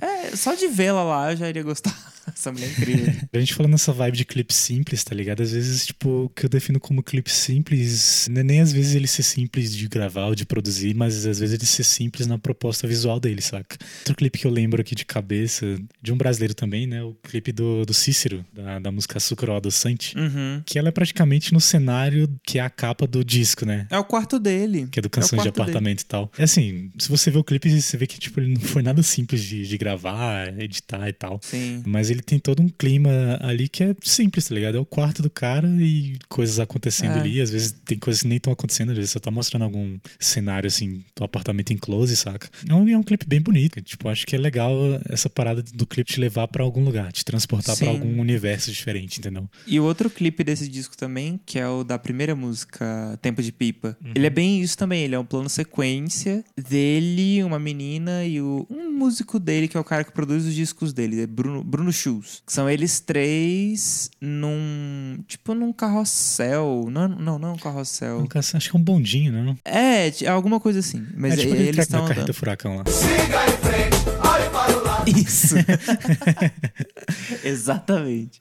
É, 0.01 0.37
só 0.37 0.55
de 0.55 0.67
vê-la 0.69 1.03
lá, 1.03 1.33
eu 1.33 1.37
já 1.37 1.49
iria 1.49 1.63
gostar. 1.63 1.95
Essa 2.27 2.51
mulher 2.51 2.67
é 2.69 2.71
incrível. 2.71 3.15
A 3.35 3.39
gente 3.39 3.55
falando 3.55 3.73
nessa 3.73 3.93
vibe 3.93 4.17
de 4.17 4.25
clipe 4.25 4.55
simples, 4.55 5.05
tá 5.05 5.15
ligado? 5.15 5.43
Às 5.43 5.53
vezes, 5.53 5.87
tipo, 5.87 6.25
o 6.25 6.29
que 6.31 6.47
eu 6.47 6.49
defino 6.49 6.81
como 6.81 7.03
clipe 7.03 7.31
simples, 7.31 8.29
não 8.31 8.41
é 8.41 8.45
nem 8.45 8.61
às 8.61 8.73
vezes 8.73 8.95
ele 8.95 9.07
ser 9.07 9.23
simples 9.23 9.75
de 9.75 9.87
gravar 9.89 10.27
ou 10.27 10.35
de 10.35 10.47
produzir, 10.47 10.95
mas 10.95 11.27
às 11.27 11.39
vezes 11.39 11.55
ele 11.55 11.67
ser 11.67 11.85
simples 11.85 12.27
na 12.27 12.39
proposta 12.39 12.87
visual 12.87 13.21
dele, 13.21 13.41
saca? 13.43 13.77
Outro 14.01 14.15
clipe 14.17 14.39
que 14.39 14.47
eu 14.47 14.51
lembro 14.51 14.81
aqui 14.81 14.95
de 14.95 15.05
cabeça, 15.05 15.79
de 16.03 16.13
um 16.13 16.17
brasileiro 16.17 16.55
também, 16.55 16.87
né? 16.87 17.03
O 17.03 17.15
clipe 17.23 17.53
do, 17.53 17.85
do 17.85 17.93
Cícero, 17.95 18.45
da, 18.53 18.79
da 18.79 18.91
música 18.91 19.19
Açúcar 19.19 19.51
Adoçante, 19.57 20.17
Uhum. 20.17 20.63
que 20.65 20.79
ela 20.79 20.89
é 20.89 20.93
praticamente 20.93 21.53
no 21.53 21.61
cenário 21.61 22.29
que 22.43 22.59
é 22.59 22.63
a 22.63 22.71
capa 22.71 23.07
do 23.07 23.23
disco, 23.25 23.67
né? 23.67 23.87
É 23.91 23.99
o 23.99 24.05
quarto 24.05 24.39
dele. 24.39 24.89
Que 24.91 24.99
é 24.99 25.03
do 25.03 25.07
É 25.07 25.09
o 25.09 25.11
Canções 25.11 25.43
de 25.43 25.49
quarto 25.51 25.55
dele. 25.57 25.63
Apartamento 25.71 26.01
e 26.01 26.05
tal. 26.07 26.33
É 26.39 26.45
assim, 26.45 26.91
se 26.99 27.09
você 27.09 27.31
vê 27.31 27.39
o 27.39 27.45
clipe, 27.45 27.69
você 27.81 27.97
vê 27.97 28.07
que, 28.07 28.19
tipo, 28.19 28.41
ele 28.41 28.55
não 28.55 28.61
foi 28.61 28.83
nada 28.83 29.03
simples 29.05 29.43
de, 29.43 29.67
de 29.67 29.79
gravar, 29.79 30.49
editar 30.61 31.09
e 31.09 31.13
tal. 31.13 31.39
Sim. 31.43 31.83
Mas 31.87 32.11
ele 32.11 32.23
tem 32.23 32.39
todo 32.39 32.61
um 32.63 32.69
clima 32.69 33.39
ali 33.41 33.69
que 33.69 33.83
é 33.85 33.95
simples, 34.03 34.49
tá 34.49 34.55
ligado? 34.55 34.77
É 34.77 34.81
o 34.81 34.85
quarto 34.87 35.23
do 35.23 35.31
cara 35.31 35.69
e 35.81 36.19
coisas 36.29 36.59
acontecendo 36.59 37.17
É. 37.17 37.21
ali. 37.21 37.41
Às 37.41 37.51
vezes 37.51 37.73
tem 37.85 37.99
coisas 37.99 38.23
que 38.23 38.29
nem 38.29 38.37
estão 38.39 38.53
acontecendo, 38.53 38.91
às 38.91 38.97
vezes 38.97 39.11
você 39.13 39.21
tá 39.21 39.31
mostrando 39.31 39.63
algum 39.63 39.99
cenário, 40.19 40.67
assim, 40.67 41.05
do 41.17 41.25
apartamento 41.25 41.73
em 41.73 41.77
close, 41.77 42.17
saca? 42.17 42.49
É 42.69 42.75
um, 42.75 42.89
é 42.89 42.97
um 42.97 43.03
clipe 43.03 43.27
bem 43.27 43.41
bonito. 43.41 43.81
Tipo, 43.83 44.09
acho 44.09 44.27
que 44.27 44.35
é 44.35 44.39
legal 44.39 44.75
essa 45.09 45.29
parada 45.29 45.63
do 45.63 45.87
clipe 45.87 46.13
te 46.13 46.21
levar 46.21 46.49
pra 46.49 46.63
algum 46.65 46.83
lugar, 46.85 47.13
te 47.13 47.25
transportar 47.25 47.77
pra 47.77 47.87
Sim. 47.87 47.93
algum 47.93 48.21
universo 48.21 48.71
diferente, 48.73 49.19
entendeu? 49.21 49.49
E 49.67 49.79
o 49.79 49.85
outro 49.85 50.09
clipe 50.11 50.43
desse 50.45 50.69
disco 50.69 50.97
também, 50.97 51.39
que 51.45 51.59
é 51.59 51.69
o 51.69 51.85
da 51.85 51.99
primeira 51.99 52.35
música, 52.35 53.19
Tempo 53.23 53.43
de 53.43 53.53
Pipa. 53.53 53.97
Ele 54.15 54.27
é 54.27 54.31
bem 54.31 54.61
isso 54.61 54.77
também, 54.77 55.03
ele 55.05 55.15
é 55.15 55.19
um 55.19 55.25
plano 55.25 55.49
sequência 55.49 56.45
dele, 56.69 57.43
uma 57.45 57.59
menina 57.59 58.25
e 58.25 58.41
o, 58.41 58.67
um 58.71 58.94
músico 58.95 59.39
dele, 59.39 59.69
que 59.69 59.77
é 59.77 59.81
o 59.81 59.85
cara 59.85 60.05
que 60.05 60.13
produz 60.13 60.45
os 60.47 60.55
discos 60.55 60.93
dele, 60.93 61.23
é 61.23 61.27
Bruno, 61.27 61.63
Bruno 61.63 61.93
Schulz. 61.93 62.43
Que 62.47 62.53
são 62.53 62.69
eles 62.71 63.01
três 63.01 64.11
num. 64.21 65.19
Tipo 65.27 65.55
num 65.55 65.73
carrossel. 65.73 66.87
Não, 66.91 67.09
não, 67.09 67.39
não 67.39 67.49
é 67.51 67.53
um 67.53 67.59
carrossel. 67.59 68.21
Um 68.21 68.27
caça- 68.27 68.57
acho 68.57 68.71
que 68.71 68.77
é 68.77 68.81
um 68.81 68.83
bondinho, 68.83 69.33
né? 69.33 69.57
É, 69.65 70.25
é 70.25 70.29
alguma 70.29 70.59
coisa 70.61 70.79
assim. 70.79 71.05
Mas 71.17 71.35
é 71.35 71.37
tipo 71.39 71.55
eles 71.55 71.79
estão 71.79 72.03
carreta 72.03 72.23
andando. 72.23 72.35
furacão 72.35 72.77
lá. 72.77 72.85
Isso. 75.07 75.55
Exatamente. 77.45 78.41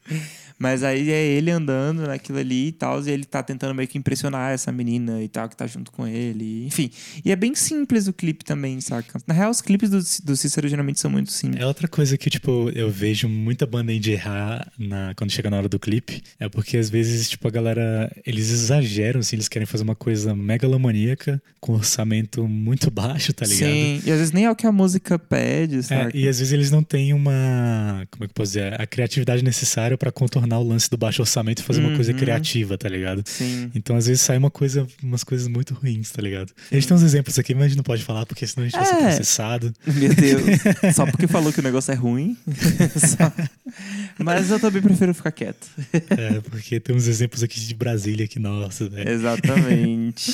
Mas 0.59 0.83
aí 0.83 1.09
é 1.11 1.23
ele 1.25 1.51
andando 1.51 2.07
naquilo 2.07 2.37
ali 2.39 2.67
e 2.67 2.71
tal, 2.71 3.01
e 3.05 3.09
ele 3.11 3.25
tá 3.25 3.41
tentando 3.43 3.73
meio 3.75 3.87
que 3.87 3.97
impressionar 3.97 4.51
essa 4.53 4.71
menina 4.71 5.21
e 5.21 5.27
tal, 5.27 5.49
que 5.49 5.55
tá 5.55 5.67
junto 5.67 5.91
com 5.91 6.07
ele. 6.07 6.65
Enfim. 6.65 6.89
E 7.23 7.31
é 7.31 7.35
bem 7.35 7.53
simples 7.55 8.07
o 8.07 8.13
clipe 8.13 8.43
também, 8.45 8.79
saca? 8.81 9.19
Na 9.27 9.33
real, 9.33 9.51
os 9.51 9.61
clipes 9.61 9.89
do, 9.89 9.99
do 10.25 10.35
Cícero 10.37 10.67
geralmente 10.67 10.99
são 10.99 11.09
muito 11.11 11.31
simples. 11.31 11.61
É 11.61 11.65
outra 11.65 11.87
coisa 11.87 12.17
que, 12.17 12.29
tipo, 12.29 12.69
eu 12.73 12.89
vejo 12.89 13.27
muita 13.27 13.65
banda 13.65 13.91
indie 13.93 14.11
errar 14.13 14.71
na, 14.77 15.13
quando 15.15 15.31
chega 15.31 15.49
na 15.49 15.57
hora 15.57 15.69
do 15.69 15.79
clipe. 15.79 16.21
É 16.39 16.47
porque 16.49 16.77
às 16.77 16.89
vezes, 16.89 17.29
tipo, 17.29 17.47
a 17.47 17.51
galera. 17.51 18.11
Eles 18.25 18.49
exageram, 18.49 19.19
assim, 19.19 19.35
eles 19.35 19.47
querem 19.47 19.65
fazer 19.65 19.83
uma 19.83 19.95
coisa 19.95 20.35
megalomaníaca 20.35 21.41
com 21.59 21.73
orçamento 21.73 22.47
muito 22.47 22.89
baixo, 22.91 23.33
tá 23.33 23.45
ligado? 23.45 23.71
Sim, 23.71 24.01
e 24.05 24.11
às 24.11 24.17
vezes 24.17 24.31
nem 24.31 24.45
é 24.45 24.51
o 24.51 24.55
que 24.55 24.65
a 24.67 24.71
música 24.71 25.17
pede, 25.19 25.77
É, 25.77 25.81
saca? 25.81 26.17
e 26.17 26.27
às 26.27 26.39
vezes 26.39 26.51
eles 26.53 26.71
não 26.71 26.83
têm 26.83 27.13
uma. 27.13 28.05
Como 28.11 28.23
é 28.23 28.27
que 28.27 28.31
eu 28.31 28.35
posso 28.35 28.51
dizer? 28.53 28.79
A 28.79 28.85
criatividade 28.85 29.43
necessária 29.43 29.97
pra 29.97 30.11
contornar 30.11 30.52
o 30.59 30.63
lance 30.67 30.89
do 30.89 30.97
baixo 30.97 31.21
orçamento 31.21 31.59
e 31.59 31.63
fazer 31.63 31.79
uma 31.81 31.95
coisa 31.95 32.11
Uhum. 32.11 32.17
criativa, 32.17 32.77
tá 32.77 32.87
ligado? 32.89 33.23
Sim. 33.25 33.71
Então 33.75 33.95
às 33.95 34.07
vezes 34.07 34.21
sai 34.21 34.37
uma 34.37 34.51
coisa, 34.51 34.85
umas 35.01 35.23
coisas 35.23 35.47
muito 35.47 35.73
ruins, 35.73 36.11
tá 36.11 36.21
ligado? 36.21 36.51
A 36.71 36.75
gente 36.75 36.87
tem 36.87 36.95
uns 36.97 37.03
exemplos 37.03 37.37
aqui, 37.39 37.53
mas 37.53 37.63
a 37.65 37.67
gente 37.69 37.77
não 37.77 37.83
pode 37.83 38.03
falar 38.03 38.25
porque 38.25 38.45
senão 38.47 38.65
a 38.65 38.69
gente 38.69 38.77
vai 38.79 38.85
ser 38.85 38.95
É. 38.95 39.01
processado. 39.07 39.73
Meu 39.85 40.13
Deus. 40.13 40.41
Só 40.95 41.05
porque 41.05 41.27
falou 41.27 41.51
que 41.53 41.59
o 41.59 41.63
negócio 41.63 41.91
é 41.91 41.95
ruim. 41.95 42.37
Mas 44.19 44.49
eu 44.51 44.59
também 44.59 44.81
prefiro 44.81 45.13
ficar 45.13 45.31
quieto. 45.31 45.67
É, 45.91 46.39
porque 46.41 46.79
tem 46.79 46.95
uns 46.95 47.07
exemplos 47.07 47.41
aqui 47.43 47.59
de 47.59 47.73
Brasília 47.73 48.27
que, 48.27 48.39
nossa, 48.39 48.87
velho. 48.87 49.09
Exatamente. 49.09 50.31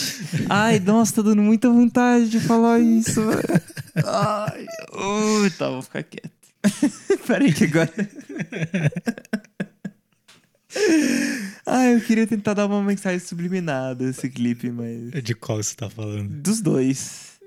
Ai, 0.49 0.79
nossa, 0.79 1.15
tá 1.15 1.21
dando 1.21 1.41
muita 1.41 1.69
vontade 1.69 2.29
de 2.29 2.39
falar 2.39 2.79
isso. 2.79 3.21
Ai, 4.05 4.65
ui, 5.41 5.49
tá, 5.51 5.69
vou 5.69 5.81
ficar 5.81 6.03
quieto. 6.03 6.29
Peraí 7.25 7.53
que 7.53 7.63
agora... 7.63 7.89
Ai, 11.65 11.95
eu 11.95 12.01
queria 12.01 12.25
tentar 12.27 12.53
dar 12.53 12.65
uma 12.65 12.81
mensagem 12.83 13.19
subliminada 13.19 14.05
desse 14.05 14.29
clipe, 14.29 14.71
mas... 14.71 15.23
De 15.23 15.35
qual 15.35 15.61
você 15.61 15.75
tá 15.75 15.89
falando? 15.89 16.29
Dos 16.41 16.61
dois. 16.61 17.39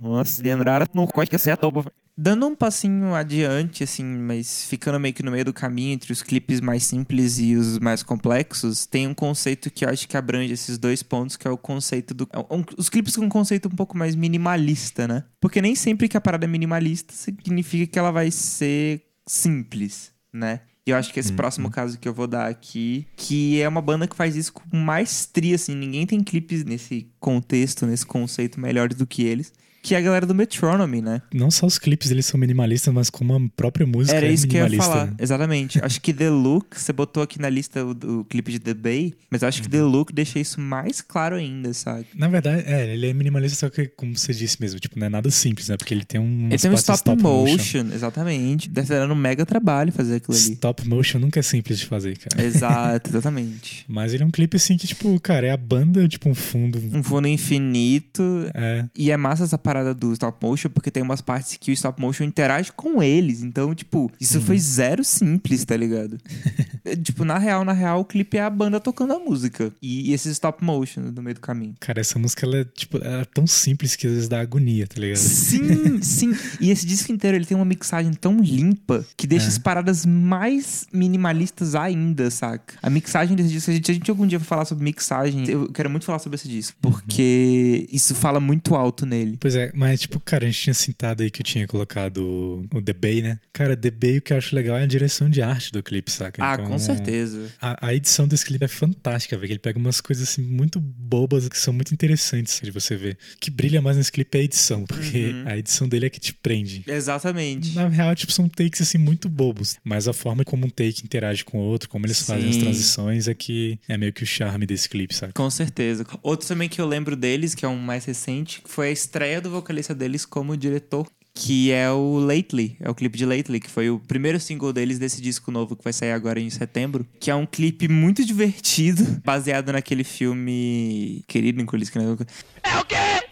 Nossa, 0.00 0.42
lembrar 0.42 0.88
no 0.92 1.06
código 1.06 1.38
certo. 1.38 1.70
Dando 2.18 2.46
um 2.46 2.56
passinho 2.56 3.14
adiante, 3.14 3.84
assim, 3.84 4.02
mas 4.02 4.64
ficando 4.64 4.98
meio 4.98 5.12
que 5.12 5.22
no 5.22 5.30
meio 5.30 5.44
do 5.44 5.52
caminho 5.52 5.92
entre 5.92 6.10
os 6.12 6.22
clipes 6.22 6.62
mais 6.62 6.82
simples 6.82 7.38
e 7.38 7.54
os 7.54 7.78
mais 7.78 8.02
complexos, 8.02 8.86
tem 8.86 9.06
um 9.06 9.12
conceito 9.12 9.70
que 9.70 9.84
eu 9.84 9.90
acho 9.90 10.08
que 10.08 10.16
abrange 10.16 10.50
esses 10.52 10.78
dois 10.78 11.02
pontos, 11.02 11.36
que 11.36 11.46
é 11.46 11.50
o 11.50 11.58
conceito 11.58 12.14
do. 12.14 12.26
é 12.32 12.38
um- 12.54 12.64
os 12.78 12.88
clipes 12.88 13.14
com 13.16 13.26
um 13.26 13.28
conceito 13.28 13.68
um 13.68 13.76
pouco 13.76 13.96
mais 13.98 14.14
minimalista, 14.16 15.06
né? 15.06 15.24
Porque 15.38 15.60
nem 15.60 15.74
sempre 15.74 16.08
que 16.08 16.16
a 16.16 16.20
parada 16.20 16.46
é 16.46 16.48
minimalista 16.48 17.12
significa 17.12 17.86
que 17.86 17.98
ela 17.98 18.10
vai 18.10 18.30
ser 18.30 19.02
simples, 19.28 20.10
né? 20.32 20.60
E 20.86 20.90
eu 20.90 20.96
acho 20.96 21.12
que 21.12 21.18
esse 21.18 21.32
próximo 21.32 21.68
caso 21.68 21.98
que 21.98 22.08
eu 22.08 22.14
vou 22.14 22.28
dar 22.28 22.46
aqui, 22.48 23.08
que 23.16 23.60
é 23.60 23.68
uma 23.68 23.82
banda 23.82 24.06
que 24.06 24.14
faz 24.14 24.36
isso 24.36 24.52
com 24.52 24.76
maestria, 24.76 25.56
assim, 25.56 25.74
ninguém 25.74 26.06
tem 26.06 26.22
clipes 26.22 26.64
nesse 26.64 27.10
contexto, 27.18 27.84
nesse 27.86 28.06
conceito 28.06 28.60
melhores 28.60 28.96
do 28.96 29.04
que 29.04 29.24
eles. 29.24 29.52
Que 29.86 29.94
é 29.94 29.98
a 29.98 30.00
galera 30.00 30.26
do 30.26 30.34
Metronomy, 30.34 31.00
né? 31.00 31.22
Não 31.32 31.48
só 31.48 31.64
os 31.64 31.78
clipes 31.78 32.10
eles 32.10 32.26
são 32.26 32.40
minimalistas, 32.40 32.92
mas 32.92 33.08
como 33.08 33.36
a 33.36 33.40
própria 33.54 33.86
música 33.86 34.16
Era 34.16 34.26
é 34.26 34.32
isso 34.32 34.48
que 34.48 34.56
eu 34.56 34.66
ia 34.66 34.82
falar, 34.82 35.14
exatamente. 35.16 35.78
acho 35.80 36.00
que 36.00 36.12
The 36.12 36.28
Look, 36.28 36.74
você 36.76 36.92
botou 36.92 37.22
aqui 37.22 37.40
na 37.40 37.48
lista 37.48 37.84
o, 37.84 37.90
o 37.92 38.24
clipe 38.24 38.50
de 38.50 38.58
The 38.58 38.74
Bay, 38.74 39.14
mas 39.30 39.42
eu 39.42 39.48
acho 39.48 39.62
que 39.62 39.68
The 39.68 39.84
Uhum. 39.84 39.88
Look 39.88 40.12
deixa 40.12 40.40
isso 40.40 40.60
mais 40.60 41.00
claro 41.00 41.36
ainda, 41.36 41.72
sabe? 41.72 42.06
Na 42.16 42.26
verdade, 42.26 42.64
é, 42.66 42.94
ele 42.94 43.08
é 43.08 43.14
minimalista, 43.14 43.60
só 43.60 43.70
que, 43.70 43.86
como 43.86 44.18
você 44.18 44.32
disse 44.32 44.60
mesmo, 44.60 44.80
tipo, 44.80 44.98
não 44.98 45.06
é 45.06 45.08
nada 45.08 45.30
simples, 45.30 45.68
né? 45.68 45.76
Porque 45.76 45.94
ele 45.94 46.04
tem 46.04 46.20
um. 46.20 46.48
Ele 46.50 46.58
tem 46.58 46.68
um 46.68 46.74
stop, 46.74 47.22
motion, 47.22 47.86
exatamente. 47.94 48.68
Deve 48.68 48.88
ter 48.88 48.94
dando 48.94 49.12
um 49.12 49.16
mega 49.16 49.46
trabalho 49.46 49.92
fazer 49.92 50.16
aquilo 50.16 50.36
ali. 50.36 50.52
Stop 50.54 50.88
motion 50.88 51.20
nunca 51.20 51.38
é 51.38 51.42
simples 51.44 51.78
de 51.78 51.86
fazer, 51.86 52.18
cara. 52.18 52.44
Exato, 52.44 53.10
exatamente. 53.10 53.84
Mas 53.88 54.12
ele 54.12 54.24
é 54.24 54.26
um 54.26 54.32
clipe 54.32 54.56
assim 54.56 54.76
que, 54.76 54.88
tipo, 54.88 55.20
cara, 55.20 55.46
é 55.46 55.52
a 55.52 55.56
banda, 55.56 56.08
tipo, 56.08 56.28
um 56.28 56.34
fundo. 56.34 56.82
Um 56.92 57.04
fundo 57.04 57.28
infinito. 57.28 58.50
É. 58.52 58.84
E 58.96 59.12
é 59.12 59.16
massa 59.16 59.44
essa 59.44 59.56
parada 59.56 59.75
do 59.94 60.12
stop 60.12 60.44
motion, 60.44 60.68
porque 60.70 60.90
tem 60.90 61.02
umas 61.02 61.20
partes 61.20 61.56
que 61.56 61.70
o 61.70 61.74
stop 61.74 62.00
motion 62.00 62.24
interage 62.24 62.72
com 62.72 63.02
eles. 63.02 63.42
Então, 63.42 63.74
tipo, 63.74 64.10
isso 64.20 64.38
Uhum. 64.38 64.44
foi 64.44 64.58
zero 64.58 65.04
simples, 65.04 65.64
tá 65.64 65.76
ligado? 65.76 66.18
É, 66.86 66.94
tipo, 66.94 67.24
na 67.24 67.36
real, 67.36 67.64
na 67.64 67.72
real, 67.72 67.98
o 68.02 68.04
clipe 68.04 68.36
é 68.36 68.42
a 68.42 68.48
banda 68.48 68.78
tocando 68.78 69.12
a 69.12 69.18
música. 69.18 69.72
E 69.82 70.12
esse 70.12 70.28
stop 70.30 70.62
motion 70.62 71.00
no 71.00 71.20
meio 71.20 71.34
do 71.34 71.40
caminho. 71.40 71.74
Cara, 71.80 72.00
essa 72.00 72.16
música, 72.16 72.46
ela 72.46 72.58
é, 72.58 72.64
tipo, 72.64 72.98
ela 72.98 73.22
é 73.22 73.24
tão 73.24 73.44
simples 73.44 73.96
que 73.96 74.06
às 74.06 74.12
vezes 74.12 74.28
dá 74.28 74.38
agonia, 74.40 74.86
tá 74.86 75.00
ligado? 75.00 75.18
Sim, 75.18 75.98
sim. 76.00 76.32
E 76.60 76.70
esse 76.70 76.86
disco 76.86 77.10
inteiro, 77.10 77.36
ele 77.36 77.44
tem 77.44 77.56
uma 77.56 77.64
mixagem 77.64 78.12
tão 78.12 78.38
limpa 78.40 79.04
que 79.16 79.26
deixa 79.26 79.46
É. 79.46 79.48
as 79.48 79.58
paradas 79.58 80.06
mais 80.06 80.86
minimalistas 80.92 81.74
ainda, 81.74 82.30
saca? 82.30 82.74
A 82.80 82.88
mixagem 82.88 83.34
desse 83.34 83.48
disco, 83.48 83.68
a 83.72 83.74
gente, 83.74 83.90
a 83.90 83.94
gente 83.94 84.08
algum 84.08 84.24
dia 84.24 84.38
vai 84.38 84.46
falar 84.46 84.64
sobre 84.64 84.84
mixagem. 84.84 85.44
Eu 85.50 85.68
quero 85.72 85.90
muito 85.90 86.04
falar 86.06 86.20
sobre 86.20 86.36
esse 86.36 86.46
disco, 86.48 86.76
porque 86.80 87.88
isso 87.90 88.14
fala 88.14 88.38
muito 88.38 88.76
alto 88.76 89.04
nele. 89.04 89.36
Pois 89.40 89.56
é, 89.56 89.65
mas 89.74 90.00
tipo, 90.00 90.18
cara, 90.20 90.44
a 90.44 90.48
gente 90.50 90.60
tinha 90.62 90.74
citado 90.74 91.22
aí 91.22 91.30
que 91.30 91.40
eu 91.42 91.44
tinha 91.44 91.66
colocado 91.66 92.66
o, 92.72 92.82
The 92.82 92.92
Bay, 92.92 93.22
né? 93.22 93.38
Cara, 93.52 93.76
The 93.76 93.90
Bay, 93.90 94.18
o 94.18 94.22
que 94.22 94.32
eu 94.32 94.36
acho 94.38 94.54
legal 94.54 94.76
é 94.76 94.82
a 94.82 94.86
direção 94.86 95.28
de 95.28 95.42
arte 95.42 95.72
do 95.72 95.82
clipe, 95.82 96.10
saca? 96.10 96.42
Ah, 96.44 96.54
Então, 96.54 96.66
com 96.66 96.78
certeza. 96.78 97.50
A, 97.60 97.88
a 97.88 97.94
edição 97.94 98.26
desse 98.28 98.44
clipe 98.44 98.64
é 98.64 98.68
fantástica, 98.68 99.36
velho. 99.36 99.52
Ele 99.52 99.58
pega 99.58 99.78
umas 99.78 100.00
coisas 100.00 100.28
assim 100.28 100.42
muito 100.42 100.78
bobas 100.80 101.48
que 101.48 101.58
são 101.58 101.72
muito 101.72 101.92
interessantes 101.92 102.60
de 102.62 102.70
você 102.70 102.96
ver. 102.96 103.16
O 103.36 103.38
que 103.40 103.50
brilha 103.50 103.80
mais 103.82 103.96
nesse 103.96 104.12
clipe 104.12 104.36
é 104.36 104.40
a 104.40 104.44
edição, 104.44 104.84
porque 104.84 105.26
Uhum. 105.26 105.44
a 105.46 105.56
edição 105.58 105.88
dele 105.88 106.06
é 106.06 106.10
que 106.10 106.20
te 106.20 106.32
prende. 106.32 106.84
Exatamente. 106.86 107.74
Na 107.74 107.88
real, 107.88 108.14
tipo, 108.14 108.32
são 108.32 108.48
takes 108.48 108.80
assim 108.82 108.98
muito 108.98 109.28
bobos. 109.28 109.76
Mas 109.84 110.08
a 110.08 110.12
forma 110.12 110.44
como 110.44 110.66
um 110.66 110.70
take 110.70 111.02
interage 111.04 111.44
com 111.44 111.58
o 111.58 111.62
outro, 111.62 111.88
como 111.88 112.04
eles 112.06 112.22
fazem 112.22 112.48
as 112.48 112.54
Sim. 112.56 112.60
transições, 112.62 113.28
é 113.28 113.34
que 113.34 113.78
é 113.88 113.96
meio 113.96 114.12
que 114.12 114.22
o 114.22 114.26
charme 114.26 114.66
desse 114.66 114.88
clipe, 114.88 115.14
sabe? 115.14 115.32
Com 115.32 115.48
certeza. 115.50 116.04
Outro 116.22 116.46
também 116.46 116.68
que 116.68 116.80
eu 116.80 116.86
lembro 116.86 117.16
deles, 117.16 117.54
que 117.54 117.64
é 117.64 117.68
um 117.68 117.76
mais 117.78 118.04
recente, 118.04 118.60
foi 118.66 118.88
a 118.88 118.92
estreia 118.92 119.40
do 119.46 119.50
vocalista 119.50 119.94
deles 119.94 120.24
como 120.24 120.56
diretor. 120.56 121.06
Que 121.38 121.70
é 121.70 121.90
o 121.90 122.18
Lately, 122.18 122.78
é 122.80 122.88
o 122.88 122.94
clipe 122.94 123.18
de 123.18 123.26
Lately, 123.26 123.60
que 123.60 123.68
foi 123.68 123.90
o 123.90 123.98
primeiro 123.98 124.40
single 124.40 124.72
deles 124.72 124.98
desse 124.98 125.20
disco 125.20 125.50
novo 125.50 125.76
que 125.76 125.84
vai 125.84 125.92
sair 125.92 126.12
agora 126.12 126.40
em 126.40 126.48
setembro. 126.48 127.06
Que 127.20 127.30
é 127.30 127.34
um 127.34 127.44
clipe 127.44 127.88
muito 127.88 128.24
divertido, 128.26 129.20
baseado 129.22 129.70
naquele 129.70 130.02
filme 130.02 131.22
Querido 131.28 131.60
Encolhido. 131.60 131.90
O 131.92 133.25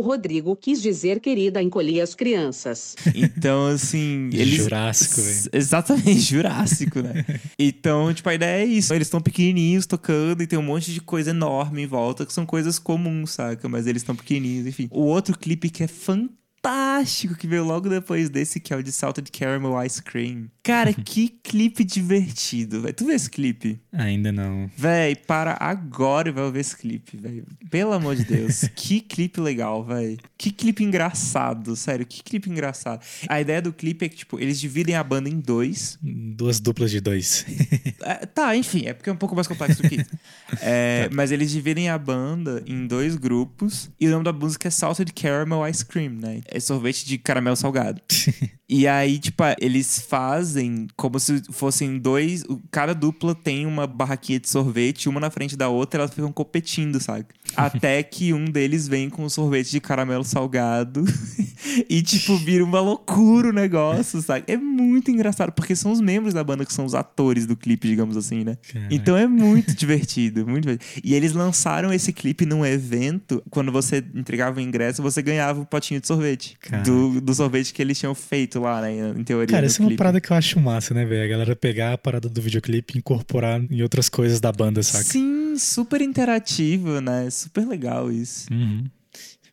Rodrigo 0.00 0.56
quis 0.56 0.80
dizer 0.80 1.20
querida 1.20 1.62
encolher 1.62 2.00
as 2.00 2.14
crianças. 2.14 2.96
Então, 3.14 3.66
assim, 3.66 4.30
eles. 4.34 4.56
Jurássico, 4.56 5.20
velho. 5.20 5.50
Exatamente, 5.52 6.20
Jurássico, 6.20 7.00
né? 7.00 7.24
Então, 7.58 8.12
tipo, 8.12 8.28
a 8.28 8.34
ideia 8.34 8.62
é 8.62 8.66
isso. 8.66 8.92
Eles 8.92 9.06
estão 9.06 9.20
pequenininhos 9.20 9.86
tocando 9.86 10.42
e 10.42 10.46
tem 10.46 10.58
um 10.58 10.62
monte 10.62 10.92
de 10.92 11.00
coisa 11.00 11.30
enorme 11.30 11.82
em 11.82 11.86
volta, 11.86 12.24
que 12.26 12.32
são 12.32 12.44
coisas 12.44 12.78
comuns, 12.78 13.32
saca? 13.32 13.68
Mas 13.68 13.86
eles 13.86 14.02
estão 14.02 14.14
pequenininhos, 14.14 14.66
enfim. 14.66 14.88
O 14.90 15.02
outro 15.02 15.36
clipe 15.38 15.70
que 15.70 15.82
é 15.82 15.86
fantástico, 15.86 16.45
que 17.36 17.46
veio 17.46 17.64
logo 17.64 17.88
depois 17.88 18.28
desse, 18.28 18.58
que 18.60 18.72
é 18.72 18.76
o 18.76 18.82
de 18.82 18.92
Salted 18.92 19.30
Caramel 19.30 19.82
Ice 19.84 20.02
Cream. 20.02 20.50
Cara, 20.62 20.92
que 21.04 21.28
clipe 21.28 21.84
divertido, 21.84 22.82
velho. 22.82 22.94
Tu 22.94 23.06
vê 23.06 23.14
esse 23.14 23.30
clipe? 23.30 23.80
Ainda 23.92 24.32
não. 24.32 24.68
Véi, 24.76 25.14
para 25.14 25.56
agora 25.60 26.28
e 26.28 26.32
vai 26.32 26.50
ver 26.50 26.60
esse 26.60 26.76
clipe, 26.76 27.16
velho. 27.16 27.46
Pelo 27.70 27.92
amor 27.92 28.16
de 28.16 28.24
Deus. 28.24 28.62
que 28.74 29.00
clipe 29.00 29.40
legal, 29.40 29.84
velho. 29.84 30.18
Que 30.36 30.50
clipe 30.50 30.82
engraçado, 30.82 31.76
sério. 31.76 32.04
Que 32.04 32.22
clipe 32.22 32.50
engraçado. 32.50 33.00
A 33.28 33.40
ideia 33.40 33.62
do 33.62 33.72
clipe 33.72 34.04
é 34.04 34.08
que, 34.08 34.16
tipo, 34.16 34.40
eles 34.40 34.58
dividem 34.58 34.96
a 34.96 35.04
banda 35.04 35.28
em 35.28 35.38
dois. 35.38 35.98
Duas 36.02 36.58
duplas 36.58 36.90
de 36.90 37.00
dois. 37.00 37.46
É, 38.02 38.26
tá, 38.26 38.56
enfim, 38.56 38.86
é 38.86 38.92
porque 38.92 39.08
é 39.08 39.12
um 39.12 39.16
pouco 39.16 39.34
mais 39.34 39.46
complexo 39.46 39.82
do 39.82 39.88
que 39.88 39.96
isso. 39.96 40.10
É, 40.60 41.08
Mas 41.12 41.32
eles 41.32 41.50
dividem 41.50 41.88
a 41.88 41.98
banda 41.98 42.62
em 42.66 42.86
dois 42.86 43.16
grupos. 43.16 43.90
E 44.00 44.06
o 44.06 44.10
nome 44.10 44.24
da 44.24 44.32
música 44.32 44.68
é 44.68 44.70
Salted 44.70 45.12
Caramel 45.12 45.66
Ice 45.68 45.84
Cream, 45.84 46.12
né? 46.12 46.40
É 46.56 46.60
sorvete 46.60 47.04
de 47.04 47.18
caramelo 47.18 47.56
salgado. 47.56 48.00
E 48.68 48.88
aí, 48.88 49.20
tipo, 49.20 49.44
eles 49.60 50.00
fazem 50.00 50.88
como 50.96 51.20
se 51.20 51.40
fossem 51.52 52.00
dois. 52.00 52.42
Cada 52.68 52.96
dupla 52.96 53.32
tem 53.32 53.64
uma 53.64 53.86
barraquinha 53.86 54.40
de 54.40 54.48
sorvete, 54.48 55.08
uma 55.08 55.20
na 55.20 55.30
frente 55.30 55.56
da 55.56 55.68
outra, 55.68 56.00
elas 56.00 56.12
ficam 56.12 56.32
competindo, 56.32 57.00
sabe? 57.00 57.26
Até 57.66 58.02
que 58.02 58.32
um 58.32 58.44
deles 58.44 58.86
vem 58.86 59.08
com 59.08 59.24
um 59.24 59.28
sorvete 59.28 59.70
de 59.70 59.80
caramelo 59.80 60.24
salgado 60.24 61.04
e, 61.88 62.02
tipo, 62.02 62.36
vira 62.36 62.64
uma 62.64 62.80
loucura 62.80 63.48
o 63.48 63.52
negócio, 63.52 64.20
sabe? 64.20 64.44
É 64.46 64.56
muito 64.56 65.10
engraçado, 65.10 65.52
porque 65.52 65.74
são 65.74 65.92
os 65.92 66.00
membros 66.00 66.34
da 66.34 66.44
banda 66.44 66.64
que 66.64 66.72
são 66.72 66.84
os 66.84 66.94
atores 66.94 67.46
do 67.46 67.56
clipe, 67.56 67.88
digamos 67.88 68.16
assim, 68.16 68.44
né? 68.44 68.56
Caraca. 68.72 68.94
Então 68.94 69.16
é 69.16 69.26
muito 69.26 69.74
divertido, 69.74 70.46
muito 70.46 70.64
divertido. 70.64 71.00
E 71.02 71.14
eles 71.14 71.32
lançaram 71.32 71.92
esse 71.92 72.12
clipe 72.12 72.44
num 72.44 72.64
evento, 72.64 73.42
quando 73.50 73.72
você 73.72 74.04
entregava 74.14 74.58
o 74.58 74.60
ingresso, 74.60 75.02
você 75.02 75.22
ganhava 75.22 75.60
um 75.60 75.64
potinho 75.64 76.00
de 76.00 76.06
sorvete. 76.06 76.56
Do, 76.84 77.20
do 77.20 77.34
sorvete 77.34 77.72
que 77.72 77.80
eles 77.80 77.98
tinham 77.98 78.14
feito 78.14 78.60
lá, 78.60 78.80
né? 78.80 79.14
Em 79.16 79.24
teoria. 79.24 79.46
Cara, 79.46 79.66
essa 79.66 79.80
é 79.80 79.82
uma 79.82 79.88
clipe. 79.88 79.98
parada 79.98 80.20
que 80.20 80.30
eu 80.30 80.36
acho 80.36 80.60
massa, 80.60 80.92
né, 80.94 81.04
velho? 81.04 81.24
A 81.24 81.28
galera 81.28 81.56
pegar 81.56 81.94
a 81.94 81.98
parada 81.98 82.28
do 82.28 82.40
videoclipe 82.40 82.94
e 82.94 82.98
incorporar 82.98 83.60
em 83.70 83.82
outras 83.82 84.08
coisas 84.08 84.40
da 84.40 84.52
banda, 84.52 84.82
saca? 84.82 85.04
Sim, 85.04 85.56
super 85.58 86.00
interativo, 86.00 87.00
né? 87.00 87.28
Super 87.30 87.45
legal 87.66 88.10
isso. 88.10 88.52
Uhum. 88.52 88.84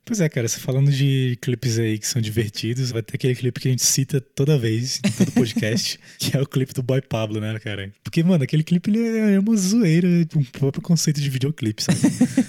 Pois 0.05 0.19
é, 0.19 0.27
cara, 0.27 0.47
você 0.47 0.59
falando 0.59 0.91
de 0.91 1.37
clipes 1.41 1.79
aí 1.79 1.97
que 1.97 2.05
são 2.05 2.21
divertidos, 2.21 2.91
vai 2.91 3.01
ter 3.01 3.15
aquele 3.15 3.35
clipe 3.35 3.59
que 3.61 3.67
a 3.69 3.71
gente 3.71 3.83
cita 3.83 4.19
toda 4.19 4.57
vez, 4.57 4.99
em 5.05 5.11
todo 5.11 5.31
podcast, 5.33 5.97
que 6.19 6.35
é 6.35 6.41
o 6.41 6.45
clipe 6.45 6.73
do 6.73 6.83
Boy 6.83 7.01
Pablo, 7.01 7.39
né, 7.39 7.57
cara? 7.59 7.91
Porque, 8.03 8.21
mano, 8.21 8.43
aquele 8.43 8.63
clipe 8.63 8.89
ele 8.89 9.33
é 9.33 9.39
uma 9.39 9.55
zoeira, 9.55 10.07
um 10.35 10.43
próprio 10.43 10.81
conceito 10.81 11.21
de 11.21 11.29
videoclipe, 11.29 11.81
sabe? 11.81 11.99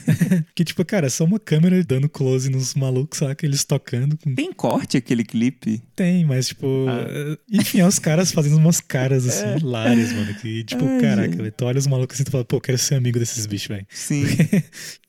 que, 0.53 0.64
tipo, 0.64 0.85
cara, 0.85 1.07
é 1.07 1.11
só 1.11 1.25
uma 1.25 1.38
câmera 1.38 1.83
dando 1.85 2.09
close 2.09 2.51
nos 2.51 2.75
malucos, 2.75 3.21
saca? 3.21 3.47
Eles 3.47 3.62
tocando. 3.62 4.17
Com... 4.17 4.35
Tem 4.35 4.53
corte 4.53 4.97
aquele 4.97 5.25
clipe? 5.25 5.81
Tem, 5.95 6.25
mas, 6.25 6.49
tipo. 6.49 6.87
Ah. 6.88 7.38
Enfim, 7.53 7.81
é 7.81 7.87
os 7.87 8.01
caras 8.01 8.33
fazendo 8.33 8.57
umas 8.57 8.81
caras 8.81 9.27
assim, 9.29 9.59
hilárias, 9.59 10.12
mano. 10.12 10.35
Que, 10.35 10.64
tipo, 10.64 10.85
Ai, 10.85 11.01
caraca, 11.01 11.37
gente. 11.37 11.51
tu 11.53 11.64
olha 11.64 11.79
os 11.79 11.87
malucos 11.87 12.17
assim 12.17 12.23
e 12.23 12.27
tu 12.27 12.33
fala, 12.33 12.45
pô, 12.45 12.61
quero 12.61 12.79
ser 12.79 12.97
amigo 12.97 13.19
desses 13.19 13.47
bichos, 13.47 13.69
velho. 13.69 13.87
Sim. 13.90 14.25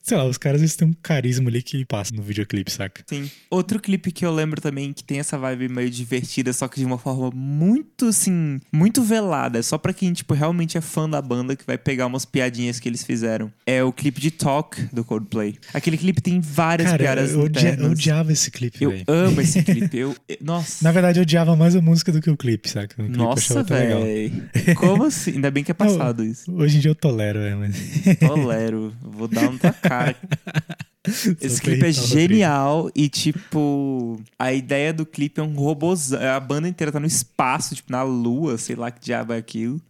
Sei 0.06 0.16
lá, 0.16 0.24
os 0.24 0.38
caras 0.38 0.60
eles 0.60 0.76
têm 0.76 0.86
um 0.86 0.92
carisma 0.92 1.50
ali 1.50 1.60
que 1.60 1.84
passa 1.84 2.14
no 2.14 2.22
videoclipe, 2.36 2.70
saca? 2.70 3.02
Sim. 3.06 3.30
Outro 3.50 3.80
clipe 3.80 4.10
que 4.12 4.24
eu 4.24 4.32
lembro 4.34 4.60
também 4.60 4.92
que 4.92 5.02
tem 5.02 5.18
essa 5.18 5.38
vibe 5.38 5.68
meio 5.68 5.90
divertida, 5.90 6.52
só 6.52 6.68
que 6.68 6.78
de 6.78 6.84
uma 6.86 6.98
forma 6.98 7.30
muito, 7.34 8.06
assim, 8.06 8.60
muito 8.72 9.02
velada. 9.02 9.62
Só 9.62 9.78
pra 9.78 9.92
quem, 9.92 10.12
tipo, 10.12 10.34
realmente 10.34 10.76
é 10.76 10.80
fã 10.80 11.08
da 11.08 11.20
banda 11.22 11.56
que 11.56 11.64
vai 11.66 11.78
pegar 11.78 12.06
umas 12.06 12.24
piadinhas 12.24 12.78
que 12.78 12.88
eles 12.88 13.02
fizeram. 13.02 13.52
É 13.66 13.82
o 13.82 13.92
clipe 13.92 14.20
de 14.20 14.30
Talk 14.30 14.80
do 14.92 15.04
Coldplay. 15.04 15.56
Aquele 15.72 15.96
clipe 15.96 16.20
tem 16.20 16.40
várias 16.40 16.88
Cara, 16.90 16.98
piadas 17.02 17.32
eu, 17.32 17.40
odia- 17.40 17.74
eu 17.78 17.90
odiava 17.90 18.32
esse 18.32 18.50
clipe, 18.50 18.82
Eu 18.84 18.90
velho. 18.90 19.04
amo 19.08 19.40
esse 19.40 19.62
clipe. 19.64 19.96
Eu, 19.96 20.14
nossa. 20.40 20.84
Na 20.84 20.92
verdade, 20.92 21.18
eu 21.18 21.22
odiava 21.22 21.56
mais 21.56 21.74
a 21.74 21.80
música 21.80 22.12
do 22.12 22.20
que 22.20 22.30
o 22.30 22.36
clipe, 22.36 22.68
saca? 22.68 22.94
O 23.00 23.04
clipe 23.04 23.16
Nossa, 23.18 23.62
velho. 23.62 23.96
Como 24.76 25.04
assim? 25.04 25.32
Ainda 25.32 25.50
bem 25.50 25.64
que 25.64 25.70
é 25.70 25.74
passado 25.74 26.24
isso. 26.24 26.52
Hoje 26.54 26.76
em 26.76 26.80
dia 26.80 26.90
eu 26.90 26.94
tolero, 26.94 27.38
é, 27.40 27.54
mas. 27.54 27.76
Tolero. 28.18 28.94
Vou 29.02 29.28
dar 29.28 29.50
na 29.52 29.58
tua 29.58 29.72
cara. 29.72 30.16
Esse 31.40 31.60
clipe 31.60 31.86
é 31.86 31.92
genial 31.92 32.90
e, 32.94 33.08
tipo, 33.08 34.20
a 34.38 34.52
ideia 34.52 34.92
do 34.92 35.06
clipe 35.06 35.40
é 35.40 35.42
um 35.42 35.54
robôzão. 35.54 36.20
A 36.20 36.38
banda 36.40 36.68
inteira 36.68 36.90
tá 36.92 37.00
no 37.00 37.06
espaço, 37.06 37.74
tipo, 37.74 37.90
na 37.92 38.02
lua, 38.02 38.58
sei 38.58 38.76
lá 38.76 38.90
que 38.90 39.00
diabo 39.04 39.32
é 39.32 39.36
aquilo. 39.38 39.80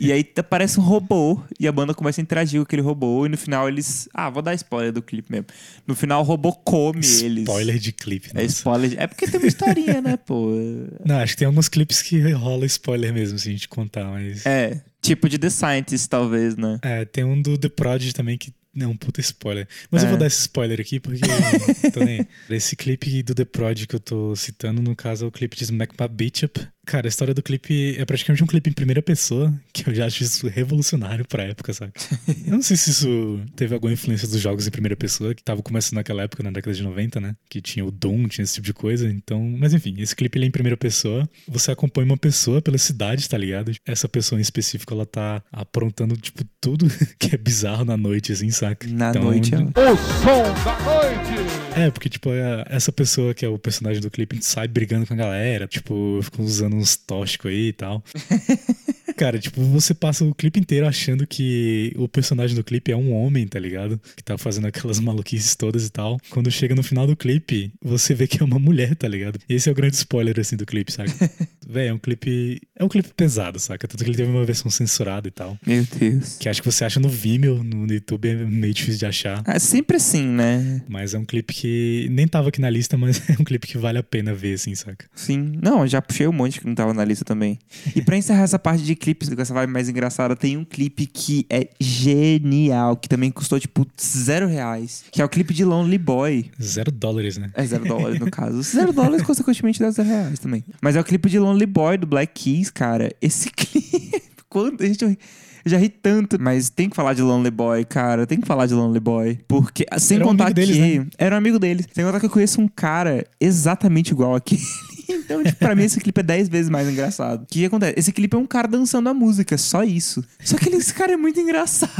E 0.00 0.12
aí 0.12 0.24
aparece 0.36 0.78
um 0.78 0.82
robô 0.82 1.40
e 1.58 1.66
a 1.66 1.72
banda 1.72 1.94
começa 1.94 2.20
a 2.20 2.22
interagir 2.22 2.60
com 2.60 2.64
aquele 2.64 2.82
robô 2.82 3.26
e 3.26 3.28
no 3.28 3.36
final 3.36 3.68
eles. 3.68 4.08
Ah, 4.14 4.30
vou 4.30 4.42
dar 4.42 4.54
spoiler 4.54 4.92
do 4.92 5.02
clipe 5.02 5.30
mesmo. 5.30 5.46
No 5.86 5.94
final 5.94 6.20
o 6.22 6.24
robô 6.24 6.52
come 6.52 6.98
eles. 7.22 7.42
Spoiler 7.44 7.78
de 7.78 7.92
clipe, 7.92 8.30
É 8.34 8.42
nossa. 8.42 8.46
spoiler. 8.46 8.90
de- 8.90 8.98
É 8.98 9.06
porque 9.06 9.26
tem 9.26 9.40
uma 9.40 9.48
historinha, 9.48 10.00
né, 10.00 10.16
pô? 10.16 10.50
Não, 11.04 11.16
acho 11.18 11.32
que 11.34 11.38
tem 11.38 11.46
alguns 11.46 11.68
clipes 11.68 12.02
que 12.02 12.20
rola 12.32 12.66
spoiler 12.66 13.12
mesmo, 13.12 13.38
se 13.38 13.48
a 13.48 13.52
gente 13.52 13.68
contar, 13.68 14.04
mas. 14.04 14.44
É, 14.46 14.80
tipo 15.02 15.28
de 15.28 15.38
The 15.38 15.50
Scientist, 15.50 16.08
talvez, 16.08 16.56
né? 16.56 16.78
É, 16.82 17.04
tem 17.04 17.24
um 17.24 17.40
do 17.40 17.56
The 17.56 17.68
Prodigy 17.68 18.12
também 18.12 18.36
que 18.38 18.52
é 18.78 18.86
um 18.86 18.96
puta 18.96 19.20
spoiler. 19.20 19.66
Mas 19.90 20.02
eu 20.02 20.08
É. 20.08 20.10
vou 20.10 20.18
dar 20.18 20.26
esse 20.26 20.40
spoiler 20.40 20.80
aqui 20.80 21.00
porque 21.00 21.20
eu 21.84 21.92
tô 21.92 22.04
nem. 22.04 22.26
Esse 22.50 22.76
clipe 22.76 23.22
do 23.22 23.34
The 23.34 23.44
Prodigy 23.44 23.86
que 23.86 23.96
eu 23.96 24.00
tô 24.00 24.34
citando, 24.36 24.82
no 24.82 24.94
caso, 24.94 25.24
é 25.24 25.28
o 25.28 25.32
clipe 25.32 25.56
de 25.56 25.64
Smack 25.64 25.94
My 26.00 26.08
Bitch 26.08 26.42
Up, 26.44 26.60
Cara, 26.86 27.06
a 27.06 27.10
história 27.10 27.34
do 27.34 27.42
clipe 27.42 27.96
é 27.98 28.04
praticamente 28.04 28.44
um 28.44 28.46
clipe 28.46 28.70
em 28.70 28.72
primeira 28.72 29.02
pessoa, 29.02 29.52
que 29.72 29.88
eu 29.90 29.92
já 29.94 30.06
acho 30.06 30.22
isso 30.22 30.46
revolucionário 30.46 31.26
pra 31.26 31.42
época, 31.42 31.72
sabe? 31.72 31.92
eu 32.46 32.52
não 32.52 32.62
sei 32.62 32.76
se 32.76 32.90
isso 32.90 33.40
teve 33.56 33.74
alguma 33.74 33.92
influência 33.92 34.28
dos 34.28 34.40
jogos 34.40 34.68
em 34.68 34.70
primeira 34.70 34.94
pessoa, 34.96 35.34
que 35.34 35.42
tava 35.42 35.62
começando 35.62 35.96
naquela 35.96 36.22
época, 36.22 36.44
na 36.44 36.50
década 36.52 36.76
de 36.76 36.82
90, 36.84 37.20
né? 37.20 37.34
Que 37.50 37.60
tinha 37.60 37.84
o 37.84 37.90
Doom, 37.90 38.28
tinha 38.28 38.44
esse 38.44 38.54
tipo 38.54 38.66
de 38.66 38.72
coisa. 38.72 39.08
Então, 39.08 39.42
mas 39.58 39.74
enfim, 39.74 39.96
esse 39.98 40.14
clipe 40.14 40.38
ele 40.38 40.44
é 40.44 40.48
em 40.48 40.52
primeira 40.52 40.76
pessoa. 40.76 41.28
Você 41.48 41.72
acompanha 41.72 42.06
uma 42.06 42.16
pessoa 42.16 42.62
pela 42.62 42.78
cidade, 42.78 43.28
tá 43.28 43.36
ligado? 43.36 43.72
Essa 43.84 44.08
pessoa 44.08 44.38
em 44.38 44.42
específico, 44.42 44.94
ela 44.94 45.04
tá 45.04 45.42
aprontando, 45.50 46.16
tipo, 46.16 46.44
tudo 46.60 46.86
que 47.18 47.34
é 47.34 47.38
bizarro 47.38 47.84
na 47.84 47.96
noite, 47.96 48.30
assim, 48.30 48.50
saca? 48.50 48.86
Na 48.86 49.10
Então, 49.10 49.24
noite, 49.24 49.50
ó. 49.56 49.58
O 49.60 49.96
som 49.96 50.64
da 50.64 50.78
noite! 50.84 51.56
é, 51.76 51.90
porque, 51.90 52.08
tipo, 52.08 52.30
é- 52.30 52.64
essa 52.68 52.92
pessoa 52.92 53.34
que 53.34 53.44
é 53.44 53.48
o 53.48 53.58
personagem 53.58 54.00
do 54.00 54.08
clipe 54.10 54.38
sai 54.40 54.68
brigando 54.68 55.04
com 55.04 55.14
a 55.14 55.16
galera, 55.16 55.66
tipo, 55.66 56.20
fica 56.22 56.40
usando 56.42 56.75
uns 56.76 56.96
tóxicos 56.96 57.50
aí 57.50 57.68
e 57.68 57.72
tal. 57.72 58.02
Cara, 59.16 59.38
tipo, 59.38 59.62
você 59.62 59.94
passa 59.94 60.24
o 60.24 60.34
clipe 60.34 60.60
inteiro 60.60 60.86
achando 60.86 61.26
que 61.26 61.90
o 61.96 62.06
personagem 62.06 62.54
do 62.54 62.62
clipe 62.62 62.92
é 62.92 62.96
um 62.96 63.14
homem, 63.14 63.46
tá 63.48 63.58
ligado? 63.58 63.98
Que 64.14 64.22
tá 64.22 64.36
fazendo 64.36 64.66
aquelas 64.66 65.00
maluquices 65.00 65.56
todas 65.56 65.86
e 65.86 65.90
tal. 65.90 66.18
Quando 66.28 66.50
chega 66.50 66.74
no 66.74 66.82
final 66.82 67.06
do 67.06 67.16
clipe, 67.16 67.72
você 67.82 68.14
vê 68.14 68.26
que 68.26 68.42
é 68.42 68.44
uma 68.44 68.58
mulher, 68.58 68.94
tá 68.94 69.08
ligado? 69.08 69.38
Esse 69.48 69.70
é 69.70 69.72
o 69.72 69.74
grande 69.74 69.96
spoiler, 69.96 70.38
assim, 70.38 70.56
do 70.56 70.66
clipe, 70.66 70.92
saca? 70.92 71.12
Véi, 71.68 71.88
é 71.88 71.92
um 71.92 71.98
clipe. 71.98 72.60
É 72.78 72.84
um 72.84 72.88
clipe 72.88 73.08
pesado, 73.14 73.58
saca? 73.58 73.88
Tanto 73.88 74.04
que 74.04 74.10
ele 74.10 74.16
teve 74.16 74.30
uma 74.30 74.44
versão 74.44 74.70
censurada 74.70 75.26
e 75.26 75.30
tal. 75.30 75.58
Meu 75.66 75.84
Deus. 75.98 76.36
Que 76.38 76.48
acho 76.48 76.62
que 76.62 76.70
você 76.70 76.84
acha 76.84 77.00
no 77.00 77.08
Vimeo, 77.08 77.64
no 77.64 77.92
YouTube 77.92 78.28
é 78.28 78.34
meio 78.34 78.72
difícil 78.72 78.98
de 78.98 79.06
achar. 79.06 79.42
É 79.46 79.58
sempre 79.58 79.96
assim, 79.96 80.24
né? 80.24 80.82
Mas 80.88 81.14
é 81.14 81.18
um 81.18 81.24
clipe 81.24 81.52
que 81.52 82.06
nem 82.10 82.28
tava 82.28 82.50
aqui 82.50 82.60
na 82.60 82.70
lista, 82.70 82.96
mas 82.96 83.20
é 83.28 83.32
um 83.40 83.44
clipe 83.44 83.66
que 83.66 83.78
vale 83.78 83.98
a 83.98 84.02
pena 84.02 84.32
ver, 84.34 84.54
assim, 84.54 84.74
saca? 84.74 85.06
Sim. 85.14 85.58
Não, 85.60 85.86
já 85.86 86.00
puxei 86.00 86.26
um 86.28 86.32
monte 86.32 86.60
que 86.60 86.66
não 86.66 86.74
tava 86.74 86.94
na 86.94 87.04
lista 87.04 87.24
também. 87.24 87.58
E 87.94 88.02
pra 88.02 88.16
encerrar 88.16 88.42
essa 88.42 88.58
parte 88.58 88.84
de 88.84 88.94
clipes, 88.94 89.28
com 89.28 89.40
essa 89.40 89.54
vibe 89.54 89.72
mais 89.72 89.88
engraçada, 89.88 90.36
tem 90.36 90.56
um 90.56 90.64
clipe 90.64 91.06
que 91.06 91.46
é 91.50 91.68
genial, 91.80 92.96
que 92.96 93.08
também 93.08 93.30
custou, 93.30 93.58
tipo, 93.58 93.86
zero 94.00 94.46
reais. 94.46 95.04
Que 95.10 95.20
é 95.20 95.24
o 95.24 95.28
clipe 95.28 95.52
de 95.52 95.64
Lonely 95.64 95.98
Boy. 95.98 96.50
Zero 96.62 96.92
dólares, 96.92 97.38
né? 97.38 97.50
É 97.54 97.64
zero 97.64 97.84
dólares, 97.84 98.20
no 98.20 98.30
caso. 98.30 98.62
Zero 98.62 98.92
dólares, 98.92 99.22
consequentemente, 99.22 99.80
dá 99.80 99.90
zero 99.90 100.08
reais 100.08 100.38
também. 100.38 100.62
Mas 100.80 100.94
é 100.94 101.00
o 101.00 101.04
clipe 101.04 101.28
de 101.28 101.38
Lonely 101.38 101.55
Boy, 101.64 101.96
do 101.96 102.06
Black 102.06 102.34
Keys, 102.44 102.68
cara. 102.70 103.10
Esse 103.22 103.48
clipe... 103.54 104.22
Quando 104.50 104.82
a 104.82 104.86
gente... 104.86 105.02
Eu 105.04 105.70
já 105.70 105.78
ri 105.78 105.88
tanto, 105.88 106.40
mas 106.40 106.70
tem 106.70 106.88
que 106.88 106.94
falar 106.94 107.12
de 107.12 107.22
Lonely 107.22 107.50
Boy, 107.50 107.84
cara. 107.84 108.24
Tem 108.26 108.40
que 108.40 108.46
falar 108.46 108.66
de 108.66 108.74
Lonely 108.74 109.00
Boy. 109.00 109.38
Porque, 109.48 109.84
sem 109.98 110.16
Era 110.16 110.24
um 110.24 110.28
contar 110.28 110.52
deles, 110.52 110.76
que. 110.76 110.98
né? 111.00 111.06
Era 111.18 111.34
um 111.34 111.38
amigo 111.38 111.58
deles. 111.58 111.86
Sem 111.92 112.04
contar 112.04 112.20
que 112.20 112.26
eu 112.26 112.30
conheço 112.30 112.60
um 112.60 112.68
cara 112.68 113.26
exatamente 113.40 114.10
igual 114.10 114.34
aquele. 114.34 114.60
Então, 115.08 115.42
tipo, 115.42 115.58
pra 115.58 115.72
mim, 115.74 115.84
esse 115.84 116.00
clipe 116.00 116.18
é 116.20 116.22
10 116.22 116.48
vezes 116.48 116.68
mais 116.68 116.88
engraçado. 116.88 117.44
O 117.44 117.46
que, 117.46 117.64
acontece? 117.64 117.94
Esse 117.96 118.12
clipe 118.12 118.34
é 118.34 118.38
um 118.38 118.46
cara 118.46 118.66
dançando 118.66 119.08
a 119.08 119.14
música, 119.14 119.56
só 119.56 119.84
isso. 119.84 120.24
Só 120.44 120.56
que 120.56 120.68
ele- 120.68 120.76
esse 120.78 120.92
cara 120.92 121.12
é 121.12 121.16
muito 121.16 121.38
engraçado. 121.38 121.92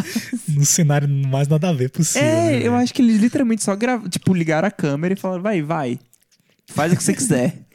No 0.49 0.65
cenário 0.65 1.09
mais 1.09 1.47
nada 1.47 1.69
a 1.69 1.73
ver 1.73 1.89
possível. 1.91 2.27
É, 2.27 2.51
né, 2.59 2.67
eu 2.67 2.75
acho 2.75 2.93
que 2.93 3.01
eles 3.01 3.21
literalmente 3.21 3.63
só 3.63 3.77
gravaram, 3.77 4.09
tipo, 4.11 4.35
ligaram 4.35 4.67
a 4.67 4.73
câmera 4.73 5.15
e 5.15 5.17
falaram, 5.17 5.41
vai, 5.43 5.63
vai. 5.63 5.99
Faz 6.69 6.93
o 6.93 6.97
que 6.97 7.03
você 7.05 7.15
quiser. 7.15 7.66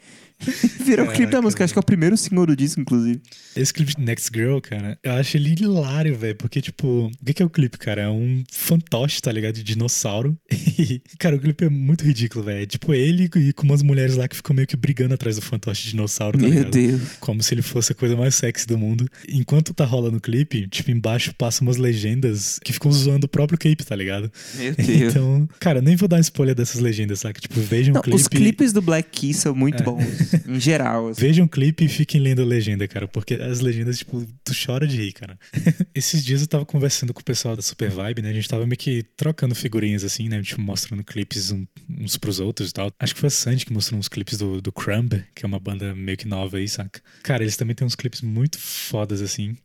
Virou 0.84 1.06
o 1.06 1.12
clipe 1.12 1.30
da 1.32 1.40
música, 1.40 1.64
acho 1.64 1.72
que 1.72 1.78
é 1.78 1.80
o 1.80 1.84
primeiro 1.84 2.16
single 2.16 2.46
do 2.46 2.56
disco, 2.56 2.80
inclusive. 2.80 3.20
Esse 3.54 3.72
clipe 3.72 3.94
de 3.96 4.02
Next 4.02 4.30
Girl, 4.34 4.58
cara, 4.58 4.98
eu 5.02 5.12
acho 5.12 5.36
ele 5.36 5.54
hilário, 5.60 6.16
velho. 6.16 6.34
Porque, 6.36 6.60
tipo, 6.60 7.06
o 7.20 7.24
que 7.34 7.42
é 7.42 7.46
o 7.46 7.50
clipe, 7.50 7.78
cara? 7.78 8.02
É 8.02 8.08
um 8.08 8.42
fantoche, 8.50 9.20
tá 9.20 9.30
ligado? 9.30 9.54
De 9.54 9.62
dinossauro. 9.62 10.36
E, 10.82 11.00
cara, 11.18 11.36
o 11.36 11.38
clipe 11.38 11.64
é 11.66 11.68
muito 11.68 12.02
ridículo, 12.04 12.44
velho. 12.44 12.62
É 12.62 12.66
Tipo, 12.66 12.92
ele 12.94 13.30
e 13.36 13.52
com 13.52 13.62
umas 13.64 13.82
mulheres 13.82 14.16
lá 14.16 14.26
que 14.26 14.34
ficam 14.34 14.56
meio 14.56 14.66
que 14.66 14.74
brigando 14.76 15.14
atrás 15.14 15.36
do 15.36 15.42
fantoche 15.42 15.84
de 15.84 15.90
dinossauro, 15.90 16.38
tá 16.38 16.42
Meu 16.44 16.52
ligado? 16.54 16.70
Deus. 16.72 17.00
Como 17.20 17.42
se 17.42 17.54
ele 17.54 17.62
fosse 17.62 17.92
a 17.92 17.94
coisa 17.94 18.16
mais 18.16 18.34
sexy 18.34 18.66
do 18.66 18.76
mundo. 18.78 19.06
Enquanto 19.28 19.72
tá 19.74 19.84
rolando 19.84 20.16
o 20.16 20.20
clipe, 20.20 20.66
tipo, 20.68 20.90
embaixo 20.90 21.32
passam 21.36 21.66
umas 21.68 21.76
legendas 21.76 22.58
que 22.64 22.72
ficam 22.72 22.90
zoando 22.90 23.26
o 23.26 23.28
próprio 23.28 23.58
clipe, 23.58 23.84
tá 23.84 23.94
ligado? 23.94 24.32
Meu 24.56 24.74
Deus. 24.74 24.88
Então, 25.12 25.48
cara, 25.60 25.80
nem 25.82 25.94
vou 25.94 26.08
dar 26.08 26.18
spoiler 26.20 26.54
dessas 26.54 26.80
legendas, 26.80 27.20
saca? 27.20 27.40
Tipo, 27.40 27.60
vejam 27.60 27.92
Não, 27.94 28.00
o 28.00 28.02
clipe. 28.04 28.16
os 28.16 28.26
clipes 28.28 28.72
do 28.72 28.80
Black 28.82 29.08
Keys 29.12 29.36
são 29.36 29.54
muito 29.54 29.82
É. 29.82 29.84
bons, 29.84 30.04
em 30.46 30.60
geral. 30.60 31.08
assim. 31.08 31.20
Vejam 31.20 31.46
o 31.46 31.48
clipe 31.48 31.84
e 31.84 31.88
fiquem 31.88 32.20
lendo 32.20 32.42
a 32.42 32.44
legenda, 32.44 32.86
cara, 32.88 33.06
porque 33.08 33.34
as 33.34 33.60
legendas, 33.60 33.98
tipo, 33.98 34.26
tu 34.44 34.52
chora 34.54 34.86
de 34.86 34.96
rir, 34.96 35.12
cara. 35.12 35.38
Esses 35.94 36.24
dias 36.24 36.40
eu 36.42 36.46
tava 36.46 36.64
conversando 36.66 37.12
com 37.14 37.20
o 37.20 37.24
pessoal 37.24 37.54
da 37.56 37.62
Super 37.62 37.90
Vibe, 37.90 38.22
né? 38.22 38.30
A 38.30 38.32
gente 38.34 38.48
tava 38.48 38.66
meio 38.66 38.76
que 38.78 39.02
trocando 39.16 39.54
figurinhas 39.54 40.04
assim, 40.04 40.28
né? 40.28 40.40
Tipo, 40.42 40.60
mostrando 40.60 41.04
clipes 41.04 41.50
um- 41.50 41.66
uns 41.88 42.16
pros 42.16 42.40
outros 42.40 42.70
e 42.70 42.72
tal. 42.72 42.92
Acho 42.98 43.14
que 43.14 43.20
foi 43.20 43.26
a 43.28 43.30
Sandy 43.30 43.66
que 43.66 43.72
mostrou 43.72 43.98
uns 43.98 44.08
clipes 44.08 44.38
do, 44.38 44.60
do 44.60 44.72
Crumb, 44.72 45.12
que 45.34 45.44
é 45.44 45.46
uma 45.46 45.58
banda 45.60 45.94
meio 45.94 46.16
que 46.16 46.26
nova 46.26 46.56
aí, 46.56 46.68
saca? 46.68 47.00
Cara, 47.22 47.42
eles 47.42 47.56
também 47.56 47.74
têm 47.74 47.86
uns 47.86 47.94
clipes 47.94 48.20
muito 48.20 48.58
fodas, 48.58 49.20
assim. 49.20 49.56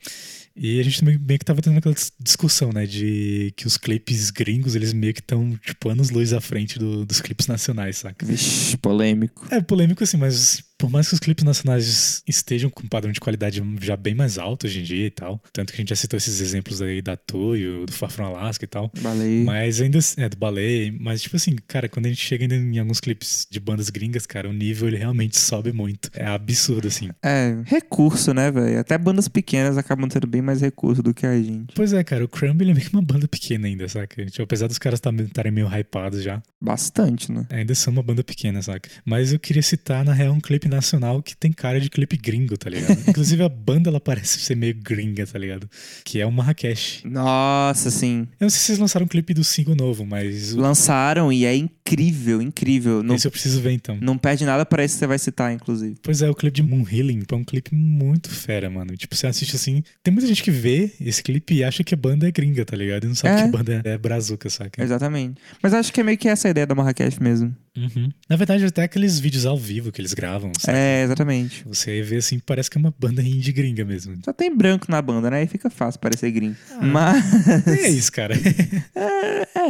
E 0.59 0.79
a 0.79 0.83
gente 0.83 0.99
também 0.99 1.17
meio 1.19 1.37
que 1.37 1.45
tava 1.45 1.61
tendo 1.61 1.77
aquela 1.77 1.93
dis- 1.93 2.11
discussão, 2.19 2.71
né? 2.73 2.85
De 2.85 3.53
que 3.55 3.67
os 3.67 3.77
clipes 3.77 4.31
gringos, 4.31 4.75
eles 4.75 4.91
meio 4.91 5.13
que 5.13 5.19
estão, 5.19 5.55
tipo, 5.63 5.89
anos 5.89 6.09
luz 6.09 6.33
à 6.33 6.41
frente 6.41 6.79
do- 6.79 7.05
dos 7.05 7.21
clipes 7.21 7.45
nacionais, 7.47 7.97
saca? 7.97 8.25
Vixe, 8.25 8.75
polêmico. 8.77 9.47
É 9.51 9.61
polêmico 9.61 10.03
assim, 10.03 10.17
mas 10.17 10.63
por 10.77 10.89
mais 10.89 11.07
que 11.07 11.13
os 11.15 11.19
clipes 11.19 11.43
nacionais 11.43 12.21
estejam 12.27 12.69
com 12.69 12.83
um 12.83 12.87
padrão 12.87 13.11
de 13.11 13.19
qualidade 13.19 13.61
já 13.81 13.95
bem 13.97 14.13
mais 14.13 14.37
alto 14.37 14.67
hoje 14.67 14.79
em 14.79 14.83
dia 14.83 15.07
e 15.07 15.09
tal, 15.11 15.41
tanto 15.51 15.71
que 15.73 15.77
a 15.77 15.81
gente 15.81 15.89
já 15.89 15.95
citou 15.95 16.17
esses 16.17 16.39
exemplos 16.39 16.81
aí 16.81 17.01
da 17.01 17.15
Toyo, 17.17 17.85
do 17.85 17.91
Far 17.91 18.09
From 18.11 18.25
Alaska 18.25 18.63
e 18.63 18.67
tal, 18.67 18.91
Balei. 19.01 19.43
mas 19.43 19.81
ainda 19.81 19.97
assim- 19.97 20.21
é 20.21 20.29
do 20.29 20.37
ballet, 20.37 20.91
mas 20.99 21.21
tipo 21.21 21.35
assim, 21.35 21.55
cara, 21.67 21.89
quando 21.89 22.05
a 22.05 22.09
gente 22.09 22.21
chega 22.23 22.43
ainda 22.43 22.55
em 22.55 22.77
alguns 22.79 22.99
clipes 22.99 23.47
de 23.49 23.59
bandas 23.59 23.89
gringas, 23.89 24.25
cara, 24.25 24.49
o 24.49 24.53
nível 24.53 24.87
ele 24.87 24.97
realmente 24.97 25.37
sobe 25.37 25.71
muito. 25.71 26.09
É 26.13 26.25
absurdo 26.25 26.87
assim. 26.87 27.09
É, 27.23 27.57
recurso, 27.65 28.33
né, 28.33 28.51
velho? 28.51 28.79
Até 28.79 28.97
bandas 28.97 29.27
pequenas 29.27 29.77
acabam 29.77 30.07
tendo 30.07 30.27
bem 30.27 30.41
mais 30.41 30.61
recurso 30.61 31.01
do 31.01 31.13
que 31.13 31.25
a 31.25 31.35
gente. 31.41 31.73
Pois 31.73 31.93
é, 31.93 32.03
cara, 32.03 32.23
o 32.23 32.27
Crumb 32.27 32.61
ele 32.61 32.71
é 32.71 32.73
meio 32.73 32.85
que 32.87 32.93
uma 32.93 33.01
banda 33.01 33.27
pequena 33.27 33.67
ainda, 33.67 33.87
saca? 33.87 34.25
Tipo, 34.25 34.43
apesar 34.43 34.67
dos 34.67 34.77
caras 34.77 34.99
estarem 34.99 35.51
meio 35.51 35.67
hypados 35.67 36.21
já, 36.23 36.41
Bastante, 36.61 37.31
né? 37.31 37.45
ainda 37.49 37.73
são 37.75 37.93
uma 37.93 38.03
banda 38.03 38.23
pequena, 38.23 38.61
saca? 38.61 38.89
Mas 39.05 39.31
eu 39.33 39.39
queria 39.39 39.61
citar, 39.63 40.03
na 40.05 40.13
real, 40.13 40.33
um 40.33 40.39
clipe 40.39 40.66
nacional 40.67 41.21
que 41.21 41.35
tem 41.35 41.51
cara 41.51 41.79
de 41.79 41.89
clipe 41.89 42.17
gringo, 42.17 42.57
tá 42.57 42.69
ligado? 42.69 42.97
Inclusive 43.09 43.43
a 43.43 43.49
banda, 43.49 43.89
ela 43.89 43.99
parece 43.99 44.39
ser 44.39 44.55
meio 44.55 44.75
gringa, 44.75 45.25
tá 45.25 45.37
ligado? 45.39 45.69
Que 46.03 46.19
é 46.19 46.25
o 46.25 46.31
Marrakech. 46.31 47.05
Nossa, 47.07 47.89
sim. 47.91 48.27
Eu 48.39 48.45
não 48.45 48.49
sei 48.49 48.59
se 48.59 48.65
vocês 48.67 48.79
lançaram 48.79 49.05
um 49.05 49.09
clipe 49.09 49.33
do 49.33 49.43
single 49.43 49.75
novo, 49.75 50.05
mas 50.05 50.53
o- 50.53 50.59
Lançaram 50.59 51.31
e 51.31 51.45
é 51.45 51.55
incrível, 51.55 52.41
incrível. 52.41 53.01
Não, 53.03 53.15
esse 53.15 53.27
eu 53.27 53.31
preciso 53.31 53.61
ver 53.61 53.71
então. 53.71 53.97
não 54.01 54.17
perde 54.17 54.45
nada 54.45 54.65
para 54.65 54.83
esse 54.83 54.95
que 54.95 54.99
você 54.99 55.07
vai 55.07 55.19
citar, 55.19 55.53
inclusive. 55.53 55.95
Pois 56.01 56.21
é, 56.21 56.29
o 56.29 56.35
clipe 56.35 56.55
de 56.55 56.63
Moon 56.63 56.85
Healing 56.89 57.23
é 57.31 57.35
um 57.35 57.43
clipe 57.43 57.73
muito 57.75 58.29
fera, 58.29 58.69
mano. 58.69 58.95
Tipo, 58.97 59.15
você 59.15 59.27
assiste 59.27 59.55
assim. 59.55 59.83
Tem 60.03 60.13
muita 60.13 60.27
gente 60.27 60.43
que 60.43 60.51
vê 60.51 60.91
esse 60.99 61.21
clipe 61.23 61.53
e 61.55 61.63
acha 61.63 61.83
que 61.83 61.93
a 61.93 61.97
banda 61.97 62.27
é 62.27 62.31
gringa, 62.31 62.65
tá 62.65 62.75
ligado? 62.75 63.05
E 63.05 63.07
não 63.07 63.15
sabe 63.15 63.33
É. 63.35 63.37
que 63.37 63.43
a 63.43 63.47
banda 63.51 63.81
é 63.83 63.97
brazuca, 63.97 64.49
saca? 64.49 64.83
Exatamente. 64.83 65.41
Mas 65.61 65.73
acho 65.73 65.91
que 65.93 66.01
é 66.01 66.03
meio 66.03 66.17
que 66.17 66.27
essa 66.27 66.47
a 66.47 66.51
ideia 66.51 66.65
da 66.67 66.75
Marrakech 66.75 67.21
mesmo. 67.21 67.55
Uhum. 67.77 68.09
Na 68.27 68.35
verdade, 68.35 68.65
até 68.65 68.83
aqueles 68.83 69.19
vídeos 69.19 69.45
ao 69.45 69.57
vivo 69.57 69.91
que 69.91 70.01
eles 70.01 70.13
gravam, 70.13 70.51
saca? 70.59 70.77
É, 70.77 71.03
exatamente. 71.03 71.63
Você 71.67 72.01
vê 72.01 72.17
assim, 72.17 72.39
parece 72.39 72.69
que 72.69 72.77
é 72.77 72.79
uma 72.79 72.93
banda 72.97 73.21
indie 73.21 73.51
gringa 73.51 73.85
mesmo. 73.85 74.17
Só 74.25 74.33
tem 74.33 74.53
branco 74.55 74.87
na 74.89 75.01
banda, 75.01 75.29
né? 75.29 75.39
Aí 75.39 75.47
fica 75.47 75.69
fácil 75.69 75.99
parecer 75.99 76.31
gringo. 76.31 76.55
Mas. 76.81 77.67
É 77.67 77.89
isso, 77.89 78.11
cara. 78.11 78.35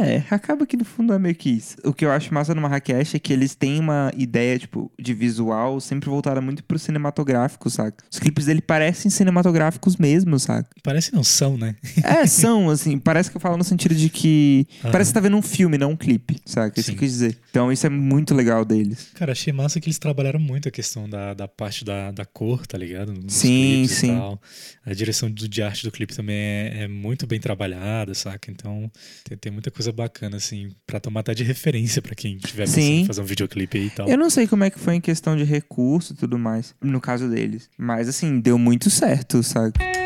É, 0.00 0.22
acaba 0.30 0.66
que 0.66 0.76
no 0.76 0.84
fundo 0.84 1.12
é 1.12 1.18
meio 1.18 1.34
que 1.34 1.50
isso. 1.50 1.76
O 1.84 1.92
que 1.92 2.04
eu 2.04 2.10
acho 2.10 2.32
massa 2.32 2.54
no 2.54 2.60
Marrakech 2.60 3.16
é 3.16 3.18
que 3.18 3.32
eles 3.32 3.54
têm 3.54 3.80
uma 3.80 4.12
ideia, 4.16 4.58
tipo, 4.58 4.92
de 4.98 5.12
visual 5.12 5.80
sempre 5.80 6.08
voltada 6.08 6.40
muito 6.40 6.62
pro 6.62 6.78
cinematográfico, 6.78 7.68
saca? 7.68 8.04
Os 8.10 8.18
clipes 8.18 8.46
dele 8.46 8.60
parecem 8.60 9.10
cinematográficos 9.10 9.96
mesmo, 9.96 10.38
saca? 10.38 10.68
Parece 10.82 11.12
não 11.12 11.24
são, 11.24 11.56
né? 11.56 11.74
É, 12.04 12.26
são, 12.26 12.70
assim, 12.70 12.98
parece 12.98 13.30
que 13.30 13.36
eu 13.36 13.40
falo 13.40 13.56
no 13.56 13.64
sentido 13.64 13.94
de 13.94 14.08
que. 14.08 14.66
Aham. 14.84 14.92
Parece 14.92 15.10
que 15.10 15.14
tá 15.14 15.20
vendo 15.20 15.36
um 15.36 15.42
filme, 15.42 15.76
não 15.76 15.92
um 15.92 15.96
clipe, 15.96 16.36
saca? 16.44 16.78
Isso 16.78 16.90
que 16.90 16.96
eu 16.96 17.00
quis 17.00 17.12
dizer. 17.12 17.38
Então 17.50 17.72
isso 17.72 17.86
é 17.86 17.90
muito 17.98 18.34
legal 18.34 18.64
deles. 18.64 19.10
Cara, 19.14 19.32
achei 19.32 19.52
massa 19.52 19.80
que 19.80 19.86
eles 19.88 19.98
trabalharam 19.98 20.38
muito 20.40 20.68
a 20.68 20.70
questão 20.70 21.08
da, 21.08 21.34
da 21.34 21.48
parte 21.48 21.84
da, 21.84 22.10
da 22.10 22.24
cor, 22.24 22.66
tá 22.66 22.78
ligado? 22.78 23.12
Nos 23.12 23.34
Sim, 23.34 23.82
e 23.82 23.88
sim. 23.88 24.08
tal. 24.08 24.40
A 24.86 24.94
direção 24.94 25.30
do, 25.30 25.48
de 25.48 25.62
arte 25.62 25.84
do 25.84 25.90
clipe 25.90 26.14
também 26.14 26.36
é, 26.36 26.84
é 26.84 26.88
muito 26.88 27.26
bem 27.26 27.40
trabalhada, 27.40 28.14
saca? 28.14 28.50
Então 28.50 28.90
tem, 29.24 29.36
tem 29.36 29.52
muita 29.52 29.70
coisa 29.70 29.92
bacana, 29.92 30.36
assim, 30.36 30.70
pra 30.86 31.00
tomar 31.00 31.20
até 31.20 31.34
de 31.34 31.42
referência 31.42 32.00
pra 32.00 32.14
quem 32.14 32.38
tiver 32.38 32.68
pensando 32.68 32.82
Sim. 32.84 33.00
em 33.00 33.06
fazer 33.06 33.20
um 33.20 33.24
videoclipe 33.24 33.78
aí 33.78 33.86
e 33.86 33.90
tal. 33.90 34.08
Eu 34.08 34.16
não 34.16 34.30
sei 34.30 34.46
como 34.46 34.64
é 34.64 34.70
que 34.70 34.78
foi 34.78 34.94
em 34.94 35.00
questão 35.00 35.36
de 35.36 35.44
recurso 35.44 36.12
e 36.12 36.16
tudo 36.16 36.38
mais, 36.38 36.74
no 36.80 37.00
caso 37.00 37.28
deles. 37.28 37.68
Mas 37.76 38.08
assim, 38.08 38.40
deu 38.40 38.58
muito 38.58 38.90
certo, 38.90 39.42
saca? 39.42 39.97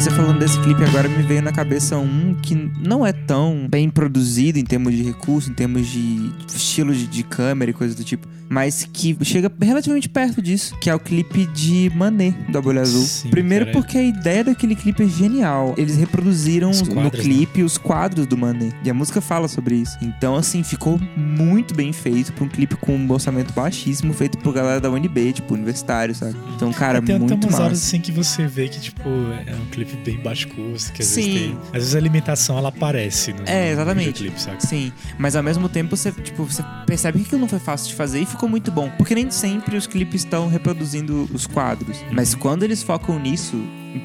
Você 0.00 0.10
falando 0.10 0.38
desse 0.38 0.60
clipe 0.60 0.84
agora 0.84 1.08
me 1.08 1.22
veio 1.22 1.40
na 1.40 1.50
cabeça 1.50 1.96
um 1.96 2.34
que 2.34 2.54
não 2.54 3.06
é 3.06 3.14
tão 3.14 3.66
bem 3.66 3.88
produzido 3.88 4.58
em 4.58 4.64
termos 4.64 4.94
de 4.94 5.02
recurso, 5.02 5.50
em 5.50 5.54
termos 5.54 5.86
de 5.86 6.32
estilo 6.54 6.94
de, 6.94 7.06
de 7.06 7.22
câmera 7.22 7.70
e 7.70 7.74
coisa 7.74 7.94
do 7.94 8.04
tipo, 8.04 8.28
mas 8.48 8.88
que 8.92 9.16
chega 9.22 9.50
relativamente 9.60 10.08
perto 10.08 10.40
disso, 10.40 10.76
que 10.78 10.88
é 10.90 10.94
o 10.94 10.98
clipe 11.00 11.46
de 11.46 11.90
Mané 11.94 12.30
do 12.48 12.58
Abelha 12.58 12.82
Azul. 12.82 13.02
Sim, 13.04 13.30
Primeiro 13.30 13.66
cara. 13.66 13.78
porque 13.78 13.98
a 13.98 14.02
ideia 14.02 14.44
daquele 14.44 14.74
clipe 14.76 15.02
é 15.02 15.08
genial. 15.08 15.74
Eles 15.76 15.96
reproduziram 15.96 16.70
Os 16.70 16.82
no 16.82 16.94
quadros, 16.94 17.12
né? 17.18 17.22
clipe 17.34 17.62
os 17.62 17.76
quadros 17.78 18.26
do 18.26 18.36
Mané. 18.36 18.70
E 18.84 18.90
a 18.90 18.94
música 18.94 19.20
fala 19.20 19.48
sobre 19.48 19.76
isso. 19.76 19.96
Então, 20.02 20.34
assim, 20.36 20.62
ficou 20.62 21.00
muito 21.16 21.74
bem 21.74 21.92
feito 21.92 22.32
pra 22.32 22.44
um 22.44 22.48
clipe 22.48 22.76
com 22.76 22.96
um 22.96 23.10
orçamento 23.12 23.52
baixíssimo, 23.52 24.12
feito 24.12 24.38
por 24.38 24.52
galera 24.54 24.80
da 24.80 24.90
UNB, 24.90 25.32
tipo, 25.32 25.54
universitário, 25.54 26.14
sabe? 26.14 26.36
Então, 26.54 26.72
cara, 26.72 27.00
Tem 27.02 27.18
muito 27.18 27.34
até 27.34 27.44
umas 27.46 27.52
massa. 27.52 27.64
horas 27.64 27.82
assim 27.82 28.00
que 28.00 28.12
você 28.12 28.46
vê 28.46 28.68
que, 28.68 28.80
tipo, 28.80 29.08
é 29.46 29.54
um 29.54 29.66
clipe 29.70 29.96
bem 30.04 30.18
baixo 30.18 30.48
custo, 30.48 30.92
que 30.92 31.02
às 31.02 31.08
Sim. 31.08 31.22
vezes 31.22 31.40
tem. 31.40 31.58
Às 31.68 31.72
vezes 31.72 31.94
a 31.94 31.98
alimentação 31.98 32.58
ela 32.58 32.68
aparece 32.68 33.32
no, 33.32 33.42
É, 33.46 33.66
no 33.66 33.72
exatamente. 33.72 34.06
videoclipe, 34.06 34.40
saca? 34.40 34.60
Sim, 34.66 34.92
mas 35.18 35.34
ao 35.36 35.42
mesmo 35.42 35.68
tempo 35.68 35.96
você, 35.96 36.12
tipo, 36.12 36.44
você 36.44 36.62
percebe 36.86 37.18
que 37.20 37.26
aquilo 37.26 37.40
não 37.40 37.48
foi 37.48 37.58
fácil 37.58 37.88
de 37.88 37.94
fazer 37.94 38.20
e 38.20 38.26
ficou 38.36 38.48
muito 38.48 38.70
bom. 38.70 38.90
Porque 38.96 39.14
nem 39.14 39.30
sempre 39.30 39.76
os 39.76 39.86
clipes 39.86 40.22
estão 40.24 40.48
reproduzindo 40.48 41.28
os 41.32 41.46
quadros. 41.46 41.98
Mas 42.12 42.34
quando 42.34 42.62
eles 42.62 42.82
focam 42.82 43.18
nisso, 43.18 43.56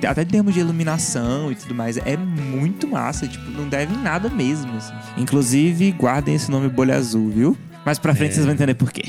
até 0.07 0.23
em 0.23 0.25
termos 0.25 0.53
de 0.53 0.59
iluminação 0.61 1.51
e 1.51 1.55
tudo 1.55 1.75
mais, 1.75 1.97
é 1.97 2.17
muito 2.17 2.87
massa. 2.87 3.27
Tipo, 3.27 3.49
não 3.51 3.67
deve 3.67 3.95
nada 3.97 4.29
mesmo. 4.29 4.71
assim. 4.77 4.93
Inclusive, 5.17 5.91
guardem 5.91 6.35
esse 6.35 6.49
nome 6.49 6.69
Bolha 6.69 6.95
Azul, 6.95 7.29
viu? 7.29 7.57
Mais 7.85 7.97
pra 7.99 8.13
frente 8.13 8.31
É. 8.31 8.33
vocês 8.35 8.45
vão 8.45 8.53
entender 8.55 8.75
por 8.75 8.91
quê. 8.91 9.03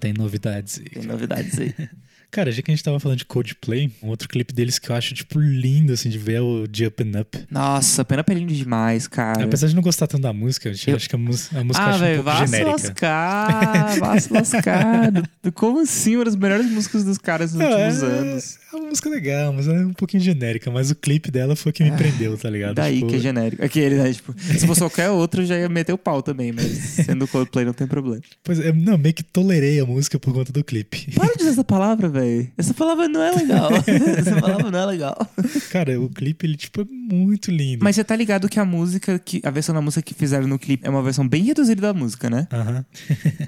Tem 0.00 0.12
novidades 0.12 0.78
aí. 0.80 0.88
Tem 0.90 1.04
novidades 1.04 1.58
aí. 1.58 1.74
Cara, 2.32 2.50
já 2.50 2.62
que 2.62 2.70
a 2.70 2.74
gente 2.74 2.82
tava 2.82 2.98
falando 2.98 3.18
de 3.18 3.26
Coldplay, 3.26 3.92
um 4.02 4.08
outro 4.08 4.26
clipe 4.26 4.54
deles 4.54 4.78
que 4.78 4.88
eu 4.88 4.96
acho, 4.96 5.12
tipo, 5.12 5.38
lindo, 5.38 5.92
assim, 5.92 6.08
de 6.08 6.16
ver 6.18 6.36
é 6.36 6.40
o 6.40 6.66
de 6.66 6.86
Up 6.86 7.02
and 7.04 7.20
Up. 7.20 7.38
Nossa, 7.50 8.02
pena 8.06 8.24
pelinho 8.24 8.48
demais, 8.48 9.06
cara. 9.06 9.44
Apesar 9.44 9.66
de 9.68 9.74
não 9.74 9.82
gostar 9.82 10.06
tanto 10.06 10.22
da 10.22 10.32
música, 10.32 10.66
eu 10.70 10.74
Eu- 10.86 10.96
acho 10.96 11.08
que 11.10 11.14
a, 11.14 11.18
música 11.18 11.54
eu 11.58 11.60
Ah, 11.74 11.86
acho 11.90 11.96
um 11.98 12.00
velho, 12.00 12.24
pouco 12.24 12.38
vá 12.38 12.46
se 12.46 12.64
lascar, 12.64 13.98
vá 13.98 14.18
se 14.18 14.32
lascar. 14.32 15.12
Como 15.54 15.80
assim? 15.80 16.16
Uma 16.16 16.24
das 16.24 16.34
melhores 16.36 16.70
músicas 16.70 17.04
dos 17.04 17.18
caras 17.18 17.52
nos 17.52 17.62
É, 17.62 17.68
últimos 17.86 18.02
anos. 18.02 18.58
É 18.72 18.76
uma 18.76 18.88
música 18.88 19.10
legal, 19.10 19.52
mas 19.52 19.68
é 19.68 19.72
um 19.84 19.92
pouquinho 19.92 20.22
genérica. 20.22 20.70
Mas 20.70 20.90
o 20.90 20.94
clipe 20.94 21.30
dela 21.30 21.54
foi 21.54 21.70
o 21.70 21.72
que 21.72 21.84
me 21.84 21.92
prendeu, 21.92 22.36
tá 22.38 22.48
ligado? 22.48 22.74
Daí 22.74 22.96
Tipo, 22.96 23.08
que 23.08 23.16
é 23.16 23.18
genérico. 23.18 23.64
Aquele, 23.64 23.96
né? 23.96 24.12
Tipo, 24.12 24.34
se 24.38 24.66
fosse 24.66 24.80
qualquer 24.80 25.10
outro, 25.10 25.42
eu 25.42 25.46
já 25.46 25.58
ia 25.58 25.68
meter 25.68 25.92
o 25.92 25.98
pau 25.98 26.22
também, 26.22 26.52
mas 26.52 26.66
sendo 26.66 27.28
Coldplay 27.28 27.64
não 27.64 27.72
tem 27.72 27.86
problema. 27.86 28.22
Pois 28.42 28.58
é, 28.60 28.72
não, 28.72 28.96
meio 28.96 29.14
que 29.14 29.22
tolerei 29.22 29.78
a 29.80 29.84
música 29.84 30.18
por 30.18 30.32
conta 30.32 30.52
do 30.52 30.64
clipe. 30.64 31.12
Para 31.14 31.32
de 31.32 31.38
dizer 31.38 31.50
essa 31.50 31.64
palavra, 31.64 32.08
velho. 32.08 32.50
Essa 32.56 32.72
palavra 32.72 33.08
não 33.08 33.22
é 33.22 33.30
legal. 33.32 33.70
essa 34.16 34.40
palavra 34.40 34.70
não 34.70 34.78
é 34.78 34.86
legal. 34.86 35.30
Cara, 35.70 36.00
o 36.00 36.08
clipe, 36.08 36.46
ele, 36.46 36.56
tipo, 36.56 36.80
é 36.80 36.84
muito 36.84 37.50
lindo. 37.50 37.84
Mas 37.84 37.96
você 37.96 38.04
tá 38.04 38.16
ligado 38.16 38.48
que 38.48 38.58
a 38.58 38.64
música, 38.64 39.18
que 39.18 39.40
a 39.44 39.50
versão 39.50 39.74
da 39.74 39.80
música 39.80 40.02
que 40.02 40.14
fizeram 40.14 40.46
no 40.46 40.58
clipe 40.58 40.86
é 40.86 40.90
uma 40.90 41.02
versão 41.02 41.26
bem 41.28 41.42
reduzida 41.44 41.82
da 41.82 41.92
música, 41.92 42.30
né? 42.30 42.48
Aham. 42.52 42.84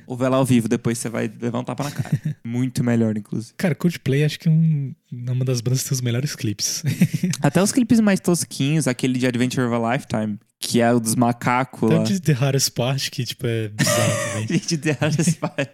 Ou 0.06 0.16
vai 0.16 0.28
lá 0.28 0.36
ao 0.36 0.44
vivo, 0.44 0.68
depois 0.68 0.98
você 0.98 1.08
vai 1.08 1.30
levar 1.40 1.60
um 1.60 1.64
tapa 1.64 1.84
na 1.84 1.90
cara. 1.90 2.10
Muito 2.44 2.84
melhor, 2.84 3.16
inclusive. 3.16 3.54
Cara, 3.56 3.74
Coldplay 3.74 4.24
acho 4.24 4.38
que 4.38 4.48
é 4.48 4.50
um, 4.50 4.92
uma 5.32 5.44
das 5.44 5.60
bandas 5.60 5.82
que 5.82 5.88
tem 5.88 5.96
os 5.96 6.00
melhores 6.00 6.34
clipes. 6.34 6.82
Até 7.40 7.62
os 7.62 7.72
clipes 7.72 8.00
mais 8.00 8.20
tosquinhos, 8.20 8.86
aquele 8.86 9.18
de 9.18 9.26
Adventure 9.26 9.66
of 9.66 9.74
a 9.74 9.92
Lifetime, 9.92 10.38
que 10.64 10.80
é 10.80 10.92
o 10.92 10.98
dos 10.98 11.14
macacos 11.14 11.90
lá. 11.90 11.98
Tanto 11.98 12.12
de 12.14 12.20
The 12.20 12.32
Hardest 12.32 12.70
Part, 12.70 13.10
que, 13.10 13.24
tipo, 13.24 13.46
é 13.46 13.68
bizarro 13.68 14.12
também. 14.32 14.46
Gente, 14.58 14.78
The 14.78 14.96
Hardest 14.98 15.36
Part. 15.38 15.70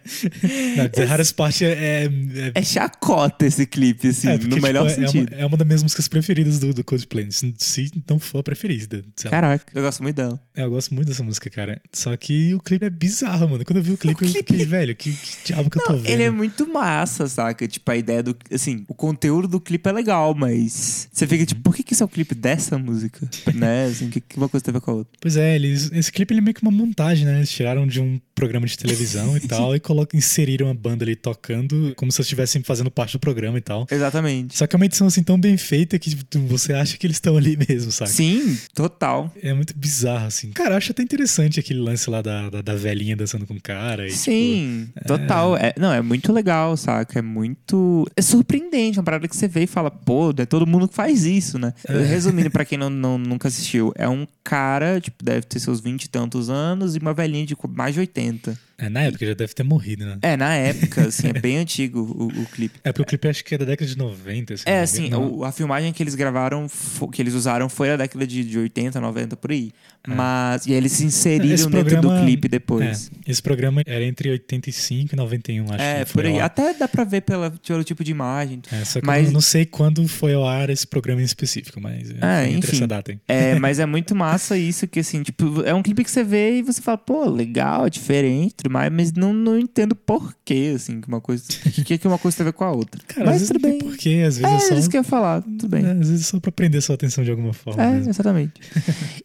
Não, 0.77 0.89
The 0.89 1.05
Hardest 1.05 1.35
Part 1.35 1.65
é... 1.65 1.69
é, 1.69 2.03
é- 2.05 2.51
É 2.55 2.61
chacota 2.61 3.45
esse 3.45 3.65
clipe, 3.65 4.09
assim, 4.09 4.27
é, 4.27 4.31
porque, 4.33 4.47
no 4.47 4.55
tipo, 4.55 4.67
melhor 4.67 4.87
é, 4.87 4.89
sentido. 4.89 5.31
uma, 5.31 5.41
é 5.41 5.45
uma 5.45 5.57
das 5.57 5.65
minhas 5.65 5.83
músicas 5.83 6.07
preferidas 6.07 6.59
do, 6.59 6.73
do 6.73 6.83
Coldplay. 6.83 7.31
Se, 7.31 7.53
se 7.57 7.91
não 8.09 8.19
for 8.19 8.39
a 8.39 8.43
preferida. 8.43 9.01
Caraca, 9.29 9.65
eu 9.73 9.81
gosto 9.81 10.03
muito 10.03 10.15
dela. 10.17 10.39
É, 10.53 10.63
eu 10.63 10.69
gosto 10.69 10.93
muito 10.93 11.07
dessa 11.07 11.23
música, 11.23 11.49
cara. 11.49 11.81
Só 11.93 12.15
que 12.17 12.53
o 12.53 12.59
clipe 12.59 12.85
é 12.85 12.89
bizarro, 12.89 13.47
mano. 13.49 13.63
Quando 13.63 13.77
eu 13.77 13.83
vi 13.83 13.93
o 13.93 13.97
clipe, 13.97 14.25
eu 14.25 14.29
fiquei, 14.29 14.65
velho, 14.65 14.93
que, 14.95 15.13
que 15.13 15.37
diabo 15.45 15.69
que 15.69 15.77
eu 15.77 15.83
tô 15.83 15.93
vendo? 15.93 16.07
Ele 16.09 16.23
é 16.23 16.29
muito 16.29 16.67
massa, 16.67 17.27
saca? 17.27 17.65
Tipo, 17.65 17.91
a 17.91 17.95
ideia 17.95 18.21
do. 18.21 18.35
Assim, 18.51 18.83
o 18.89 18.93
conteúdo 18.93 19.47
do 19.47 19.59
clipe 19.61 19.87
é 19.89 19.93
legal, 19.93 20.35
mas. 20.35 21.07
Você 21.11 21.25
fica 21.25 21.45
tipo, 21.45 21.61
por 21.61 21.73
que, 21.73 21.83
que 21.83 21.93
isso 21.93 22.03
é 22.03 22.05
o 22.05 22.09
clipe 22.09 22.35
dessa 22.35 22.77
música? 22.77 23.21
né? 23.55 23.85
Assim, 23.85 24.09
que, 24.09 24.19
que 24.19 24.37
uma 24.37 24.49
coisa 24.49 24.65
a 24.67 24.73
ver 24.73 24.80
com 24.81 24.91
a 24.91 24.93
outra? 24.95 25.13
Pois 25.21 25.37
é, 25.37 25.55
eles, 25.55 25.91
esse 25.93 26.11
clipe 26.11 26.33
ele 26.33 26.39
é 26.39 26.43
meio 26.43 26.53
que 26.55 26.61
uma 26.61 26.71
montagem, 26.71 27.25
né? 27.25 27.37
Eles 27.37 27.49
tiraram 27.51 27.85
de 27.87 28.01
um 28.01 28.19
programa 28.35 28.65
de 28.65 28.77
televisão 28.77 29.37
e 29.37 29.39
tal 29.47 29.75
e 29.75 29.79
colocam, 29.79 30.17
inseriram 30.17 30.69
a 30.69 30.73
banda 30.73 31.03
ali 31.05 31.15
tocando 31.15 31.93
como 31.95 32.11
se 32.11 32.17
eles 32.19 32.25
estivessem 32.27 32.63
fazendo 32.63 32.89
parte 32.89 33.13
do 33.13 33.19
programa 33.19 33.57
e 33.57 33.61
tal. 33.61 33.85
Exatamente. 33.89 34.57
Só 34.57 34.65
que 34.67 34.75
é 34.75 34.77
uma 34.77 34.85
edição 34.85 35.07
assim 35.07 35.21
tão 35.23 35.39
bem 35.39 35.57
feita 35.57 35.97
que 35.99 36.09
tipo, 36.09 36.39
você 36.47 36.73
acha 36.73 36.97
que 36.97 37.05
eles 37.05 37.17
estão 37.17 37.37
ali 37.37 37.57
mesmo, 37.69 37.91
sabe? 37.91 38.09
Sim, 38.11 38.57
total. 38.73 39.31
É 39.41 39.53
muito 39.53 39.77
bizarro, 39.77 40.25
assim. 40.27 40.51
Cara, 40.51 40.71
eu 40.73 40.77
acho 40.77 40.91
até 40.91 41.03
interessante 41.03 41.59
aquele 41.59 41.79
lance 41.79 42.09
lá 42.09 42.21
da, 42.21 42.49
da, 42.49 42.61
da 42.61 42.75
velhinha 42.75 43.15
dançando 43.15 43.45
com 43.45 43.53
o 43.53 43.61
cara. 43.61 44.07
E, 44.07 44.11
Sim, 44.11 44.89
total. 45.05 45.55
É, 45.57 45.73
não, 45.77 45.91
é 45.93 46.01
muito 46.01 46.31
legal, 46.33 46.75
saca? 46.75 47.19
É 47.19 47.21
muito. 47.21 48.07
É 48.15 48.21
surpreendente, 48.21 48.97
uma 48.97 49.03
parada 49.03 49.27
que 49.27 49.35
você 49.35 49.47
vê 49.47 49.63
e 49.63 49.67
fala, 49.67 49.91
pô, 49.91 50.33
é 50.37 50.45
todo 50.45 50.65
mundo 50.65 50.87
que 50.87 50.95
faz 50.95 51.25
isso, 51.25 51.59
né? 51.59 51.73
É. 51.87 51.97
Resumindo, 52.03 52.49
pra 52.49 52.65
quem 52.65 52.77
não, 52.77 52.89
não- 52.89 53.17
nunca 53.17 53.47
assistiu, 53.47 53.91
é 53.95 54.07
um 54.07 54.25
cara, 54.43 54.60
tipo, 55.01 55.23
deve 55.23 55.45
ter 55.45 55.59
seus 55.59 55.79
20 55.79 56.03
e 56.03 56.09
tantos 56.09 56.49
anos 56.49 56.95
e 56.95 56.99
uma 56.99 57.13
velhinha 57.13 57.45
de 57.45 57.55
mais 57.69 57.93
de 57.93 57.99
80. 58.01 58.57
É, 58.81 58.89
na 58.89 59.01
época 59.03 59.25
já 59.25 59.33
deve 59.33 59.53
ter 59.53 59.63
morrido, 59.63 60.05
né? 60.05 60.17
É, 60.21 60.35
na 60.35 60.53
época, 60.55 61.07
assim, 61.07 61.27
é 61.27 61.33
bem 61.39 61.57
antigo 61.57 61.99
o, 62.01 62.41
o 62.41 62.45
clipe. 62.47 62.79
É 62.83 62.91
porque 62.91 63.01
o 63.03 63.05
clipe 63.05 63.27
acho 63.27 63.43
que 63.45 63.55
é 63.55 63.57
da 63.57 63.65
década 63.65 63.89
de 63.89 63.97
90. 63.97 64.57
se 64.57 64.65
não 64.65 64.73
É, 64.73 64.81
assim, 64.81 65.13
o- 65.13 65.43
a 65.43 65.51
filmagem 65.51 65.93
que 65.93 66.01
eles 66.01 66.15
gravaram, 66.15 66.67
que 67.11 67.21
eles 67.21 67.33
usaram 67.33 67.69
foi 67.69 67.89
na 67.89 67.97
década 67.97 68.25
de, 68.25 68.43
de 68.43 68.57
80, 68.57 68.99
90, 68.99 69.35
por 69.37 69.51
aí. 69.51 69.71
Mas, 70.07 70.65
e 70.65 70.71
aí 70.71 70.77
eles 70.77 70.93
se 70.93 71.05
inseriram 71.05 71.53
Esse 71.53 71.69
dentro 71.69 71.79
programa- 71.91 72.19
do 72.19 72.25
clipe 72.25 72.47
depois. 72.47 73.11
É, 73.27 73.31
esse 73.31 73.41
programa 73.41 73.83
era 73.85 74.03
entre 74.03 74.31
85 74.31 75.13
e 75.13 75.15
91, 75.15 75.65
acho 75.71 75.81
É, 75.83 75.99
que 75.99 76.11
foi 76.11 76.23
por 76.23 76.29
aí. 76.31 76.39
Até 76.39 76.73
dá 76.73 76.87
pra 76.87 77.03
ver 77.03 77.21
pela, 77.21 77.51
pelo 77.51 77.83
tipo 77.83 78.03
de 78.03 78.09
imagem. 78.09 78.61
É, 78.71 78.83
só 78.83 78.99
que 78.99 79.05
Mas- 79.05 79.27
eu 79.27 79.31
não 79.33 79.41
sei 79.41 79.63
quando 79.65 80.07
foi 80.07 80.33
ao 80.33 80.47
ar 80.47 80.71
esse 80.71 80.87
programa 80.87 81.21
em 81.21 81.23
específico, 81.25 81.79
mas 81.79 82.09
é, 82.09 82.13
É, 82.13 82.17
foi 82.45 82.53
entre 82.55 82.69
enfim. 82.69 82.77
essa 82.77 82.87
data. 82.87 83.11
hein? 83.11 83.21
É, 83.27 83.53
mas 83.59 83.77
é 83.77 83.85
muito 83.85 84.15
massa 84.15 84.57
isso, 84.57 84.87
que 84.87 84.99
assim, 84.99 85.21
tipo, 85.21 85.61
é 85.63 85.73
um 85.73 85.83
clipe 85.83 86.03
que 86.03 86.09
você 86.09 86.23
vê 86.23 86.57
e 86.57 86.61
você 86.63 86.81
fala, 86.81 86.97
pô, 86.97 87.29
legal, 87.29 87.85
é 87.85 87.89
diferente, 87.89 88.67
mais, 88.71 88.91
mas 88.91 89.11
não, 89.13 89.33
não 89.33 89.57
entendo 89.59 89.95
porquê, 89.95 90.73
assim, 90.75 91.01
que 91.01 91.07
uma 91.07 91.19
coisa. 91.21 91.43
O 91.65 91.83
que, 91.83 91.97
que 91.97 92.07
uma 92.07 92.17
coisa 92.17 92.37
tem 92.37 92.43
a 92.45 92.49
ver 92.49 92.53
com 92.53 92.63
a 92.63 92.71
outra. 92.71 93.01
Cara, 93.07 93.21
às 93.21 93.25
mas 93.27 93.33
vezes 93.41 93.47
tudo 93.49 93.61
tem 93.61 93.71
bem. 93.71 93.79
porquê, 93.79 94.23
às 94.25 94.37
vezes 94.37 94.43
É, 94.51 94.55
é 94.55 94.59
só. 94.69 94.75
isso 94.75 94.89
que 94.89 94.97
eu 94.97 95.01
ia 95.01 95.03
falar, 95.03 95.41
tudo 95.41 95.67
bem. 95.67 95.85
é, 95.85 95.91
às 95.91 95.97
vezes 96.09 96.21
é 96.21 96.23
só 96.31 96.39
pra 96.39 96.51
prender 96.51 96.81
sua 96.81 96.95
atenção 96.95 97.23
de 97.23 97.31
alguma 97.31 97.53
forma. 97.53 97.81
É, 97.83 97.91
mesmo. 97.93 98.09
exatamente. 98.09 98.53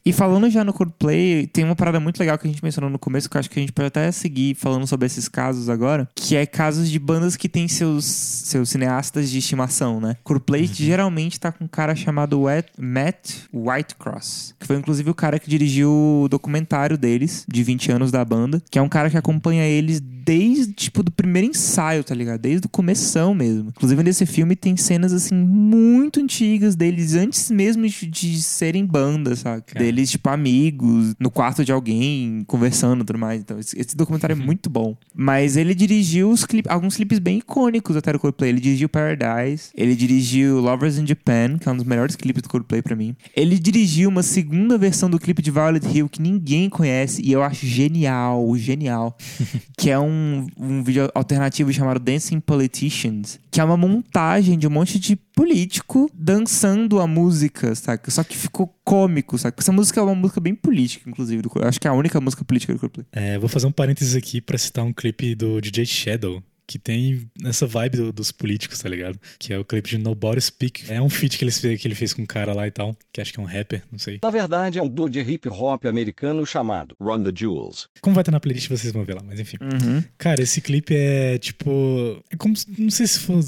e 0.05 0.13
falando 0.13 0.51
já 0.51 0.65
no 0.65 0.73
Coldplay, 0.73 1.47
tem 1.47 1.65
uma 1.65 1.77
parada 1.77 2.01
muito 2.01 2.19
legal 2.19 2.37
que 2.39 2.47
a 2.47 2.51
gente 2.51 2.63
mencionou 2.65 2.91
no 2.91 2.99
começo, 2.99 3.29
que 3.31 3.37
eu 3.37 3.41
acho 3.41 3.49
que 3.51 3.59
a 3.59 3.63
gente 3.63 3.73
pode 3.73 3.87
até 3.89 4.11
seguir 4.13 4.55
falando 4.57 4.87
sobre 4.87 5.07
esses 5.07 5.29
casos 5.29 5.69
agora, 5.69 6.09
que 6.15 6.35
é 6.37 6.45
casos 6.47 6.91
de 6.91 6.99
bandas 6.99 7.37
que 7.37 7.49
têm 7.49 7.69
seus, 7.69 8.05
seus 8.05 8.71
cineastas 8.71 9.31
de 9.31 9.39
estimação, 9.39 10.01
né? 10.01 10.17
Coldplay 10.25 10.67
geralmente 10.67 11.39
tá 11.39 11.53
com 11.53 11.65
um 11.65 11.69
cara 11.69 11.95
chamado 11.95 12.43
Matt 12.79 13.31
Whitecross, 13.53 14.55
que 14.59 14.67
foi 14.67 14.77
inclusive 14.77 15.11
o 15.11 15.15
cara 15.15 15.39
que 15.39 15.49
dirigiu 15.49 15.91
o 16.25 16.29
documentário 16.29 16.97
deles, 16.99 17.45
de 17.49 17.63
20 17.63 17.93
anos 17.93 18.11
da 18.11 18.25
banda, 18.25 18.63
que 18.71 18.79
é 18.79 18.83
um 18.83 18.89
cara 18.89 19.11
que 19.11 19.17
acompanha 19.17 19.36
eles 19.45 20.01
desde, 20.27 20.73
tipo, 20.73 21.05
do 21.05 21.13
primeiro 21.13 21.49
ensaio, 21.49 22.03
tá 22.03 22.13
ligado? 22.13 22.41
Desde 22.41 22.67
o 22.67 22.69
começão 22.69 23.33
mesmo. 23.33 23.69
Inclusive, 23.69 24.03
nesse 24.03 24.27
filme 24.27 24.57
tem 24.57 24.77
cenas, 24.77 25.13
assim, 25.13 25.37
muito 25.37 26.19
antigas 26.19 26.75
deles, 26.75 27.15
antes 27.15 27.49
mesmo 27.49 27.87
de, 27.87 28.07
de 28.07 28.43
serem 28.43 28.85
banda, 28.85 29.37
sabe? 29.37 29.63
Deles, 29.73 30.11
tipo, 30.11 30.29
amigos, 30.29 31.15
no 31.21 31.31
quarto 31.31 31.65
de 31.65 31.71
alguém, 31.71 32.43
conversando 32.49 33.03
e 33.03 33.05
tudo 33.05 33.21
mais. 33.21 33.41
Então, 33.41 33.57
esse, 33.61 33.79
esse 33.79 33.97
documentário 33.97 34.35
é 34.35 34.37
muito 34.37 34.69
bom. 34.69 34.97
Mas 35.15 35.57
ele 35.57 35.77
dirigiu 35.77 36.29
os 36.29 36.45
clipes, 36.45 36.73
alguns 36.73 36.97
clipes 36.97 37.21
bem 37.21 37.39
icônicos 37.39 37.95
até 37.95 38.13
do 38.13 38.19
Coldplay. 38.19 38.51
Ele 38.51 38.61
dirigiu 38.61 38.89
Paradise, 38.89 39.71
ele 39.77 39.95
dirigiu 39.95 40.59
Lovers 40.59 40.99
in 40.99 41.07
Japan, 41.07 41.57
que 41.57 41.69
é 41.69 41.73
um 41.73 41.77
dos 41.77 41.85
melhores 41.85 42.17
clipes 42.17 42.43
do 42.43 42.49
Coldplay 42.49 42.83
pra 42.83 42.97
mim. 42.97 43.15
Ele 43.37 43.57
dirigiu 43.57 44.09
uma 44.09 44.25
segunda 44.25 44.77
versão 44.77 45.09
do 45.09 45.21
clipe 45.21 45.41
de 45.41 45.53
Violet 45.53 45.87
Hill 45.87 46.09
que 46.09 46.21
ninguém 46.21 46.69
conhece 46.69 47.23
e 47.23 47.31
eu 47.31 47.45
acho 47.45 47.65
genial, 47.65 48.57
genial. 48.57 49.16
que 49.77 49.91
é 49.91 49.99
um, 49.99 50.47
um 50.57 50.83
vídeo 50.83 51.11
alternativo 51.15 51.73
chamado 51.73 52.01
Dancing 52.01 52.41
Politicians, 52.41 53.39
que 53.51 53.61
é 53.61 53.65
uma 53.65 53.77
montagem 53.77 54.59
de 54.59 54.67
um 54.67 54.71
monte 54.71 54.99
de 54.99 55.17
político 55.17 56.11
dançando 56.15 57.01
a 57.01 57.07
música, 57.07 57.75
saca? 57.75 58.11
Só 58.11 58.25
que 58.25 58.37
ficou 58.37 58.75
cômico, 58.85 59.37
saca? 59.39 59.61
Essa 59.61 59.73
música 59.73 60.01
é 60.01 60.03
uma 60.03 60.15
música 60.15 60.41
bem 60.41 60.55
política, 60.55 61.09
inclusive. 61.09 61.43
do. 61.43 61.51
Acho 61.63 61.81
que 61.81 61.87
é 61.87 61.91
a 61.91 61.95
única 61.95 62.21
música 62.21 62.45
política 62.45 62.73
do 62.73 62.79
Coldplay. 62.79 63.07
É, 63.13 63.39
vou 63.39 63.49
fazer 63.49 63.67
um 63.67 63.73
parênteses 63.73 64.15
aqui 64.15 64.41
pra 64.41 64.59
citar 64.59 64.85
um 64.85 64.93
clipe 64.93 65.35
do 65.35 65.61
DJ 65.61 65.85
Shadow. 65.85 66.43
Que 66.69 66.79
tem 66.81 67.31
essa 67.45 67.65
vibe 67.67 67.97
do- 67.97 68.13
dos 68.13 68.33
políticos, 68.33 68.79
tá 68.81 68.89
ligado? 68.89 69.19
Que 69.39 69.53
é 69.53 69.59
o 69.59 69.65
clipe 69.65 69.89
de 69.91 69.99
Nobody 69.99 70.41
Speak. 70.41 70.91
É 70.93 71.01
um 71.01 71.09
feat 71.09 71.39
que 71.39 71.45
ele, 71.45 71.53
fez, 71.53 71.81
que 71.81 71.87
ele 71.87 71.95
fez 71.95 72.13
com 72.13 72.23
um 72.23 72.27
cara 72.27 72.53
lá 72.53 72.67
e 72.67 72.71
tal. 72.73 72.97
Que 73.13 73.21
acho 73.21 73.33
que 73.33 73.39
é 73.39 73.43
um 73.43 73.47
rapper, 73.47 73.83
não 73.91 73.99
sei. 74.01 74.19
Na 74.23 74.31
verdade, 74.31 74.79
é 74.79 74.83
um 74.83 74.89
duo 74.89 75.09
de 75.09 75.21
hip 75.21 75.49
hop 75.49 75.85
americano 75.87 76.45
chamado 76.45 76.97
Run 77.01 77.23
the 77.23 77.31
Jewels. 77.35 77.89
Como 78.01 78.15
vai 78.15 78.23
estar 78.23 78.33
na 78.33 78.41
playlist, 78.41 78.69
vocês 78.69 78.93
vão 78.93 79.05
ver 79.05 79.15
lá, 79.15 79.23
mas 79.25 79.39
enfim. 79.39 79.59
Uhum. 79.61 80.03
Cara, 80.19 80.43
esse 80.43 80.61
clipe 80.61 80.95
é 80.97 81.39
tipo. 81.39 82.21
É 82.31 82.37
como. 82.37 82.57
se- 82.57 82.67
Não 82.77 82.91
sei 82.91 83.07
se 83.07 83.21
for. 83.21 83.41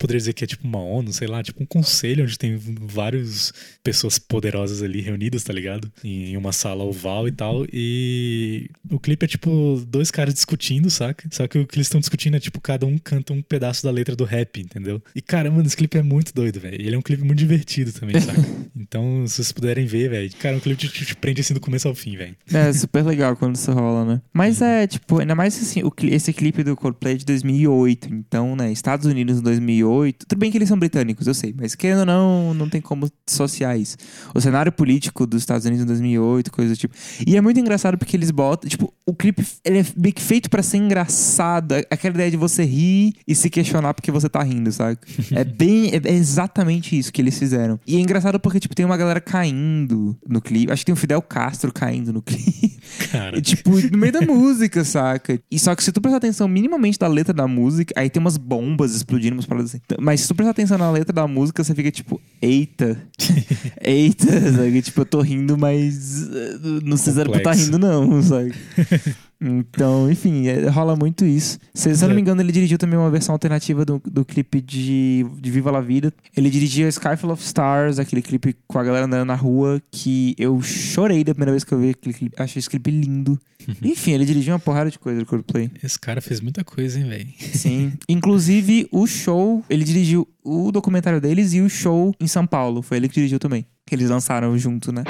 Poderia 0.00 0.18
dizer 0.18 0.32
que 0.32 0.42
é 0.42 0.46
tipo 0.46 0.66
uma 0.66 0.78
ONU, 0.78 1.12
sei 1.12 1.28
lá, 1.28 1.42
tipo 1.42 1.62
um 1.62 1.66
conselho 1.66 2.24
onde 2.24 2.38
tem 2.38 2.56
várias 2.56 3.52
pessoas 3.84 4.18
poderosas 4.18 4.82
ali 4.82 5.02
reunidas, 5.02 5.44
tá 5.44 5.52
ligado? 5.52 5.92
Em 6.02 6.36
uma 6.38 6.52
sala 6.52 6.82
oval 6.82 7.28
e 7.28 7.32
tal. 7.32 7.66
E 7.70 8.70
o 8.90 8.98
clipe 8.98 9.26
é 9.26 9.28
tipo 9.28 9.84
dois 9.86 10.10
caras 10.10 10.32
discutindo, 10.32 10.88
saca? 10.88 11.28
Só 11.30 11.46
que 11.46 11.58
o 11.58 11.66
que 11.66 11.76
eles 11.76 11.86
estão 11.86 12.00
discutindo 12.00 12.36
é 12.36 12.40
tipo 12.40 12.60
cada 12.60 12.86
um 12.86 12.96
canta 12.96 13.34
um 13.34 13.42
pedaço 13.42 13.84
da 13.84 13.90
letra 13.90 14.16
do 14.16 14.24
rap, 14.24 14.58
entendeu? 14.58 15.02
E 15.14 15.20
cara, 15.20 15.50
mano, 15.50 15.66
esse 15.66 15.76
clipe 15.76 15.98
é 15.98 16.02
muito 16.02 16.32
doido, 16.32 16.58
velho. 16.58 16.80
Ele 16.80 16.94
é 16.94 16.98
um 16.98 17.02
clipe 17.02 17.22
muito 17.22 17.38
divertido 17.38 17.92
também, 17.92 18.18
saca? 18.18 18.40
então, 18.74 19.26
se 19.26 19.34
vocês 19.34 19.52
puderem 19.52 19.84
ver, 19.84 20.08
velho, 20.08 20.30
cara, 20.38 20.54
é 20.54 20.56
um 20.56 20.60
clipe 20.60 20.88
que 20.88 21.04
te, 21.04 21.14
prende 21.14 21.42
assim 21.42 21.52
do 21.52 21.60
começo 21.60 21.86
ao 21.86 21.94
fim, 21.94 22.16
velho. 22.16 22.34
É 22.50 22.72
super 22.72 23.04
legal 23.04 23.36
quando 23.36 23.56
isso 23.56 23.70
rola, 23.70 24.06
né? 24.06 24.22
Mas 24.32 24.62
é, 24.62 24.86
tipo, 24.86 25.18
ainda 25.18 25.34
mais 25.34 25.60
assim, 25.60 25.82
esse 26.04 26.32
clipe 26.32 26.64
do 26.64 26.74
Coldplay 26.74 27.14
é 27.14 27.18
de 27.18 27.26
2008. 27.26 28.14
Então, 28.14 28.56
né, 28.56 28.72
Estados 28.72 29.04
Unidos 29.04 29.40
em 29.40 29.42
2008. 29.42 29.89
Tudo 30.28 30.38
bem 30.38 30.50
que 30.50 30.58
eles 30.58 30.68
são 30.68 30.78
britânicos, 30.78 31.26
eu 31.26 31.34
sei. 31.34 31.54
Mas 31.56 31.74
querendo 31.74 32.00
ou 32.00 32.06
não, 32.06 32.54
não 32.54 32.68
tem 32.68 32.80
como 32.80 33.10
dissociar 33.26 33.78
isso. 33.78 33.96
O 34.34 34.40
cenário 34.40 34.70
político 34.70 35.26
dos 35.26 35.42
Estados 35.42 35.66
Unidos 35.66 35.84
em 35.84 35.86
2008, 35.86 36.50
coisa 36.52 36.74
do 36.74 36.76
tipo. 36.76 36.94
E 37.26 37.36
é 37.36 37.40
muito 37.40 37.58
engraçado 37.58 37.98
porque 37.98 38.16
eles 38.16 38.30
botam. 38.30 38.68
Tipo, 38.68 38.92
o 39.06 39.14
clipe 39.14 39.44
ele 39.64 39.80
é 39.80 39.86
meio 39.96 40.14
que 40.14 40.22
feito 40.22 40.48
pra 40.48 40.62
ser 40.62 40.76
engraçado. 40.76 41.74
Aquela 41.90 42.14
ideia 42.14 42.30
de 42.30 42.36
você 42.36 42.64
rir 42.64 43.14
e 43.26 43.34
se 43.34 43.50
questionar 43.50 43.94
porque 43.94 44.10
você 44.10 44.28
tá 44.28 44.42
rindo, 44.42 44.70
sabe? 44.70 44.98
é 45.32 45.44
bem. 45.44 45.90
É 45.92 46.12
exatamente 46.12 46.98
isso 46.98 47.12
que 47.12 47.20
eles 47.20 47.38
fizeram. 47.38 47.78
E 47.86 47.96
é 47.96 48.00
engraçado 48.00 48.38
porque, 48.38 48.60
tipo, 48.60 48.74
tem 48.74 48.86
uma 48.86 48.96
galera 48.96 49.20
caindo 49.20 50.16
no 50.28 50.40
clipe. 50.40 50.72
Acho 50.72 50.82
que 50.82 50.86
tem 50.86 50.92
o 50.92 50.96
Fidel 50.96 51.22
Castro 51.22 51.72
caindo 51.72 52.12
no 52.12 52.22
clipe. 52.22 52.78
Cara, 53.10 53.36
E, 53.40 53.42
tipo, 53.42 53.70
no 53.70 53.98
meio 53.98 54.12
da 54.12 54.20
música, 54.20 54.84
saca? 54.84 55.40
E 55.50 55.58
só 55.58 55.74
que 55.74 55.82
se 55.82 55.92
tu 55.92 56.00
prestar 56.00 56.18
atenção 56.18 56.46
minimamente 56.46 56.98
da 56.98 57.08
letra 57.08 57.32
da 57.32 57.46
música, 57.46 57.94
aí 57.96 58.10
tem 58.10 58.20
umas 58.20 58.36
bombas 58.36 58.94
explodindo, 58.94 59.34
umas 59.34 59.46
paradas 59.46 59.70
assim. 59.70 59.79
Mas 60.00 60.20
se 60.22 60.28
tu 60.28 60.34
prestar 60.34 60.50
atenção 60.52 60.78
na 60.78 60.90
letra 60.90 61.12
da 61.12 61.26
música, 61.26 61.62
você 61.62 61.74
fica 61.74 61.90
tipo, 61.90 62.20
eita. 62.40 63.00
eita, 63.82 64.52
sabe? 64.52 64.82
Tipo, 64.82 65.00
eu 65.02 65.06
tô 65.06 65.20
rindo, 65.20 65.56
mas 65.58 66.28
eh, 66.28 66.58
não 66.82 66.96
se 66.96 67.10
era 67.10 67.28
pra 67.28 67.40
tá 67.40 67.50
Complexo. 67.50 67.64
rindo, 67.64 67.78
não, 67.78 68.22
sabe? 68.22 68.54
Então, 69.40 70.10
enfim, 70.10 70.48
é, 70.48 70.68
rola 70.68 70.94
muito 70.94 71.24
isso. 71.24 71.58
Se, 71.72 71.96
se 71.96 72.04
eu 72.04 72.08
não 72.08 72.14
me 72.14 72.20
engano, 72.20 72.42
ele 72.42 72.52
dirigiu 72.52 72.76
também 72.76 72.98
uma 72.98 73.10
versão 73.10 73.32
alternativa 73.32 73.84
do, 73.84 74.00
do 74.04 74.24
clipe 74.24 74.60
de, 74.60 75.24
de 75.38 75.50
Viva 75.50 75.70
La 75.70 75.80
Vida. 75.80 76.12
Ele 76.36 76.50
dirigia 76.50 76.88
Sky 76.88 77.16
Full 77.16 77.30
of 77.30 77.42
Stars, 77.42 77.98
aquele 77.98 78.20
clipe 78.20 78.54
com 78.66 78.78
a 78.78 78.84
galera 78.84 79.06
andando 79.06 79.26
na 79.26 79.34
rua, 79.34 79.80
que 79.90 80.34
eu 80.38 80.60
chorei 80.60 81.24
da 81.24 81.32
primeira 81.32 81.52
vez 81.52 81.64
que 81.64 81.72
eu 81.72 81.78
vi 81.78 81.90
aquele 81.90 82.14
clipe. 82.14 82.36
Achei 82.38 82.60
esse 82.60 82.68
clipe 82.68 82.90
lindo. 82.90 83.40
Enfim, 83.82 84.12
ele 84.12 84.24
dirigiu 84.24 84.52
uma 84.52 84.60
porrada 84.60 84.90
de 84.90 84.98
coisa 84.98 85.20
do 85.20 85.26
Coldplay. 85.26 85.70
esse 85.82 85.98
cara 85.98 86.20
fez 86.20 86.40
muita 86.40 86.62
coisa, 86.64 86.98
hein, 86.98 87.08
velho. 87.08 87.28
Sim. 87.54 87.92
Inclusive, 88.08 88.88
o 88.90 89.06
show, 89.06 89.64
ele 89.68 89.84
dirigiu 89.84 90.28
o 90.44 90.70
documentário 90.70 91.20
deles 91.20 91.52
e 91.52 91.60
o 91.60 91.68
show 91.68 92.14
em 92.20 92.26
São 92.26 92.46
Paulo. 92.46 92.82
Foi 92.82 92.96
ele 92.96 93.08
que 93.08 93.14
dirigiu 93.14 93.38
também. 93.38 93.66
Que 93.86 93.94
eles 93.94 94.08
lançaram 94.08 94.56
junto, 94.56 94.92
né? 94.92 95.04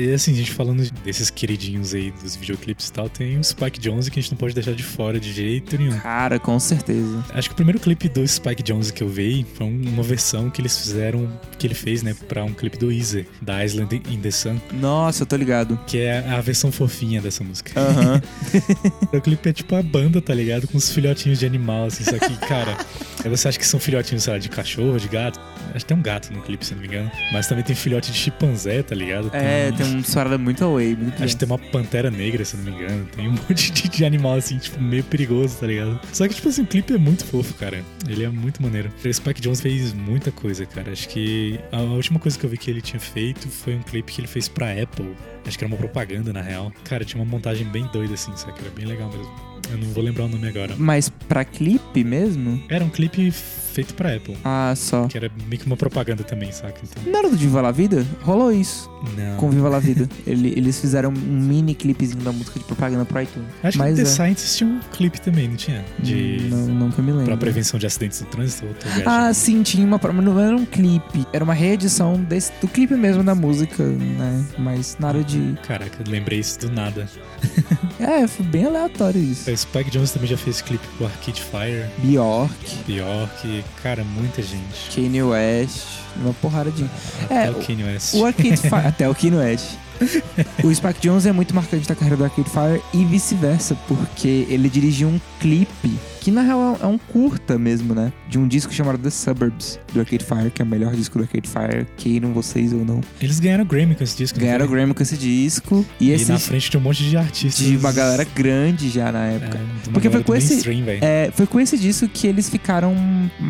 E 0.00 0.12
assim, 0.12 0.32
a 0.32 0.36
gente 0.36 0.52
falando 0.52 0.88
desses 1.04 1.28
queridinhos 1.28 1.92
aí 1.92 2.12
dos 2.22 2.36
videoclipes 2.36 2.86
e 2.88 2.92
tal, 2.92 3.08
tem 3.08 3.36
o 3.36 3.42
Spike 3.42 3.80
Jonze 3.80 4.10
que 4.10 4.20
a 4.20 4.22
gente 4.22 4.30
não 4.30 4.38
pode 4.38 4.54
deixar 4.54 4.72
de 4.72 4.82
fora 4.84 5.18
de 5.18 5.32
jeito 5.32 5.76
nenhum. 5.76 5.98
Cara, 5.98 6.38
com 6.38 6.58
certeza. 6.60 7.24
Acho 7.30 7.48
que 7.48 7.52
o 7.54 7.56
primeiro 7.56 7.80
clipe 7.80 8.08
do 8.08 8.26
Spike 8.26 8.62
Jonze 8.62 8.92
que 8.92 9.02
eu 9.02 9.08
vi 9.08 9.44
foi 9.54 9.66
um- 9.66 9.88
uma 9.88 10.02
versão 10.04 10.50
que 10.50 10.60
eles 10.60 10.78
fizeram, 10.78 11.28
que 11.58 11.66
ele 11.66 11.74
fez, 11.74 12.02
né, 12.04 12.14
pra 12.28 12.44
um 12.44 12.52
clipe 12.54 12.78
do 12.78 12.92
Easy, 12.92 13.26
da 13.42 13.64
Island 13.64 14.00
in 14.08 14.20
the 14.20 14.30
Sun, 14.30 14.58
Nossa, 14.74 15.22
eu 15.24 15.26
tô 15.26 15.34
ligado. 15.36 15.76
que 15.86 15.98
é 15.98 16.18
a 16.28 16.40
versão 16.40 16.70
fofinha 16.70 17.20
dessa 17.20 17.42
música. 17.42 17.72
Aham. 17.80 18.22
O 19.12 19.20
clipe 19.20 19.48
é 19.48 19.52
tipo 19.52 19.74
a 19.74 19.82
banda, 19.82 20.20
tá 20.20 20.32
ligado? 20.34 20.68
Com 20.68 20.78
os 20.78 20.92
filhotinhos 20.92 21.38
de 21.40 21.46
animal, 21.46 21.86
assim, 21.86 22.04
só 22.04 22.12
que, 22.18 22.36
cara, 22.46 22.76
você 23.24 23.48
acha 23.48 23.58
que 23.58 23.66
são 23.66 23.80
filhotinhos, 23.80 24.22
sei 24.22 24.32
lá, 24.34 24.38
de 24.38 24.48
cachorro, 24.48 24.98
de 24.98 25.08
gato? 25.08 25.40
Acho 25.74 25.84
que 25.84 25.86
tem 25.86 25.96
um 25.96 26.02
gato 26.02 26.32
no 26.32 26.42
clipe, 26.42 26.64
se 26.64 26.74
não 26.74 26.80
me 26.80 26.88
engano. 26.88 27.10
Mas 27.32 27.46
também 27.46 27.64
tem 27.64 27.74
filhote 27.74 28.12
de 28.12 28.18
chimpanzé, 28.18 28.82
tá 28.82 28.94
ligado? 28.94 29.30
É, 29.32 29.72
tem 29.72 29.86
uma 29.86 30.02
parada 30.02 30.38
muito 30.38 30.64
away, 30.64 30.96
muito 30.96 31.22
Acho 31.22 31.34
que 31.34 31.40
tem 31.40 31.46
uma 31.46 31.58
pantera 31.58 32.10
negra, 32.10 32.44
se 32.44 32.56
não 32.56 32.64
me 32.64 32.70
engano. 32.70 33.06
Tem 33.06 33.28
um 33.28 33.32
monte 33.48 33.72
de, 33.72 33.88
de 33.88 34.04
animal, 34.04 34.34
assim, 34.34 34.58
tipo, 34.58 34.80
meio 34.80 35.04
perigoso, 35.04 35.58
tá 35.58 35.66
ligado? 35.66 36.00
Só 36.12 36.26
que, 36.26 36.34
tipo 36.34 36.48
assim, 36.48 36.62
o 36.62 36.66
clipe 36.66 36.92
é 36.92 36.98
muito 36.98 37.24
fofo, 37.24 37.54
cara. 37.54 37.82
Ele 38.08 38.24
é 38.24 38.28
muito 38.28 38.62
maneiro. 38.62 38.90
O 39.04 39.12
Spike 39.12 39.40
Jones 39.40 39.60
fez 39.60 39.92
muita 39.92 40.30
coisa, 40.30 40.64
cara. 40.66 40.92
Acho 40.92 41.08
que 41.08 41.58
a 41.72 41.80
última 41.80 42.18
coisa 42.18 42.38
que 42.38 42.44
eu 42.44 42.50
vi 42.50 42.56
que 42.56 42.70
ele 42.70 42.80
tinha 42.80 43.00
feito 43.00 43.48
foi 43.48 43.74
um 43.74 43.82
clipe 43.82 44.12
que 44.12 44.20
ele 44.20 44.28
fez 44.28 44.48
pra 44.48 44.70
Apple. 44.72 45.14
Acho 45.48 45.58
que 45.58 45.64
era 45.64 45.72
uma 45.72 45.78
propaganda, 45.78 46.32
na 46.32 46.42
real. 46.42 46.70
Cara, 46.84 47.04
tinha 47.04 47.22
uma 47.22 47.28
montagem 47.30 47.66
bem 47.66 47.88
doida, 47.92 48.14
assim, 48.14 48.32
sabe? 48.36 48.54
Era 48.60 48.70
bem 48.70 48.84
legal 48.86 49.08
mesmo. 49.08 49.48
Eu 49.70 49.76
não 49.78 49.88
vou 49.88 50.02
lembrar 50.02 50.24
o 50.24 50.28
nome 50.28 50.48
agora. 50.48 50.74
Mas 50.78 51.08
pra 51.10 51.44
clipe 51.44 52.02
mesmo? 52.04 52.62
Era 52.70 52.82
um 52.84 52.88
clipe 52.88 53.30
feito 53.30 53.92
pra 53.92 54.14
Apple. 54.16 54.34
Ah, 54.42 54.72
só. 54.74 55.06
Que 55.08 55.18
era 55.18 55.30
meio 55.46 55.60
que 55.60 55.66
uma 55.66 55.76
propaganda 55.76 56.24
também, 56.24 56.50
saca? 56.52 56.80
Então, 56.82 57.12
Na 57.12 57.18
hora 57.18 57.28
do 57.28 57.36
Viva 57.36 57.60
La 57.60 57.70
Vida, 57.70 58.04
rolou 58.22 58.50
isso 58.50 58.90
não. 59.16 59.36
com 59.36 59.50
Viva 59.50 59.68
La 59.68 59.78
Vida. 59.78 60.08
Ele- 60.26 60.54
eles 60.56 60.80
fizeram 60.80 61.10
um 61.10 61.12
mini 61.12 61.74
clipezinho 61.74 62.22
da 62.22 62.32
música 62.32 62.58
de 62.58 62.64
propaganda 62.64 63.04
pro 63.04 63.20
iTunes. 63.20 63.46
Acho 63.62 63.76
Mas 63.78 63.90
que 63.98 64.02
The 64.04 64.08
é. 64.08 64.10
Scientist 64.10 64.56
tinha 64.56 64.70
um 64.70 64.80
clipe 64.92 65.20
também, 65.20 65.48
não 65.48 65.56
tinha? 65.56 65.84
De... 65.98 66.48
Não, 66.50 66.66
nunca 66.68 67.02
me 67.02 67.10
lembro. 67.12 67.26
Pra 67.26 67.36
prevenção 67.36 67.78
de 67.78 67.86
acidentes 67.86 68.20
no 68.22 68.26
trânsito? 68.28 68.64
ou 68.66 68.74
Ah, 69.04 69.34
sim, 69.34 69.62
tinha 69.62 69.86
uma. 69.86 70.00
Mas 70.02 70.24
não 70.24 70.40
era 70.40 70.56
um 70.56 70.64
clipe. 70.64 71.26
Era 71.30 71.44
uma 71.44 71.54
reedição 71.54 72.16
desse, 72.22 72.52
do 72.62 72.68
clipe 72.68 72.94
mesmo 72.94 73.22
da 73.22 73.34
música, 73.34 73.84
né? 73.84 74.44
Mas 74.58 74.96
nada 74.98 75.22
de. 75.22 75.37
Caraca, 75.66 76.02
eu 76.04 76.10
lembrei 76.10 76.38
isso 76.40 76.58
do 76.60 76.70
nada. 76.70 77.08
É, 78.00 78.28
foi 78.28 78.46
bem 78.46 78.64
aleatório 78.64 79.20
isso. 79.20 79.50
O 79.50 79.56
Spike 79.56 79.90
Jones 79.90 80.12
também 80.12 80.28
já 80.28 80.36
fez 80.36 80.62
clipe 80.62 80.86
pro 80.96 81.06
Arcade 81.06 81.42
Fire, 81.42 81.84
Bjork, 81.98 82.76
Bjork, 82.86 83.64
cara, 83.82 84.04
muita 84.04 84.40
gente. 84.40 84.90
Kanye 84.94 85.20
West, 85.22 85.84
uma 86.16 86.32
porrada 86.34 86.70
de. 86.70 86.84
Até 87.24 87.46
É, 87.46 87.50
o 87.50 87.54
Kanye 87.54 87.82
West. 87.84 88.14
O 88.14 88.24
Arcade 88.24 88.56
Fire. 88.56 88.74
até 88.86 89.08
o 89.08 89.14
Kanye 89.16 89.36
West. 89.36 89.66
o 90.64 90.74
Spike 90.74 91.00
Jones 91.00 91.26
é 91.26 91.32
muito 91.32 91.54
marcante 91.54 91.88
da 91.88 91.94
carreira 91.94 92.16
do 92.16 92.24
Arcade 92.24 92.48
Fire 92.50 92.82
e 92.94 93.04
vice-versa, 93.04 93.74
porque 93.86 94.46
ele 94.48 94.68
dirigiu 94.68 95.08
um 95.08 95.20
clipe 95.40 95.92
que 96.20 96.30
na 96.32 96.42
real 96.42 96.76
é 96.82 96.86
um 96.86 96.98
curta 96.98 97.56
mesmo, 97.58 97.94
né? 97.94 98.12
De 98.28 98.38
um 98.38 98.46
disco 98.46 98.72
chamado 98.72 98.98
The 98.98 99.08
Suburbs 99.08 99.78
do 99.94 100.00
Arcade 100.00 100.24
Fire, 100.24 100.50
que 100.50 100.60
é 100.60 100.64
o 100.64 100.68
melhor 100.68 100.94
disco 100.94 101.16
do 101.16 101.22
Arcade 101.24 101.48
Fire, 101.48 101.86
queiram 101.96 102.32
vocês 102.34 102.72
ou 102.72 102.84
não. 102.84 103.00
Eles 103.20 103.38
ganharam 103.40 103.64
Grammy 103.64 103.94
com 103.94 104.02
esse 104.04 104.16
disco. 104.16 104.38
não 104.38 104.44
Ganharam 104.46 104.64
o 104.64 104.68
foi? 104.68 104.76
Grammy 104.76 104.94
com 104.94 105.02
esse 105.02 105.16
disco 105.16 105.86
e, 106.00 106.08
E 106.08 106.10
esse 106.12 106.30
na 106.30 106.38
frente 106.38 106.70
de 106.70 106.76
um 106.76 106.80
monte 106.80 107.04
de 107.04 107.16
artistas. 107.16 107.64
de 107.64 107.76
uma 107.76 107.92
galera 107.92 108.24
grande 108.34 108.90
já 108.90 109.10
na 109.12 109.26
É, 109.26 109.34
época. 109.36 109.58
uma 109.86 109.92
Porque 109.92 110.10
foi 110.10 110.22
com 110.24 110.34
esse-. 110.34 110.62
É, 111.00 111.30
foi 111.34 111.46
com 111.46 111.60
esse 111.60 111.78
disco 111.78 112.08
que 112.08 112.26
eles 112.26 112.50
ficaram 112.50 112.94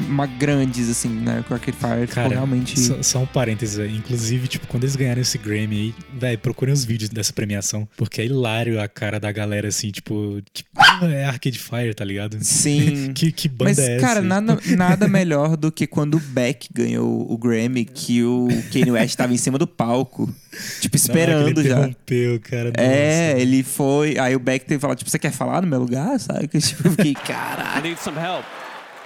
uma 0.09 0.27
grandes, 0.27 0.89
assim, 0.91 1.09
né? 1.09 1.43
Com 1.49 1.55
o 1.55 1.57
Arcade 1.57 1.77
Fire 1.77 2.07
ficou 2.07 2.15
Cara, 2.23 2.29
realmente. 2.29 2.79
só, 2.79 3.03
só 3.03 3.19
um 3.21 3.27
parênteses. 3.27 3.79
Inclusive, 3.93 4.47
tipo, 4.47 4.67
quando 4.67 4.85
eles 4.85 4.95
ganharam 4.95 5.23
esse 5.23 5.39
Grammy 5.39 5.77
aí, 5.77 5.95
velho, 6.17 6.38
procurem 6.39 6.73
os 6.73 6.85
vídeos 6.85 7.11
dessa 7.11 7.33
premiação, 7.33 7.89
porque 7.97 8.21
é 8.21 8.27
hilário 8.27 8.81
a 8.81 8.89
cara 8.89 9.19
da 9.21 9.31
galera, 9.31 9.69
assim, 9.69 9.91
tipo, 9.91 10.41
que 10.53 10.65
porra 10.65 11.13
é 11.13 11.25
Arcade 11.25 11.59
Fire, 11.59 11.95
tá 11.95 12.05
ligado? 12.05 12.39
Sim. 12.41 13.13
que, 13.15 13.31
que 13.33 13.49
banda 13.49 13.71
Mas, 13.71 13.79
é 13.79 13.97
essa? 13.97 14.07
cara, 14.07 14.21
nada, 14.21 14.59
nada 14.77 15.09
melhor 15.09 15.57
do 15.57 15.71
que 15.71 15.87
quando 15.87 16.17
o 16.17 16.21
Beck 16.21 16.69
ganhou 16.73 17.31
o 17.31 17.37
Grammy, 17.37 17.85
que 17.85 18.23
o 18.25 18.49
Kanye 18.73 18.91
West 18.93 19.17
tava 19.17 19.33
em 19.33 19.39
cima 19.39 19.59
do 19.59 19.67
palco, 19.67 20.33
tipo, 20.81 20.97
esperando 20.97 21.53
que 21.53 21.61
ele 21.61 21.69
já. 21.69 21.77
interrompeu, 21.77 22.41
cara. 22.41 22.73
É, 22.77 23.33
nossa. 23.33 23.43
ele 23.43 23.63
foi. 23.63 24.19
Aí 24.19 24.35
o 24.35 24.39
Beck 24.41 24.65
teve 24.65 24.79
que 24.79 24.81
falar, 24.81 24.97
tipo, 24.97 25.11
você 25.11 25.19
quer 25.19 25.33
falar 25.33 25.63
no 25.63 25.69
meu 25.69 25.79
lugar? 25.81 26.19
Sabe? 26.19 26.49
Que, 26.49 26.59
tipo, 26.61 26.87
eu 26.87 26.91
fiquei, 26.93 27.13
I 27.13 27.15
caralho. 27.15 27.83
need 27.83 28.01
some 28.01 28.19
help. 28.19 28.45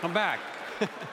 Come 0.01 0.15
back. 0.15 0.41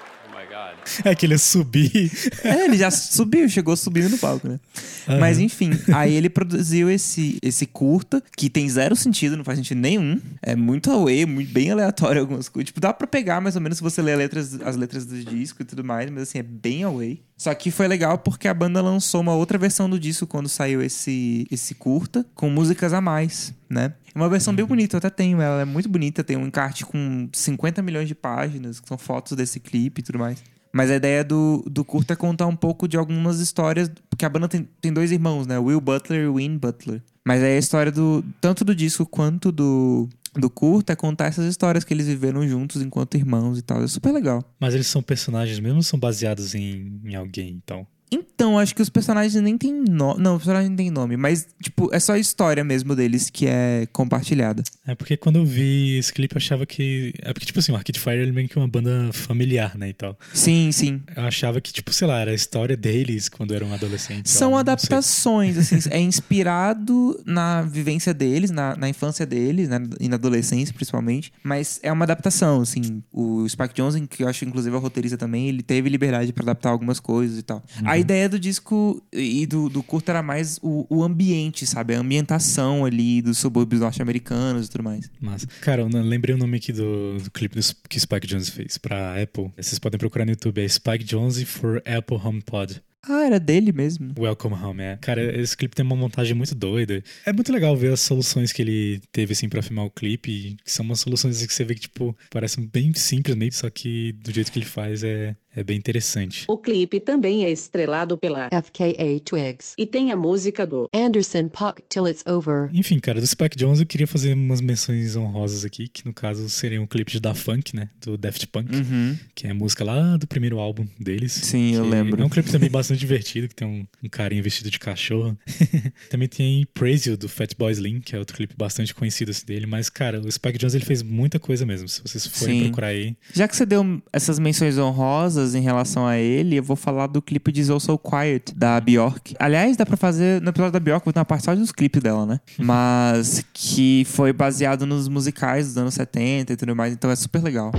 É 1.04 1.16
que 1.16 1.26
ele 1.26 1.34
ia 1.34 1.40
subir. 1.40 2.12
É, 2.44 2.66
ele 2.66 2.78
já 2.78 2.92
subiu, 2.92 3.48
chegou 3.50 3.76
subindo 3.76 4.10
no 4.10 4.18
palco, 4.18 4.48
né? 4.48 4.60
Aham. 5.08 5.20
Mas 5.20 5.40
enfim, 5.40 5.72
aí 5.94 6.14
ele 6.14 6.30
produziu 6.30 6.90
esse, 6.90 7.38
esse 7.42 7.66
curta, 7.66 8.24
que 8.36 8.50
tem 8.50 8.68
zero 8.70 8.96
sentido, 8.96 9.38
não 9.38 9.44
faz 9.44 9.58
sentido 9.58 9.80
nenhum. 9.80 10.20
É 10.42 10.56
muito 10.56 10.92
away, 10.92 11.26
muito, 11.26 11.52
bem 11.52 11.72
aleatório 11.72 12.22
algumas 12.22 12.50
coisas. 12.50 12.68
Tipo, 12.68 12.80
dá 12.80 12.94
pra 12.94 13.08
pegar 13.08 13.42
mais 13.42 13.56
ou 13.56 13.62
menos 13.62 13.78
se 13.78 13.84
você 13.84 14.02
ler 14.02 14.14
as 14.14 14.20
letras, 14.20 14.62
as 14.62 14.76
letras 14.76 15.06
do 15.06 15.24
disco 15.24 15.62
e 15.62 15.66
tudo 15.66 15.84
mais, 15.84 16.10
mas 16.10 16.24
assim, 16.24 16.40
é 16.40 16.44
bem 16.44 16.84
away. 16.84 17.22
Só 17.38 17.54
que 17.54 17.72
foi 17.72 17.88
legal 17.88 18.18
porque 18.18 18.48
a 18.48 18.54
banda 18.54 18.82
lançou 18.82 19.22
uma 19.22 19.34
outra 19.34 19.58
versão 19.58 19.90
do 19.90 19.98
disco 19.98 20.28
quando 20.28 20.50
saiu 20.50 20.82
esse, 20.82 21.48
esse 21.50 21.74
curta, 21.74 22.26
com 22.36 22.50
músicas 22.50 22.92
a 22.94 23.00
mais, 23.00 23.54
né? 23.70 23.94
É 24.20 24.22
uma 24.22 24.30
versão 24.30 24.54
bem 24.54 24.66
bonita, 24.66 24.96
eu 24.96 24.98
até 24.98 25.10
tenho 25.10 25.40
ela, 25.40 25.62
é 25.62 25.66
muito 25.66 25.88
bonita, 25.88 26.26
tem 26.26 26.36
um 26.36 26.46
encarte 26.46 26.86
com 26.86 27.30
50 27.32 27.82
milhões 27.82 28.06
de 28.06 28.14
páginas, 28.14 28.82
que 28.82 28.88
são 28.88 28.98
fotos 28.98 29.32
desse 29.38 29.62
clipe 29.62 30.02
e 30.02 30.04
tudo 30.04 30.20
mais. 30.20 30.44
Mas 30.74 30.92
a 30.92 30.96
ideia 30.96 31.24
do, 31.24 31.64
do 31.66 31.86
curto 31.86 32.12
é 32.12 32.18
contar 32.18 32.46
um 32.46 32.56
pouco 32.56 32.86
de 32.86 32.98
algumas 32.98 33.40
histórias. 33.40 33.90
Porque 34.10 34.26
a 34.26 34.30
banda 34.30 34.50
tem, 34.50 34.68
tem 34.82 34.92
dois 34.92 35.12
irmãos, 35.12 35.48
né? 35.48 35.58
Will 35.58 35.80
Butler 35.80 36.26
e 36.26 36.30
Win 36.30 36.58
Butler. 36.58 37.02
Mas 37.26 37.42
aí 37.42 37.56
a 37.56 37.58
história 37.58 37.92
do. 37.92 38.24
Tanto 38.42 38.66
do 38.66 38.76
disco 38.76 39.06
quanto 39.06 39.52
do, 39.52 40.08
do 40.36 40.50
curto 40.50 40.92
é 40.92 40.96
contar 40.96 41.26
essas 41.26 41.46
histórias 41.46 41.84
que 41.84 41.94
eles 41.94 42.06
viveram 42.06 42.48
juntos 42.48 42.82
enquanto 42.82 43.16
irmãos 43.16 43.58
e 43.58 43.62
tal. 43.62 43.82
É 43.82 43.88
super 43.88 44.12
legal. 44.12 44.44
Mas 44.60 44.76
eles 44.76 44.88
são 44.88 45.02
personagens 45.02 45.60
mesmo 45.60 45.78
ou 45.78 45.84
são 45.84 45.98
baseados 45.98 46.54
em, 46.54 47.02
em 47.04 47.16
alguém, 47.16 47.50
então? 47.64 47.88
Então, 48.12 48.58
acho 48.58 48.74
que 48.74 48.82
os 48.82 48.90
personagens 48.90 49.36
nem 49.42 49.58
têm 49.58 49.74
nome. 49.74 50.22
Não, 50.22 50.36
os 50.36 50.40
personagens 50.40 50.70
não 50.70 50.78
têm 50.78 50.90
nome, 50.90 51.16
mas, 51.16 51.48
tipo, 51.62 51.94
é 51.94 52.00
só 52.00 52.14
a 52.14 52.20
história 52.20 52.64
mesmo 52.64 52.96
deles 52.96 53.30
que 53.30 53.46
é 53.48 53.88
compartilhada. 53.92 54.64
É 54.88 54.96
porque 54.96 55.16
quando 55.16 55.38
eu 55.38 55.46
vi 55.46 55.98
esse 55.98 56.14
clipe 56.14 56.36
eu 56.36 56.40
achava 56.40 56.66
que. 56.66 57.14
É 57.22 57.34
porque, 57.34 57.46
tipo 57.46 57.60
assim, 57.60 57.72
o 57.72 57.76
Arcade 57.76 58.00
Fire 58.00 58.28
é 58.28 58.32
meio 58.32 58.50
que 58.50 58.58
uma 58.58 58.68
banda 58.68 59.12
familiar, 59.14 59.78
né? 59.78 59.90
E 59.90 59.94
tal. 59.94 60.18
Sim, 60.34 60.72
sim. 60.72 61.02
Eu 61.16 61.24
achava 61.24 61.62
que, 61.62 61.72
tipo, 61.72 61.94
sei 61.94 62.08
lá, 62.08 62.20
era 62.20 62.32
a 62.32 62.34
história 62.34 62.76
deles 62.76 63.30
quando 63.30 63.54
eram 63.54 63.74
adolescentes. 63.74 64.32
São 64.32 64.52
não 64.52 64.58
adaptações, 64.58 65.58
assim, 65.58 65.78
é 65.92 66.00
inspirado 66.00 67.22
na 67.26 67.62
vivência 67.62 68.14
deles, 68.14 68.50
na, 68.50 68.76
na 68.76 68.90
infância 68.90 69.26
deles, 69.26 69.70
né, 69.70 69.80
e 70.00 70.10
na 70.10 70.16
adolescência, 70.16 70.74
principalmente. 70.74 71.32
Mas 71.44 71.80
é 71.84 71.92
uma 71.92 72.06
adaptação, 72.06 72.62
assim. 72.62 73.04
O 73.12 73.48
Spike 73.48 73.76
Jonze, 73.76 74.08
que 74.08 74.24
eu 74.24 74.28
acho, 74.28 74.46
inclusive, 74.46 74.76
é 74.76 74.78
o 74.78 74.82
roteirista 74.82 75.18
também, 75.18 75.48
ele 75.48 75.62
teve 75.62 75.90
liberdade 75.90 76.34
pra 76.34 76.44
adaptar 76.44 76.70
algumas 76.70 77.00
coisas 77.00 77.38
e 77.38 77.44
tal. 77.44 77.64
A 77.86 77.99
ideia 78.00 78.28
do 78.30 78.40
disco 78.40 79.04
e 79.14 79.46
do, 79.46 79.70
do 79.70 79.84
curto 79.84 80.10
era 80.10 80.22
mais 80.24 80.60
o, 80.62 80.86
o 80.90 81.04
ambiente, 81.04 81.66
sabe? 81.66 81.96
A 81.96 82.00
ambientação 82.00 82.86
ali 82.86 83.22
dos 83.22 83.38
subúrbios 83.38 83.82
norte-americanos 83.82 84.68
e 84.68 84.70
tudo 84.70 84.84
mais. 84.84 85.10
Mas, 85.20 85.46
cara, 85.62 85.82
eu 85.82 85.90
não- 85.90 86.02
lembrei 86.02 86.36
o 86.36 86.38
nome 86.38 86.58
aqui 86.58 86.72
do, 86.72 87.18
do 87.18 87.32
clipe 87.32 87.60
que 87.90 88.00
Spike 88.00 88.28
Jonze 88.28 88.52
fez 88.52 88.78
pra 88.78 89.22
Apple. 89.22 89.52
Vocês 89.58 89.80
podem 89.80 89.98
procurar 90.00 90.26
no 90.26 90.32
YouTube, 90.32 90.62
é 90.62 90.68
Spike 90.68 91.04
Jonze 91.04 91.46
for 91.46 91.82
Apple 91.86 92.18
HomePod. 92.18 92.82
Ah, 93.08 93.26
era 93.26 93.40
dele 93.40 93.72
mesmo. 93.72 94.14
Welcome 94.20 94.56
Home, 94.56 94.84
é. 94.84 94.98
Cara, 94.98 95.24
esse 95.42 95.56
clipe 95.56 95.74
tem 95.74 95.86
uma 95.86 95.96
montagem 95.96 96.36
muito 96.36 96.54
doida. 96.54 97.02
É 97.26 97.32
muito 97.32 97.50
legal 97.52 97.76
ver 97.76 97.94
as 97.94 98.02
soluções 98.02 98.52
que 98.52 98.62
ele 98.62 99.02
teve, 99.10 99.32
assim, 99.32 99.48
pra 99.48 99.62
filmar 99.62 99.86
o 99.86 99.90
clipe. 99.90 100.58
Que 100.66 100.72
são 100.72 100.84
umas 100.86 101.00
soluções 101.00 101.44
que 101.46 101.54
você 101.54 101.64
vê 101.64 101.76
que, 101.76 101.82
tipo, 101.82 102.16
parecem 102.30 102.68
bem 102.72 102.94
simples 102.94 103.38
mesmo, 103.38 103.54
só 103.54 103.70
que 103.70 104.12
do 104.22 104.34
jeito 104.34 104.52
que 104.52 104.60
ele 104.60 104.66
faz 104.66 105.02
é, 105.02 105.34
é 105.56 105.64
bem 105.64 105.78
interessante. 105.78 106.46
O 106.48 106.58
clipe 106.58 107.00
também 107.00 107.44
é 107.46 107.52
estrelado 107.52 108.18
pela 108.18 108.48
FKA 108.50 109.20
Twigs. 109.26 109.74
e 109.78 109.86
tem 109.86 110.12
a 110.12 110.16
música 110.16 110.66
do 110.66 110.88
Anderson 110.94 111.48
Puck 111.50 111.82
Till 111.90 112.08
It's 112.08 112.24
Over. 112.26 112.70
Enfim, 112.74 113.00
cara, 113.00 113.20
do 113.20 113.28
Spike 113.28 113.58
Jones 113.58 113.80
eu 113.80 113.86
queria 113.86 114.08
fazer 114.08 114.34
umas 114.34 114.62
menções 114.62 115.16
honrosas 115.16 115.66
aqui, 115.66 115.88
que 115.88 116.06
no 116.06 116.14
caso 116.14 116.48
seria 116.50 116.82
um 116.82 116.86
clipe 116.88 117.12
de 117.12 117.20
Da 117.20 117.34
Funk, 117.34 117.76
né? 117.76 117.90
Do 118.02 118.18
Daft 118.18 118.46
Punk, 118.48 118.70
Uhum. 118.76 119.18
que 119.36 119.48
é 119.48 119.50
a 119.52 119.54
música 119.54 119.84
lá 119.84 120.18
do 120.18 120.28
primeiro 120.28 120.60
álbum 120.60 120.88
deles. 121.00 121.32
Sim, 121.34 121.74
eu 121.76 121.88
lembro. 121.88 122.22
É 122.22 122.26
um 122.26 122.30
clipe 122.30 122.52
também 122.52 122.70
bastante 122.70 123.00
divertido, 123.00 123.48
que 123.48 123.56
tem 123.56 123.68
um, 123.68 123.86
um 124.04 124.10
carinha 124.10 124.42
vestido 124.44 124.70
de 124.70 124.80
cachorro. 124.80 125.38
também 126.10 126.28
tem 126.28 126.66
Praise 126.74 127.10
You, 127.10 127.18
do 127.18 127.28
Fatboy 127.28 127.72
Slim, 127.72 128.00
que 128.02 128.16
é 128.16 128.20
outro 128.20 128.36
clipe 128.36 128.54
bastante 128.58 128.94
conhecido 128.94 129.32
assim, 129.32 129.46
dele. 129.46 129.66
Mas, 129.66 129.90
cara, 129.90 130.20
o 130.22 130.32
Spike 130.32 130.58
Jones 130.58 130.76
ele 130.76 130.86
fez 130.86 131.02
muita 131.02 131.40
coisa 131.40 131.66
mesmo. 131.66 131.88
Se 131.88 132.02
vocês 132.02 132.26
forem 132.28 132.60
Sim. 132.60 132.64
procurar 132.66 132.88
aí. 132.88 133.16
Já 133.34 133.48
que 133.48 133.56
você 133.56 133.66
deu 133.66 134.02
essas 134.14 134.38
menções 134.40 134.78
honrosas 134.78 135.39
em 135.56 135.62
relação 135.62 136.06
a 136.06 136.18
ele, 136.18 136.58
eu 136.58 136.64
vou 136.64 136.76
falar 136.76 137.08
do 137.08 137.22
clipe 137.22 137.52
de 137.52 137.64
So 137.66 137.80
So 137.80 137.98
Quiet, 137.98 138.54
da 138.56 138.80
Bjork. 138.80 139.36
Aliás, 139.40 139.78
dá 139.78 139.86
pra 139.86 139.98
fazer, 139.98 140.42
no 140.42 140.50
episódio 140.50 140.74
da 140.74 140.80
Bjork, 140.80 141.06
vou 141.06 141.14
ter 141.14 141.20
uma 141.20 141.26
parte 141.26 141.46
só 141.46 141.56
dos 141.56 141.72
clipes 141.72 142.02
dela, 142.02 142.26
né? 142.26 142.40
Mas 142.58 143.44
que 143.54 144.06
foi 144.06 144.34
baseado 144.34 144.86
nos 144.86 145.08
musicais 145.08 145.68
dos 145.68 145.78
anos 145.78 145.94
70 145.94 146.54
e 146.54 146.56
tudo 146.56 146.76
mais, 146.76 146.94
então 146.94 147.10
é 147.10 147.16
super 147.16 147.42
legal. 147.42 147.72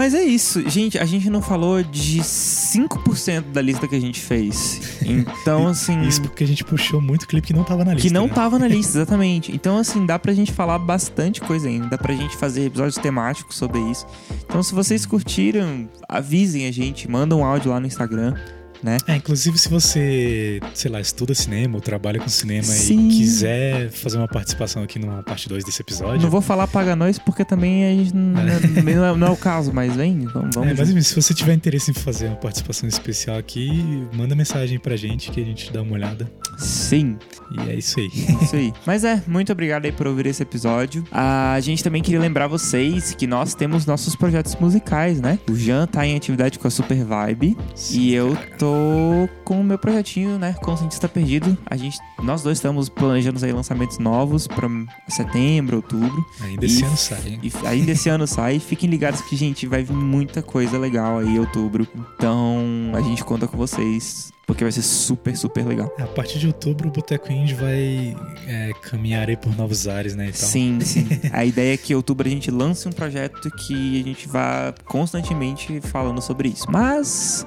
Mas 0.00 0.14
é 0.14 0.22
isso, 0.22 0.66
gente. 0.66 0.98
A 0.98 1.04
gente 1.04 1.28
não 1.28 1.42
falou 1.42 1.82
de 1.82 2.20
5% 2.20 3.52
da 3.52 3.60
lista 3.60 3.86
que 3.86 3.94
a 3.94 4.00
gente 4.00 4.18
fez. 4.18 4.98
Então, 5.04 5.66
assim. 5.68 6.00
Isso 6.00 6.22
porque 6.22 6.42
a 6.42 6.46
gente 6.46 6.64
puxou 6.64 7.02
muito 7.02 7.28
clipe 7.28 7.48
que 7.48 7.52
não 7.52 7.64
tava 7.64 7.84
na 7.84 7.92
lista. 7.92 8.08
Que 8.08 8.14
não 8.14 8.26
né? 8.26 8.32
tava 8.32 8.58
na 8.58 8.64
lista, 8.66 8.96
exatamente. 8.96 9.52
Então, 9.52 9.76
assim, 9.76 10.06
dá 10.06 10.18
pra 10.18 10.32
gente 10.32 10.52
falar 10.52 10.78
bastante 10.78 11.42
coisa 11.42 11.68
ainda. 11.68 11.86
Dá 11.86 11.98
pra 11.98 12.14
gente 12.14 12.34
fazer 12.34 12.64
episódios 12.64 12.96
temáticos 12.96 13.58
sobre 13.58 13.78
isso. 13.90 14.06
Então, 14.46 14.62
se 14.62 14.74
vocês 14.74 15.04
curtiram, 15.04 15.86
avisem 16.08 16.66
a 16.66 16.72
gente, 16.72 17.06
mandam 17.06 17.40
um 17.40 17.44
áudio 17.44 17.70
lá 17.70 17.78
no 17.78 17.86
Instagram, 17.86 18.34
né? 18.82 18.96
É, 19.06 19.16
inclusive 19.16 19.58
se 19.58 19.68
você, 19.68 20.60
sei 20.74 20.90
lá, 20.90 21.00
estuda 21.00 21.34
cinema 21.34 21.76
ou 21.76 21.80
trabalha 21.80 22.18
com 22.18 22.28
cinema 22.28 22.64
Sim. 22.64 23.08
e 23.08 23.16
quiser 23.16 23.90
fazer 23.90 24.18
uma 24.18 24.28
participação 24.28 24.82
aqui 24.82 24.98
numa 24.98 25.22
parte 25.22 25.48
2 25.48 25.64
desse 25.64 25.82
episódio. 25.82 26.22
Não 26.22 26.30
vou 26.30 26.40
falar 26.40 26.66
paga 26.66 26.96
nós 26.96 27.18
porque 27.18 27.44
também 27.44 27.86
a 27.86 27.94
gente 27.94 28.14
não, 28.14 28.42
não 28.42 29.04
é, 29.04 29.14
não 29.16 29.26
é 29.26 29.30
o 29.30 29.36
caso, 29.36 29.72
mas 29.72 29.94
vem, 29.96 30.20
vamos. 30.26 30.54
vamos 30.54 30.70
É, 30.70 30.74
mas 30.74 30.90
enfim, 30.90 31.02
se 31.02 31.14
você 31.14 31.34
tiver 31.34 31.54
interesse 31.54 31.90
em 31.90 31.94
fazer 31.94 32.28
uma 32.28 32.36
participação 32.36 32.88
especial 32.88 33.38
aqui, 33.38 34.06
manda 34.12 34.34
mensagem 34.34 34.78
pra 34.78 34.96
gente 34.96 35.30
que 35.30 35.40
a 35.40 35.44
gente 35.44 35.72
dá 35.72 35.82
uma 35.82 35.94
olhada. 35.94 36.30
Sim. 36.58 37.18
E 37.50 37.70
é 37.70 37.74
isso 37.76 37.98
aí. 37.98 38.06
Isso 38.42 38.56
aí. 38.56 38.72
Mas 38.86 39.02
é, 39.04 39.22
muito 39.26 39.50
obrigado 39.52 39.84
aí 39.84 39.92
por 39.92 40.06
ouvir 40.06 40.26
esse 40.26 40.42
episódio. 40.42 41.04
A 41.10 41.58
gente 41.60 41.82
também 41.82 42.00
queria 42.02 42.20
lembrar 42.20 42.46
vocês 42.46 43.14
que 43.14 43.26
nós 43.26 43.54
temos 43.54 43.86
nossos 43.86 44.14
projetos 44.14 44.54
musicais, 44.56 45.20
né? 45.20 45.38
O 45.50 45.54
Jean 45.54 45.86
tá 45.86 46.06
em 46.06 46.16
atividade 46.16 46.58
com 46.58 46.68
a 46.68 46.70
Super 46.70 47.04
Vibe 47.04 47.56
e 47.90 48.14
eu 48.14 48.36
tô 48.58 49.28
com 49.44 49.60
o 49.60 49.64
meu 49.64 49.78
projetinho, 49.78 50.38
né? 50.38 50.54
Conscientista 50.62 51.08
Perdido. 51.08 51.56
A 51.66 51.76
gente, 51.76 51.98
nós 52.22 52.42
dois 52.42 52.58
estamos 52.58 52.88
planejando 52.88 53.44
aí 53.44 53.52
lançamentos 53.52 53.98
novos 53.98 54.46
pra 54.46 54.68
setembro, 55.08 55.76
outubro. 55.76 56.24
Ainda 56.40 56.64
esse 56.66 56.82
E- 56.82 56.84
ano 56.84 56.96
sai. 56.96 57.18
hein? 57.26 57.40
E 57.42 57.66
ainda 57.66 57.90
esse 57.92 58.08
ano 58.08 58.26
sai. 58.26 58.58
Fiquem 58.58 58.88
ligados 58.88 59.20
que, 59.22 59.34
gente, 59.36 59.66
vai 59.66 59.82
vir 59.82 59.92
muita 59.94 60.42
coisa 60.42 60.78
legal 60.78 61.18
aí 61.18 61.28
em 61.28 61.38
outubro. 61.38 61.86
Então, 62.16 62.92
a 62.94 63.00
gente 63.00 63.24
conta 63.24 63.46
com 63.48 63.56
vocês. 63.56 64.30
Porque 64.50 64.64
vai 64.64 64.72
ser 64.72 64.82
super, 64.82 65.36
super 65.36 65.64
legal. 65.64 65.94
A 65.96 66.08
partir 66.08 66.40
de 66.40 66.48
outubro, 66.48 66.88
o 66.88 66.90
Boteco 66.90 67.32
Indie 67.32 67.54
vai 67.54 68.16
é, 68.48 68.72
caminhar 68.82 69.28
aí 69.28 69.36
por 69.36 69.56
novos 69.56 69.86
ares, 69.86 70.16
né? 70.16 70.30
e 70.30 70.32
tal. 70.32 70.40
Sim, 70.40 70.80
sim. 70.82 71.06
A 71.32 71.44
ideia 71.44 71.74
é 71.74 71.76
que 71.76 71.92
em 71.92 71.96
outubro 71.96 72.26
a 72.26 72.30
gente 72.30 72.50
lance 72.50 72.88
um 72.88 72.90
projeto 72.90 73.48
que 73.48 74.00
a 74.00 74.04
gente 74.04 74.26
vá 74.26 74.74
constantemente 74.86 75.80
falando 75.82 76.20
sobre 76.20 76.48
isso. 76.48 76.66
Mas. 76.68 77.46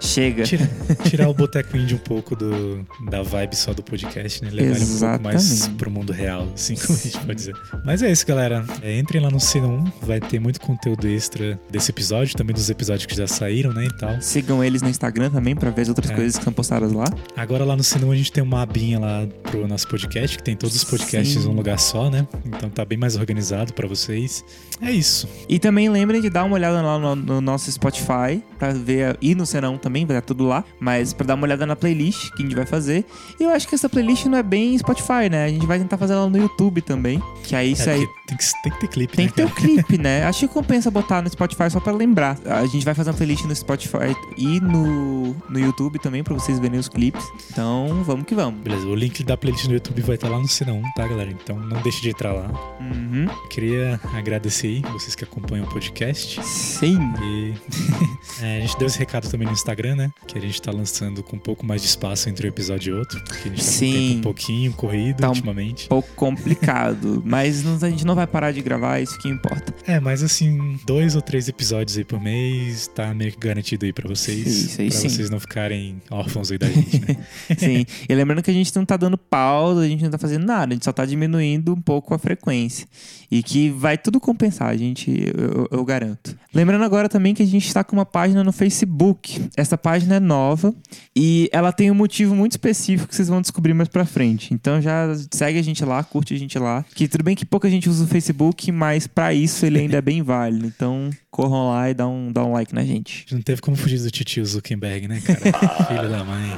Chega. 0.00 0.44
Tira- 0.44 0.68
tirar 1.08 1.28
o 1.28 1.34
Boteco 1.34 1.76
Indie 1.76 1.94
um 1.94 1.98
pouco 1.98 2.34
do, 2.36 2.84
da 3.10 3.22
vibe 3.22 3.54
só 3.56 3.72
do 3.74 3.82
podcast, 3.82 4.42
né? 4.44 4.50
Levar 4.50 4.76
ele 4.76 4.84
um 4.84 4.98
pouco 4.98 5.22
mais 5.24 5.50
Exatamente. 5.50 5.78
pro 5.78 5.90
mundo 5.90 6.12
real, 6.12 6.48
assim 6.54 6.74
como 6.76 6.98
a 6.98 7.02
gente 7.02 7.18
pode 7.18 7.34
dizer. 7.34 7.54
Mas 7.84 8.02
é 8.02 8.10
isso, 8.10 8.26
galera. 8.26 8.64
É, 8.82 8.98
entrem 8.98 9.20
lá 9.22 9.30
no 9.30 9.38
C1, 9.38 9.92
vai 10.02 10.20
ter 10.20 10.38
muito 10.38 10.60
conteúdo 10.60 11.06
extra 11.08 11.58
desse 11.70 11.90
episódio, 11.90 12.36
também 12.36 12.54
dos 12.54 12.70
episódios 12.70 13.06
que 13.06 13.16
já 13.16 13.26
saíram, 13.26 13.72
né? 13.72 13.86
E 13.86 13.96
tal. 13.98 14.20
Sigam 14.20 14.62
eles 14.62 14.82
no 14.82 14.88
Instagram 14.88 15.30
também 15.30 15.54
pra 15.56 15.70
ver 15.70 15.82
as 15.82 15.88
outras 15.88 16.10
É. 16.10 16.14
coisas 16.14 16.38
que 16.38 16.44
são 16.44 16.52
postadas 16.52 16.92
lá. 16.92 17.04
Agora 17.36 17.64
lá 17.64 17.76
no 17.76 17.82
Cinema 17.82 18.12
a 18.12 18.16
gente 18.16 18.30
tem 18.32 18.42
uma 18.42 18.62
abinha 18.62 18.98
lá 18.98 19.26
pro 19.42 19.66
nosso 19.66 19.88
podcast, 19.88 20.36
que 20.36 20.42
tem 20.42 20.56
todos 20.56 20.76
os 20.76 20.84
podcasts 20.84 21.42
Sim. 21.42 21.48
em 21.48 21.50
um 21.50 21.54
lugar 21.54 21.78
só, 21.78 22.08
né? 22.10 22.26
Então 22.44 22.70
tá 22.70 22.84
bem 22.84 22.98
mais 22.98 23.16
organizado 23.16 23.72
pra 23.72 23.86
vocês. 23.88 24.44
É 24.80 24.90
isso. 24.92 25.28
E 25.48 25.58
também 25.58 25.88
lembrem 25.88 26.20
de 26.20 26.30
dar 26.30 26.44
uma 26.44 26.54
olhada 26.54 26.80
lá 26.80 26.98
no, 26.98 27.16
no 27.16 27.40
nosso 27.40 27.70
Spotify 27.72 28.42
pra 28.58 28.72
ver. 28.72 29.16
E 29.20 29.34
no 29.34 29.44
Senão 29.44 29.76
também, 29.76 29.87
vai 29.90 30.16
estar 30.16 30.20
tudo 30.26 30.44
lá. 30.46 30.64
Mas 30.80 31.12
pra 31.12 31.26
dar 31.26 31.34
uma 31.34 31.44
olhada 31.44 31.66
na 31.66 31.76
playlist 31.76 32.30
que 32.32 32.42
a 32.42 32.46
gente 32.46 32.54
vai 32.54 32.66
fazer. 32.66 33.04
E 33.38 33.44
eu 33.44 33.50
acho 33.50 33.66
que 33.68 33.74
essa 33.74 33.88
playlist 33.88 34.26
não 34.26 34.38
é 34.38 34.42
bem 34.42 34.76
Spotify, 34.78 35.28
né? 35.30 35.44
A 35.44 35.48
gente 35.48 35.66
vai 35.66 35.78
tentar 35.78 35.96
fazer 35.98 36.14
ela 36.14 36.28
no 36.28 36.36
YouTube 36.38 36.80
também. 36.82 37.22
Que 37.44 37.54
aí 37.56 37.72
isso 37.72 37.88
É, 37.88 37.94
aí. 37.94 38.06
tem, 38.26 38.36
que, 38.36 38.44
tem 38.62 38.72
que 38.72 38.80
ter 38.80 38.88
clipe, 38.88 39.16
Tem 39.16 39.24
né? 39.26 39.30
que 39.30 39.36
ter 39.36 39.44
o 39.44 39.48
cara? 39.48 39.60
clipe, 39.60 39.98
né? 39.98 40.24
Acho 40.24 40.40
que 40.46 40.48
compensa 40.54 40.90
botar 40.90 41.22
no 41.22 41.28
Spotify 41.30 41.70
só 41.70 41.80
pra 41.80 41.92
lembrar. 41.92 42.38
A 42.44 42.66
gente 42.66 42.84
vai 42.84 42.94
fazer 42.94 43.10
uma 43.10 43.16
playlist 43.16 43.44
no 43.44 43.54
Spotify 43.54 44.14
e 44.36 44.60
no, 44.60 45.34
no 45.48 45.58
YouTube 45.58 45.98
também 45.98 46.22
pra 46.22 46.34
vocês 46.34 46.58
verem 46.58 46.78
os 46.78 46.88
clipes. 46.88 47.24
Então, 47.50 48.02
vamos 48.04 48.26
que 48.26 48.34
vamos. 48.34 48.60
Beleza, 48.60 48.86
o 48.86 48.94
link 48.94 49.22
da 49.24 49.36
playlist 49.36 49.66
no 49.66 49.74
YouTube 49.74 50.02
vai 50.02 50.14
estar 50.16 50.28
lá 50.28 50.38
no 50.38 50.44
C1, 50.46 50.82
tá, 50.96 51.06
galera? 51.06 51.30
Então 51.30 51.56
não 51.58 51.80
deixe 51.82 52.00
de 52.02 52.10
entrar 52.10 52.32
lá. 52.32 52.50
Uhum. 52.80 53.26
Queria 53.50 54.00
agradecer 54.14 54.66
aí 54.68 54.82
vocês 54.92 55.14
que 55.14 55.24
acompanham 55.24 55.64
o 55.66 55.68
podcast. 55.70 56.42
Sim. 56.44 56.98
E 57.22 57.54
é, 58.42 58.58
a 58.58 58.60
gente 58.60 58.76
deu 58.78 58.86
esse 58.86 58.98
recado 58.98 59.28
também 59.30 59.46
no 59.46 59.52
Instagram, 59.52 59.77
né? 59.94 60.10
Que 60.26 60.38
a 60.38 60.40
gente 60.40 60.60
tá 60.60 60.70
lançando 60.70 61.22
com 61.22 61.36
um 61.36 61.40
pouco 61.40 61.64
mais 61.64 61.82
de 61.82 61.88
espaço 61.88 62.28
entre 62.28 62.46
um 62.46 62.50
episódio 62.50 62.94
e 62.94 62.98
outro. 62.98 63.22
Porque 63.24 63.48
a 63.48 63.52
gente 63.52 63.58
tá 63.60 63.64
com 63.64 63.70
o 63.70 63.74
Sim. 63.74 63.92
tempo 63.92 64.18
um 64.18 64.22
pouquinho 64.22 64.72
corrido 64.72 65.16
Tá 65.18 65.26
um 65.26 65.30
ultimamente. 65.30 65.88
pouco 65.88 66.08
complicado. 66.14 67.22
mas 67.24 67.64
a 67.82 67.90
gente 67.90 68.04
não 68.04 68.14
vai 68.14 68.26
parar 68.26 68.52
de 68.52 68.60
gravar, 68.60 69.00
isso 69.00 69.18
que 69.18 69.28
importa. 69.28 69.74
É, 69.86 70.00
mas 70.00 70.22
assim, 70.22 70.78
dois 70.86 71.14
ou 71.14 71.22
três 71.22 71.48
episódios 71.48 71.96
aí 71.96 72.04
por 72.04 72.20
mês 72.20 72.88
tá 72.88 73.14
meio 73.14 73.32
que 73.32 73.38
garantido 73.38 73.86
aí 73.86 73.92
pra 73.92 74.08
vocês. 74.08 74.46
Isso 74.46 74.80
aí 74.80 74.88
pra 74.88 74.98
sim. 74.98 75.08
vocês 75.08 75.30
não 75.30 75.40
ficarem 75.40 76.00
órfãos 76.10 76.50
aí 76.50 76.58
da 76.58 76.68
gente, 76.68 77.00
né? 77.00 77.16
Sim. 77.58 77.86
E 78.08 78.14
lembrando 78.14 78.42
que 78.42 78.50
a 78.50 78.54
gente 78.54 78.74
não 78.74 78.84
tá 78.84 78.96
dando 78.96 79.16
pausa, 79.16 79.80
a 79.80 79.88
gente 79.88 80.02
não 80.02 80.10
tá 80.10 80.18
fazendo 80.18 80.44
nada, 80.44 80.72
a 80.72 80.74
gente 80.74 80.84
só 80.84 80.92
tá 80.92 81.04
diminuindo 81.04 81.72
um 81.72 81.80
pouco 81.80 82.14
a 82.14 82.18
frequência. 82.18 82.86
E 83.30 83.42
que 83.42 83.70
vai 83.70 83.98
tudo 83.98 84.18
compensar, 84.18 84.68
a 84.68 84.76
gente, 84.76 85.10
eu, 85.36 85.68
eu 85.70 85.84
garanto. 85.84 86.36
Lembrando 86.54 86.82
agora 86.84 87.08
também 87.08 87.34
que 87.34 87.42
a 87.42 87.46
gente 87.46 87.66
está 87.66 87.84
com 87.84 87.94
uma 87.94 88.06
página 88.06 88.42
no 88.42 88.52
Facebook. 88.52 89.48
Essa 89.68 89.76
página 89.76 90.14
é 90.14 90.20
nova 90.20 90.74
e 91.14 91.50
ela 91.52 91.70
tem 91.70 91.90
um 91.90 91.94
motivo 91.94 92.34
muito 92.34 92.52
específico 92.52 93.06
que 93.06 93.14
vocês 93.14 93.28
vão 93.28 93.42
descobrir 93.42 93.74
mais 93.74 93.90
pra 93.90 94.06
frente. 94.06 94.54
Então 94.54 94.80
já 94.80 95.14
segue 95.30 95.58
a 95.58 95.62
gente 95.62 95.84
lá, 95.84 96.02
curte 96.02 96.32
a 96.32 96.38
gente 96.38 96.58
lá. 96.58 96.86
Que 96.94 97.06
tudo 97.06 97.22
bem 97.22 97.36
que 97.36 97.44
pouca 97.44 97.68
gente 97.68 97.86
usa 97.86 98.04
o 98.04 98.06
Facebook, 98.06 98.72
mas 98.72 99.06
pra 99.06 99.34
isso 99.34 99.66
ele 99.66 99.78
ainda 99.78 99.98
é 99.98 100.00
bem 100.00 100.22
válido. 100.22 100.64
Então 100.64 101.10
corram 101.30 101.68
lá 101.68 101.90
e 101.90 101.92
dá 101.92 102.08
um, 102.08 102.32
dá 102.32 102.42
um 102.46 102.52
like 102.52 102.74
na 102.74 102.82
gente. 102.82 103.26
Não 103.30 103.42
teve 103.42 103.60
como 103.60 103.76
fugir 103.76 104.00
do 104.00 104.10
titio 104.10 104.42
Zuckerberg, 104.46 105.06
né, 105.06 105.20
cara? 105.20 105.38
Filho 105.84 106.08
da 106.08 106.24
mãe. 106.24 106.48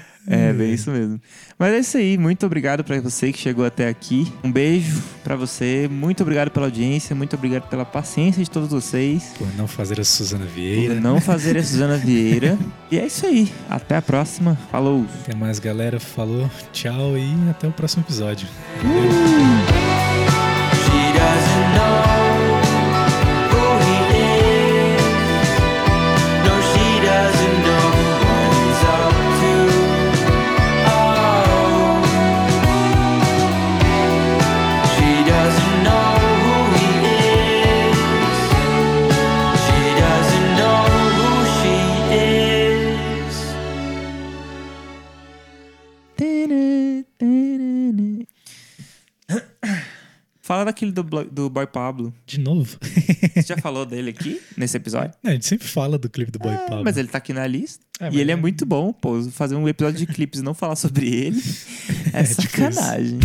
É, 0.30 0.52
bem 0.52 0.74
isso 0.74 0.90
mesmo. 0.90 1.18
Mas 1.58 1.72
é 1.72 1.78
isso 1.78 1.96
aí. 1.96 2.18
Muito 2.18 2.44
obrigado 2.44 2.84
pra 2.84 3.00
você 3.00 3.32
que 3.32 3.38
chegou 3.38 3.64
até 3.64 3.88
aqui. 3.88 4.30
Um 4.44 4.52
beijo 4.52 5.02
pra 5.24 5.34
você. 5.34 5.88
Muito 5.90 6.22
obrigado 6.22 6.50
pela 6.50 6.66
audiência. 6.66 7.16
Muito 7.16 7.34
obrigado 7.34 7.68
pela 7.68 7.84
paciência 7.84 8.44
de 8.44 8.50
todos 8.50 8.68
vocês. 8.68 9.32
Por 9.38 9.48
não 9.56 9.66
fazer 9.66 9.98
a 9.98 10.04
Suzana 10.04 10.44
Vieira. 10.44 10.94
Por 10.94 11.00
não 11.00 11.20
fazer 11.20 11.56
a 11.56 11.62
Suzana 11.62 11.96
Vieira. 11.98 12.58
E 12.90 12.98
é 12.98 13.06
isso 13.06 13.26
aí. 13.26 13.50
Até 13.70 13.96
a 13.96 14.02
próxima. 14.02 14.58
Falou. 14.70 15.06
Até 15.22 15.34
mais, 15.34 15.58
galera. 15.58 15.98
Falou, 15.98 16.50
tchau 16.72 17.16
e 17.16 17.50
até 17.50 17.66
o 17.66 17.72
próximo 17.72 18.04
episódio. 18.06 18.46
She 18.80 19.77
Fala 50.48 50.64
daquele 50.64 50.90
do, 50.90 51.02
do 51.02 51.50
Boy 51.50 51.66
Pablo. 51.66 52.10
De 52.24 52.40
novo? 52.40 52.78
Você 53.34 53.42
já 53.48 53.58
falou 53.58 53.84
dele 53.84 54.08
aqui, 54.08 54.40
nesse 54.56 54.78
episódio? 54.78 55.12
É, 55.22 55.28
a 55.28 55.32
gente 55.32 55.44
sempre 55.44 55.68
fala 55.68 55.98
do 55.98 56.08
clipe 56.08 56.30
do 56.32 56.38
Boy 56.38 56.56
Pablo. 56.66 56.84
Mas 56.84 56.96
ele 56.96 57.06
tá 57.06 57.18
aqui 57.18 57.34
na 57.34 57.46
lista. 57.46 57.84
É, 58.00 58.08
e 58.10 58.18
ele 58.18 58.30
é 58.30 58.32
é- 58.32 58.36
muito 58.36 58.64
bom, 58.64 58.90
pô. 58.90 59.22
Fazer 59.24 59.56
um 59.56 59.68
episódio 59.68 59.98
de 59.98 60.10
clipes 60.10 60.40
e 60.40 60.42
não 60.42 60.54
falar 60.54 60.76
sobre 60.76 61.06
ele 61.06 61.36
é, 62.14 62.22
difícil. 62.22 62.44
sacanagem. 62.44 63.18